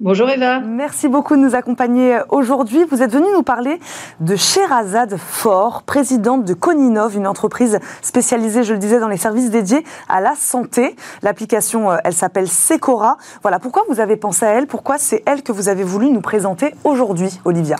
Bonjour 0.00 0.28
Eva. 0.28 0.58
Merci 0.58 1.06
beaucoup 1.06 1.36
de 1.36 1.40
nous 1.40 1.54
accompagner 1.54 2.18
aujourd'hui. 2.30 2.84
Vous 2.90 3.02
êtes 3.02 3.12
venue 3.12 3.30
nous 3.32 3.44
parler 3.44 3.78
de 4.18 4.34
Sherazade 4.34 5.16
Fort, 5.16 5.84
présidente 5.84 6.44
de 6.44 6.54
Coninov, 6.54 7.14
une 7.14 7.28
entreprise 7.28 7.78
spécialisée, 8.00 8.64
je 8.64 8.72
le 8.72 8.80
disais, 8.80 8.98
dans 8.98 9.06
les 9.06 9.16
services 9.16 9.50
dédiés 9.50 9.84
à 10.08 10.20
la 10.20 10.34
santé. 10.34 10.96
L'application, 11.22 11.92
euh, 11.92 11.98
elle 12.02 12.14
s'appelle 12.14 12.48
Secora. 12.48 13.16
Voilà, 13.42 13.60
pourquoi 13.60 13.84
vous 13.88 14.00
avez 14.00 14.16
pensé 14.16 14.44
à 14.44 14.48
elle? 14.48 14.66
Pourquoi 14.66 14.98
c'est 14.98 15.22
elle 15.24 15.44
que 15.44 15.52
vous 15.52 15.68
avez 15.68 15.84
voulu 15.84 16.10
nous 16.10 16.22
présenter 16.22 16.74
aujourd'hui, 16.82 17.38
Olivia? 17.44 17.76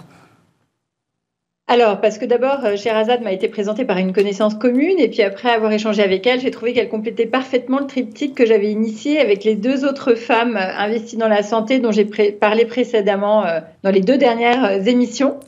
Alors, 1.68 2.00
parce 2.00 2.18
que 2.18 2.24
d'abord, 2.24 2.64
euh, 2.64 2.76
Sherazade 2.76 3.22
m'a 3.22 3.32
été 3.32 3.48
présentée 3.48 3.84
par 3.84 3.96
une 3.96 4.12
connaissance 4.12 4.54
commune, 4.54 4.98
et 4.98 5.08
puis 5.08 5.22
après 5.22 5.48
avoir 5.48 5.70
échangé 5.72 6.02
avec 6.02 6.26
elle, 6.26 6.40
j'ai 6.40 6.50
trouvé 6.50 6.72
qu'elle 6.72 6.88
complétait 6.88 7.24
parfaitement 7.24 7.78
le 7.78 7.86
triptyque 7.86 8.34
que 8.34 8.44
j'avais 8.44 8.70
initié 8.70 9.20
avec 9.20 9.44
les 9.44 9.54
deux 9.54 9.84
autres 9.84 10.14
femmes 10.14 10.56
euh, 10.56 10.76
investies 10.76 11.16
dans 11.16 11.28
la 11.28 11.42
santé 11.44 11.78
dont 11.78 11.92
j'ai 11.92 12.04
parlé 12.04 12.64
précédemment 12.64 13.46
euh, 13.46 13.60
dans 13.84 13.90
les 13.90 14.00
deux 14.00 14.18
dernières 14.18 14.86
émissions. 14.88 15.38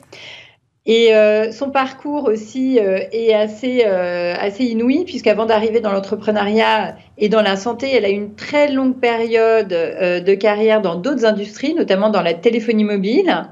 Et 0.87 1.13
son 1.51 1.71
parcours 1.71 2.25
aussi 2.25 2.77
est 2.77 3.33
assez, 3.33 3.83
assez 3.83 4.65
inouï, 4.65 5.03
puisqu'avant 5.03 5.47
d'arriver 5.47 5.79
dans 5.79 5.91
l'entrepreneuriat 5.91 6.95
et 7.17 7.27
dans 7.27 7.41
la 7.41 7.55
santé, 7.55 7.89
elle 7.91 8.05
a 8.05 8.09
eu 8.11 8.13
une 8.13 8.35
très 8.35 8.71
longue 8.71 8.99
période 8.99 9.69
de 9.69 10.33
carrière 10.35 10.83
dans 10.83 10.93
d'autres 10.93 11.25
industries, 11.25 11.73
notamment 11.73 12.11
dans 12.11 12.21
la 12.21 12.35
téléphonie 12.35 12.83
mobile. 12.83 13.47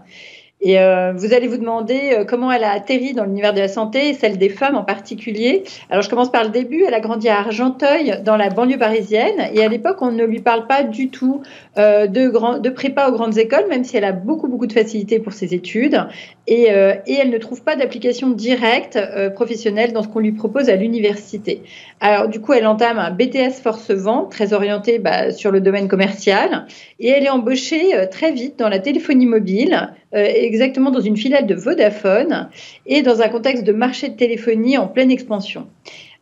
Et 0.66 0.80
euh, 0.80 1.11
vous 1.14 1.34
allez 1.34 1.47
vous 1.47 1.57
demander 1.57 2.14
euh, 2.14 2.24
comment 2.24 2.49
elle 2.49 2.64
a 2.64 2.72
atterri 2.72 3.14
dans 3.14 3.26
l'univers 3.26 3.53
de 3.53 3.59
la 3.59 3.68
santé 3.68 4.09
et 4.09 4.14
celle 4.14 4.38
des 4.38 4.47
femmes 4.47 4.78
en 4.78 4.84
particulier. 4.84 5.64
Alors 5.89 6.03
je 6.03 6.09
commence 6.09 6.32
par 6.32 6.45
le 6.45 6.51
début. 6.51 6.84
Elle 6.88 6.93
a 6.93 7.01
grandi 7.01 7.28
à 7.28 7.39
Argenteuil, 7.39 8.22
dans 8.24 8.38
la 8.38 8.49
banlieue 8.49 8.78
parisienne. 8.78 9.49
Et 9.53 9.61
à 9.61 9.68
l'époque, 9.68 9.97
on 10.01 10.11
ne 10.11 10.24
lui 10.24 10.39
parle 10.39 10.66
pas 10.66 10.84
du 10.84 11.09
tout 11.09 11.41
euh, 11.78 12.07
de, 12.07 12.30
grand, 12.30 12.59
de 12.59 12.70
prépa 12.70 13.09
aux 13.09 13.11
grandes 13.11 13.38
écoles, 13.38 13.66
même 13.68 13.84
si 13.84 13.97
elle 13.97 14.05
a 14.05 14.14
beaucoup, 14.14 14.47
beaucoup 14.47 14.68
de 14.68 14.74
facilité 14.74 15.20
pour 15.20 15.34
ses 15.34 15.53
études. 15.53 16.07
Et, 16.45 16.72
euh, 16.72 16.95
et 17.07 17.14
elle 17.14 17.30
ne 17.30 17.38
trouve 17.38 17.64
pas 17.64 17.78
d'application 17.78 18.30
directe 18.30 18.97
euh, 18.97 19.30
professionnelle 19.30 19.93
dans 19.93 20.03
ce 20.03 20.09
qu'on 20.09 20.20
lui 20.20 20.34
propose 20.34 20.70
à 20.70 20.76
l'université. 20.76 21.61
Alors 22.01 22.28
du 22.28 22.41
coup, 22.41 22.51
elle 22.51 22.68
entame 22.68 22.99
un 22.99 23.11
BTS 23.11 23.61
Force-Vent, 23.64 24.26
très 24.26 24.51
orienté 24.51 24.99
bah, 24.99 25.32
sur 25.32 25.51
le 25.51 25.61
domaine 25.61 25.88
commercial. 25.88 26.66
Et 26.99 27.07
elle 27.07 27.24
est 27.24 27.30
embauchée 27.30 27.95
euh, 27.95 28.07
très 28.07 28.34
vite 28.34 28.59
dans 28.59 28.68
la 28.68 28.80
téléphonie 28.80 29.26
mobile 29.26 29.93
exactement 30.14 30.91
dans 30.91 31.01
une 31.01 31.18
filiale 31.18 31.47
de 31.47 31.55
Vodafone 31.55 32.49
et 32.86 33.01
dans 33.01 33.22
un 33.22 33.30
contexte 33.30 33.64
de 33.64 33.74
marché 33.74 34.09
de 34.09 34.16
téléphonie 34.16 34.78
en 34.78 34.88
pleine 34.88 35.11
expansion. 35.11 35.68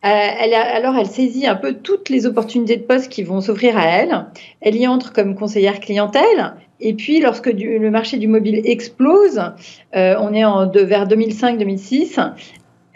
Euh, 0.04 0.08
alors, 0.08 0.96
elle 0.96 1.06
saisit 1.06 1.46
un 1.46 1.54
peu 1.54 1.74
toutes 1.74 2.08
les 2.08 2.26
opportunités 2.26 2.76
de 2.76 2.82
poste 2.82 3.08
qui 3.08 3.22
vont 3.22 3.40
s'offrir 3.40 3.78
à 3.78 3.86
elle. 3.86 4.26
Elle 4.60 4.76
y 4.76 4.88
entre 4.88 5.12
comme 5.12 5.36
conseillère 5.36 5.78
clientèle. 5.78 6.54
Et 6.80 6.94
puis, 6.94 7.20
lorsque 7.20 7.46
le 7.46 7.90
marché 7.90 8.16
du 8.16 8.26
mobile 8.26 8.62
explose, 8.64 9.40
euh, 9.94 10.16
on 10.18 10.34
est 10.34 10.84
vers 10.84 11.06
2005-2006, 11.06 12.32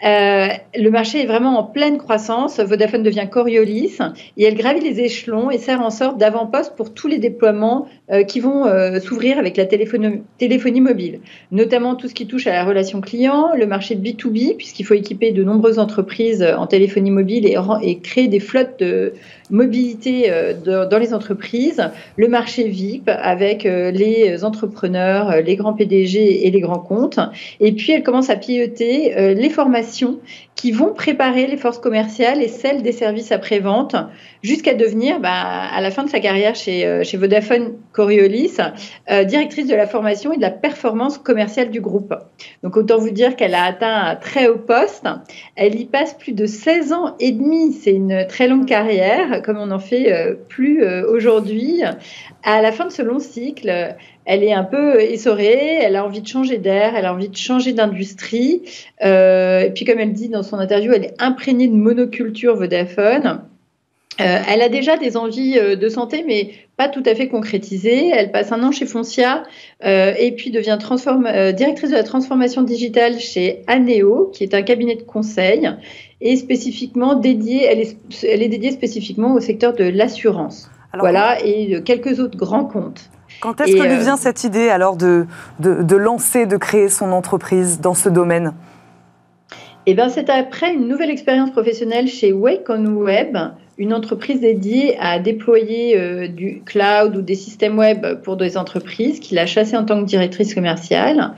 euh, 0.05 0.47
le 0.75 0.89
marché 0.91 1.23
est 1.23 1.25
vraiment 1.25 1.57
en 1.57 1.63
pleine 1.63 1.97
croissance. 1.97 2.59
Vodafone 2.59 3.01
devient 3.01 3.27
Coriolis 3.29 3.97
et 4.37 4.43
elle 4.43 4.55
gravit 4.55 4.81
les 4.81 4.99
échelons 4.99 5.49
et 5.49 5.57
sert 5.57 5.81
en 5.81 5.89
sorte 5.89 6.17
d'avant-poste 6.19 6.75
pour 6.75 6.93
tous 6.93 7.07
les 7.07 7.17
déploiements 7.17 7.87
euh, 8.11 8.23
qui 8.23 8.39
vont 8.39 8.67
euh, 8.67 8.99
s'ouvrir 8.99 9.39
avec 9.39 9.57
la 9.57 9.65
téléphonie, 9.65 10.81
mobile, 10.81 11.19
notamment 11.51 11.95
tout 11.95 12.07
ce 12.07 12.13
qui 12.13 12.27
touche 12.27 12.45
à 12.45 12.53
la 12.53 12.63
relation 12.63 13.01
client, 13.01 13.49
le 13.57 13.65
marché 13.65 13.95
de 13.95 14.07
B2B, 14.07 14.55
puisqu'il 14.55 14.83
faut 14.83 14.93
équiper 14.93 15.31
de 15.31 15.43
nombreuses 15.43 15.79
entreprises 15.79 16.43
en 16.43 16.67
téléphonie 16.67 17.11
mobile 17.11 17.45
et, 17.47 17.57
et 17.81 17.99
créer 17.99 18.27
des 18.27 18.39
flottes 18.39 18.79
de 18.79 19.13
mobilité 19.49 20.29
dans 20.65 20.99
les 20.99 21.13
entreprises, 21.13 21.81
le 22.17 22.27
marché 22.27 22.67
VIP 22.67 23.07
avec 23.07 23.63
les 23.63 24.43
entrepreneurs, 24.43 25.41
les 25.41 25.55
grands 25.55 25.73
PDG 25.73 26.45
et 26.45 26.51
les 26.51 26.59
grands 26.59 26.79
comptes. 26.79 27.19
Et 27.59 27.71
puis 27.71 27.93
elle 27.93 28.03
commence 28.03 28.29
à 28.29 28.35
piloter 28.35 29.33
les 29.35 29.49
formations 29.49 29.86
Merci 29.87 30.05
qui 30.57 30.71
vont 30.71 30.91
préparer 30.91 31.45
les 31.45 31.55
forces 31.55 31.77
commerciales 31.77 32.41
et 32.41 32.47
celles 32.47 32.81
des 32.81 32.91
services 32.91 33.31
après-vente 33.31 33.95
jusqu'à 34.41 34.73
devenir, 34.73 35.19
bah, 35.19 35.29
à 35.31 35.79
la 35.81 35.91
fin 35.91 36.03
de 36.03 36.09
sa 36.09 36.19
carrière 36.19 36.55
chez, 36.55 36.85
euh, 36.85 37.03
chez 37.03 37.15
Vodafone 37.15 37.73
Coriolis, 37.93 38.57
euh, 39.11 39.23
directrice 39.23 39.67
de 39.67 39.75
la 39.75 39.85
formation 39.85 40.33
et 40.33 40.37
de 40.37 40.41
la 40.41 40.49
performance 40.49 41.19
commerciale 41.19 41.69
du 41.69 41.79
groupe. 41.79 42.13
Donc 42.63 42.75
autant 42.75 42.97
vous 42.97 43.11
dire 43.11 43.35
qu'elle 43.35 43.53
a 43.53 43.65
atteint 43.65 43.93
un 43.93 44.15
très 44.15 44.47
haut 44.47 44.57
poste. 44.57 45.07
Elle 45.55 45.79
y 45.79 45.85
passe 45.85 46.15
plus 46.15 46.33
de 46.33 46.47
16 46.47 46.91
ans 46.91 47.15
et 47.19 47.31
demi. 47.31 47.73
C'est 47.73 47.93
une 47.93 48.25
très 48.27 48.47
longue 48.47 48.65
carrière, 48.65 49.43
comme 49.43 49.57
on 49.57 49.67
n'en 49.67 49.79
fait 49.79 50.11
euh, 50.11 50.33
plus 50.47 50.83
aujourd'hui. 50.83 51.83
À 52.43 52.61
la 52.61 52.71
fin 52.71 52.85
de 52.85 52.91
ce 52.91 53.01
long 53.01 53.19
cycle, 53.19 53.95
elle 54.25 54.43
est 54.43 54.53
un 54.53 54.63
peu 54.63 55.01
essorée, 55.01 55.79
elle 55.81 55.95
a 55.95 56.05
envie 56.05 56.21
de 56.21 56.27
changer 56.27 56.57
d'air, 56.57 56.95
elle 56.95 57.05
a 57.05 57.13
envie 57.13 57.29
de 57.29 57.35
changer 57.35 57.73
d'industrie. 57.73 58.63
Et 59.01 59.71
puis, 59.73 59.85
comme 59.85 59.99
elle 59.99 60.13
dit 60.13 60.29
dans 60.29 60.43
son 60.47 60.57
interview, 60.57 60.91
elle 60.93 61.05
est 61.05 61.15
imprégnée 61.19 61.67
de 61.67 61.75
monoculture 61.75 62.55
Vodafone. 62.55 63.41
Euh, 64.19 64.39
elle 64.49 64.63
a 64.63 64.69
déjà 64.69 64.97
des 64.97 65.15
envies 65.15 65.59
euh, 65.59 65.75
de 65.75 65.89
santé, 65.89 66.23
mais 66.25 66.51
pas 66.75 66.89
tout 66.89 67.03
à 67.05 67.13
fait 67.13 67.27
concrétisées. 67.27 68.09
Elle 68.09 68.31
passe 68.31 68.51
un 68.51 68.63
an 68.63 68.71
chez 68.71 68.87
Foncia 68.87 69.43
et 69.83 70.33
puis 70.35 70.51
devient 70.51 70.77
directrice 71.55 71.89
de 71.89 71.95
la 71.95 72.03
transformation 72.03 72.61
digitale 72.63 73.19
chez 73.19 73.63
Aneo, 73.67 74.31
qui 74.33 74.43
est 74.43 74.53
un 74.53 74.61
cabinet 74.61 74.95
de 74.95 75.03
conseil 75.03 75.69
et 76.21 76.35
spécifiquement 76.35 77.15
dédié, 77.15 77.65
elle 77.65 77.79
est, 77.79 77.97
elle 78.23 78.41
est 78.41 78.47
dédiée 78.47 78.71
spécifiquement 78.71 79.33
au 79.33 79.39
secteur 79.39 79.73
de 79.73 79.83
l'assurance. 79.83 80.69
Voilà, 80.97 81.37
et 81.45 81.83
quelques 81.83 82.19
autres 82.19 82.37
grands 82.37 82.65
comptes. 82.65 83.09
Quand 83.41 83.61
est-ce 83.61 83.75
que 83.75 83.83
lui 83.83 83.97
euh, 83.97 83.99
vient 83.99 84.17
cette 84.17 84.43
idée 84.43 84.69
alors 84.69 84.95
de, 84.95 85.25
de, 85.59 85.95
lancer, 85.95 86.45
de 86.45 86.57
créer 86.57 86.89
son 86.89 87.11
entreprise 87.11 87.79
dans 87.79 87.93
ce 87.93 88.09
domaine? 88.09 88.53
Eh 89.89 89.93
ben, 89.93 90.09
c'est 90.09 90.29
après 90.29 90.73
une 90.73 90.87
nouvelle 90.87 91.09
expérience 91.09 91.49
professionnelle 91.51 92.09
chez 92.09 92.33
Wake 92.33 92.69
on 92.69 92.85
Web, 92.87 93.37
une 93.77 93.93
entreprise 93.93 94.41
dédiée 94.41 94.97
à 94.99 95.17
déployer 95.17 95.97
euh, 95.97 96.27
du 96.27 96.61
cloud 96.65 97.15
ou 97.15 97.21
des 97.21 97.35
systèmes 97.35 97.79
web 97.79 98.21
pour 98.21 98.35
des 98.35 98.57
entreprises 98.57 99.21
qu'il 99.21 99.39
a 99.39 99.45
chassé 99.45 99.77
en 99.77 99.85
tant 99.85 100.01
que 100.01 100.05
directrice 100.05 100.53
commerciale 100.53 101.35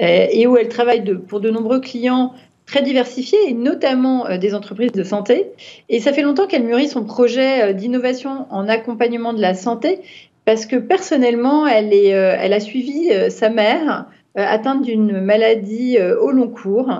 euh, 0.00 0.26
et 0.30 0.48
où 0.48 0.56
elle 0.56 0.68
travaille 0.68 1.04
pour 1.28 1.40
de 1.40 1.48
nombreux 1.48 1.80
clients 1.80 2.34
très 2.66 2.82
diversifiés 2.82 3.38
et 3.46 3.54
notamment 3.54 4.36
des 4.36 4.54
entreprises 4.54 4.92
de 4.92 5.04
santé. 5.04 5.46
Et 5.88 6.00
ça 6.00 6.12
fait 6.12 6.22
longtemps 6.22 6.46
qu'elle 6.46 6.64
mûrit 6.64 6.88
son 6.88 7.04
projet 7.04 7.72
d'innovation 7.74 8.46
en 8.50 8.68
accompagnement 8.68 9.32
de 9.32 9.40
la 9.40 9.54
santé 9.54 10.00
parce 10.44 10.66
que 10.66 10.76
personnellement, 10.76 11.66
elle, 11.66 11.90
euh, 11.92 12.36
a 12.36 12.60
suivi 12.60 13.10
euh, 13.10 13.30
sa 13.30 13.48
mère 13.48 13.90
euh, 13.90 14.12
atteinte 14.34 14.82
d'une 14.82 15.20
maladie 15.20 15.98
au 16.20 16.30
long 16.30 16.48
cours. 16.48 16.90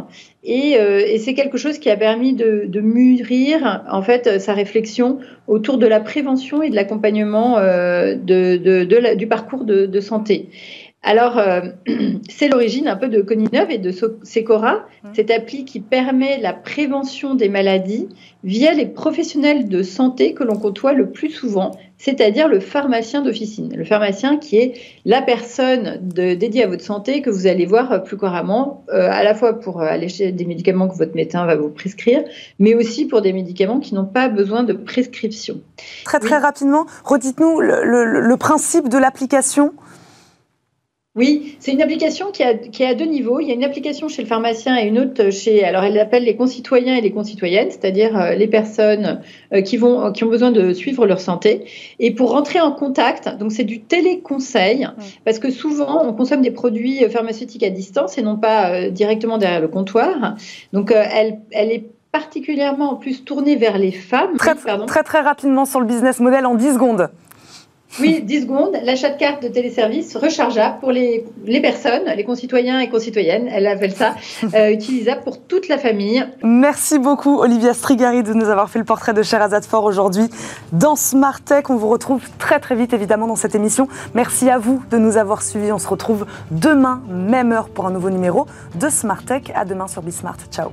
Et, 0.44 0.72
et 0.72 1.18
c'est 1.18 1.34
quelque 1.34 1.56
chose 1.56 1.78
qui 1.78 1.88
a 1.88 1.96
permis 1.96 2.34
de, 2.34 2.64
de, 2.66 2.80
mûrir 2.80 3.82
en 3.90 4.02
fait 4.02 4.38
sa 4.40 4.52
réflexion 4.52 5.18
autour 5.46 5.78
de 5.78 5.86
la 5.86 6.00
prévention 6.00 6.62
et 6.62 6.68
de 6.68 6.74
l'accompagnement 6.74 7.58
de, 7.58 8.16
de, 8.56 8.84
de 8.84 9.14
du 9.14 9.26
parcours 9.26 9.64
de, 9.64 10.00
santé. 10.00 10.48
Alors, 11.02 11.40
c'est 12.28 12.48
l'origine 12.48 12.86
un 12.86 12.96
peu 12.96 13.08
de 13.08 13.22
Coninov 13.22 13.70
et 13.70 13.78
de 13.78 13.90
Secora, 13.90 14.74
mmh. 14.74 15.08
cette 15.14 15.30
appli 15.30 15.64
qui 15.64 15.80
permet 15.80 16.38
la 16.38 16.52
prévention 16.52 17.34
des 17.34 17.48
maladies 17.48 18.08
via 18.44 18.72
les 18.72 18.86
professionnels 18.86 19.68
de 19.68 19.82
santé 19.82 20.32
que 20.32 20.44
l'on 20.44 20.56
côtoie 20.56 20.92
le 20.92 21.10
plus 21.10 21.30
souvent, 21.30 21.72
c'est-à-dire 21.98 22.46
le 22.46 22.60
pharmacien 22.60 23.22
d'officine. 23.22 23.74
Le 23.76 23.84
pharmacien 23.84 24.36
qui 24.36 24.58
est 24.58 24.74
la 25.04 25.22
personne 25.22 25.98
dédiée 26.02 26.64
à 26.64 26.68
votre 26.68 26.84
santé 26.84 27.20
que 27.20 27.30
vous 27.30 27.48
allez 27.48 27.66
voir 27.66 28.04
plus 28.04 28.16
couramment, 28.16 28.84
euh, 28.92 29.08
à 29.10 29.24
la 29.24 29.34
fois 29.34 29.58
pour 29.58 29.80
aller 29.80 30.08
chez 30.08 30.30
des 30.30 30.44
médicaments 30.44 30.88
que 30.88 30.96
votre 30.96 31.16
médecin 31.16 31.44
va 31.46 31.56
vous 31.56 31.68
prescrire, 31.68 32.22
mais 32.60 32.74
aussi 32.74 33.06
pour 33.06 33.22
des 33.22 33.32
médicaments 33.32 33.80
qui 33.80 33.94
n'ont 33.94 34.06
pas 34.06 34.28
besoin 34.28 34.62
de 34.62 34.72
prescription. 34.72 35.60
Très 36.04 36.20
très 36.20 36.38
rapidement, 36.38 36.86
redites-nous 37.04 37.60
le 37.60 38.36
principe 38.36 38.88
de 38.88 38.98
l'application 38.98 39.72
oui, 41.14 41.56
c'est 41.58 41.72
une 41.72 41.82
application 41.82 42.30
qui 42.30 42.42
a, 42.42 42.54
qui 42.54 42.84
a 42.84 42.94
deux 42.94 43.04
niveaux. 43.04 43.38
Il 43.38 43.46
y 43.46 43.50
a 43.50 43.54
une 43.54 43.64
application 43.64 44.08
chez 44.08 44.22
le 44.22 44.28
pharmacien 44.28 44.78
et 44.78 44.86
une 44.86 44.98
autre 44.98 45.28
chez, 45.28 45.62
alors 45.62 45.84
elle 45.84 45.92
l'appelle 45.92 46.24
les 46.24 46.36
concitoyens 46.36 46.96
et 46.96 47.02
les 47.02 47.12
concitoyennes, 47.12 47.70
c'est-à-dire 47.70 48.18
euh, 48.18 48.34
les 48.34 48.46
personnes 48.46 49.20
euh, 49.52 49.60
qui, 49.60 49.76
vont, 49.76 50.10
qui 50.12 50.24
ont 50.24 50.30
besoin 50.30 50.50
de 50.50 50.72
suivre 50.72 51.04
leur 51.06 51.20
santé. 51.20 51.66
Et 51.98 52.12
pour 52.14 52.30
rentrer 52.30 52.60
en 52.60 52.72
contact, 52.72 53.28
donc 53.36 53.52
c'est 53.52 53.64
du 53.64 53.82
téléconseil, 53.82 54.88
parce 55.26 55.38
que 55.38 55.50
souvent 55.50 56.02
on 56.02 56.14
consomme 56.14 56.40
des 56.40 56.50
produits 56.50 57.04
euh, 57.04 57.10
pharmaceutiques 57.10 57.62
à 57.62 57.68
distance 57.68 58.16
et 58.16 58.22
non 58.22 58.38
pas 58.38 58.88
directement 58.88 59.36
derrière 59.36 59.60
le 59.60 59.68
comptoir. 59.68 60.36
Donc 60.72 60.92
elle, 60.92 61.40
elle 61.50 61.72
est 61.72 61.84
particulièrement 62.10 62.92
en 62.92 62.96
plus 62.96 63.22
tournée 63.22 63.56
vers 63.56 63.76
les 63.76 63.92
femmes. 63.92 64.38
Très, 64.38 64.54
très, 64.54 65.02
très 65.02 65.20
rapidement 65.20 65.66
sur 65.66 65.80
le 65.80 65.86
business 65.86 66.20
model 66.20 66.46
en 66.46 66.54
10 66.54 66.72
secondes. 66.72 67.10
Oui, 68.00 68.22
10 68.22 68.42
secondes. 68.42 68.76
L'achat 68.84 69.10
de 69.10 69.18
cartes 69.18 69.42
de 69.42 69.48
téléservice 69.48 70.16
rechargeable 70.16 70.78
pour 70.80 70.92
les, 70.92 71.24
les, 71.44 71.60
personnes, 71.60 72.04
les 72.16 72.24
concitoyens 72.24 72.80
et 72.80 72.88
concitoyennes, 72.88 73.48
elle 73.52 73.66
appelle 73.66 73.92
ça, 73.92 74.14
euh, 74.54 74.70
utilisable 74.70 75.22
pour 75.22 75.40
toute 75.42 75.68
la 75.68 75.78
famille. 75.78 76.24
Merci 76.42 76.98
beaucoup, 76.98 77.38
Olivia 77.38 77.74
Strigari, 77.74 78.22
de 78.22 78.32
nous 78.32 78.48
avoir 78.48 78.70
fait 78.70 78.78
le 78.78 78.84
portrait 78.84 79.12
de 79.12 79.22
Sherazade 79.22 79.64
Fort 79.64 79.84
aujourd'hui 79.84 80.28
dans 80.72 80.96
Smart 80.96 81.40
Tech. 81.42 81.64
On 81.68 81.76
vous 81.76 81.88
retrouve 81.88 82.22
très 82.38 82.60
très 82.60 82.74
vite, 82.74 82.92
évidemment, 82.92 83.26
dans 83.26 83.36
cette 83.36 83.54
émission. 83.54 83.88
Merci 84.14 84.48
à 84.48 84.58
vous 84.58 84.82
de 84.90 84.98
nous 84.98 85.16
avoir 85.16 85.42
suivis. 85.42 85.72
On 85.72 85.78
se 85.78 85.88
retrouve 85.88 86.26
demain, 86.50 87.02
même 87.08 87.52
heure, 87.52 87.68
pour 87.68 87.86
un 87.86 87.90
nouveau 87.90 88.10
numéro 88.10 88.46
de 88.74 88.88
Smart 88.88 89.22
Tech. 89.22 89.42
À 89.54 89.64
demain 89.64 89.88
sur 89.88 90.02
Bismart. 90.02 90.36
Ciao. 90.50 90.70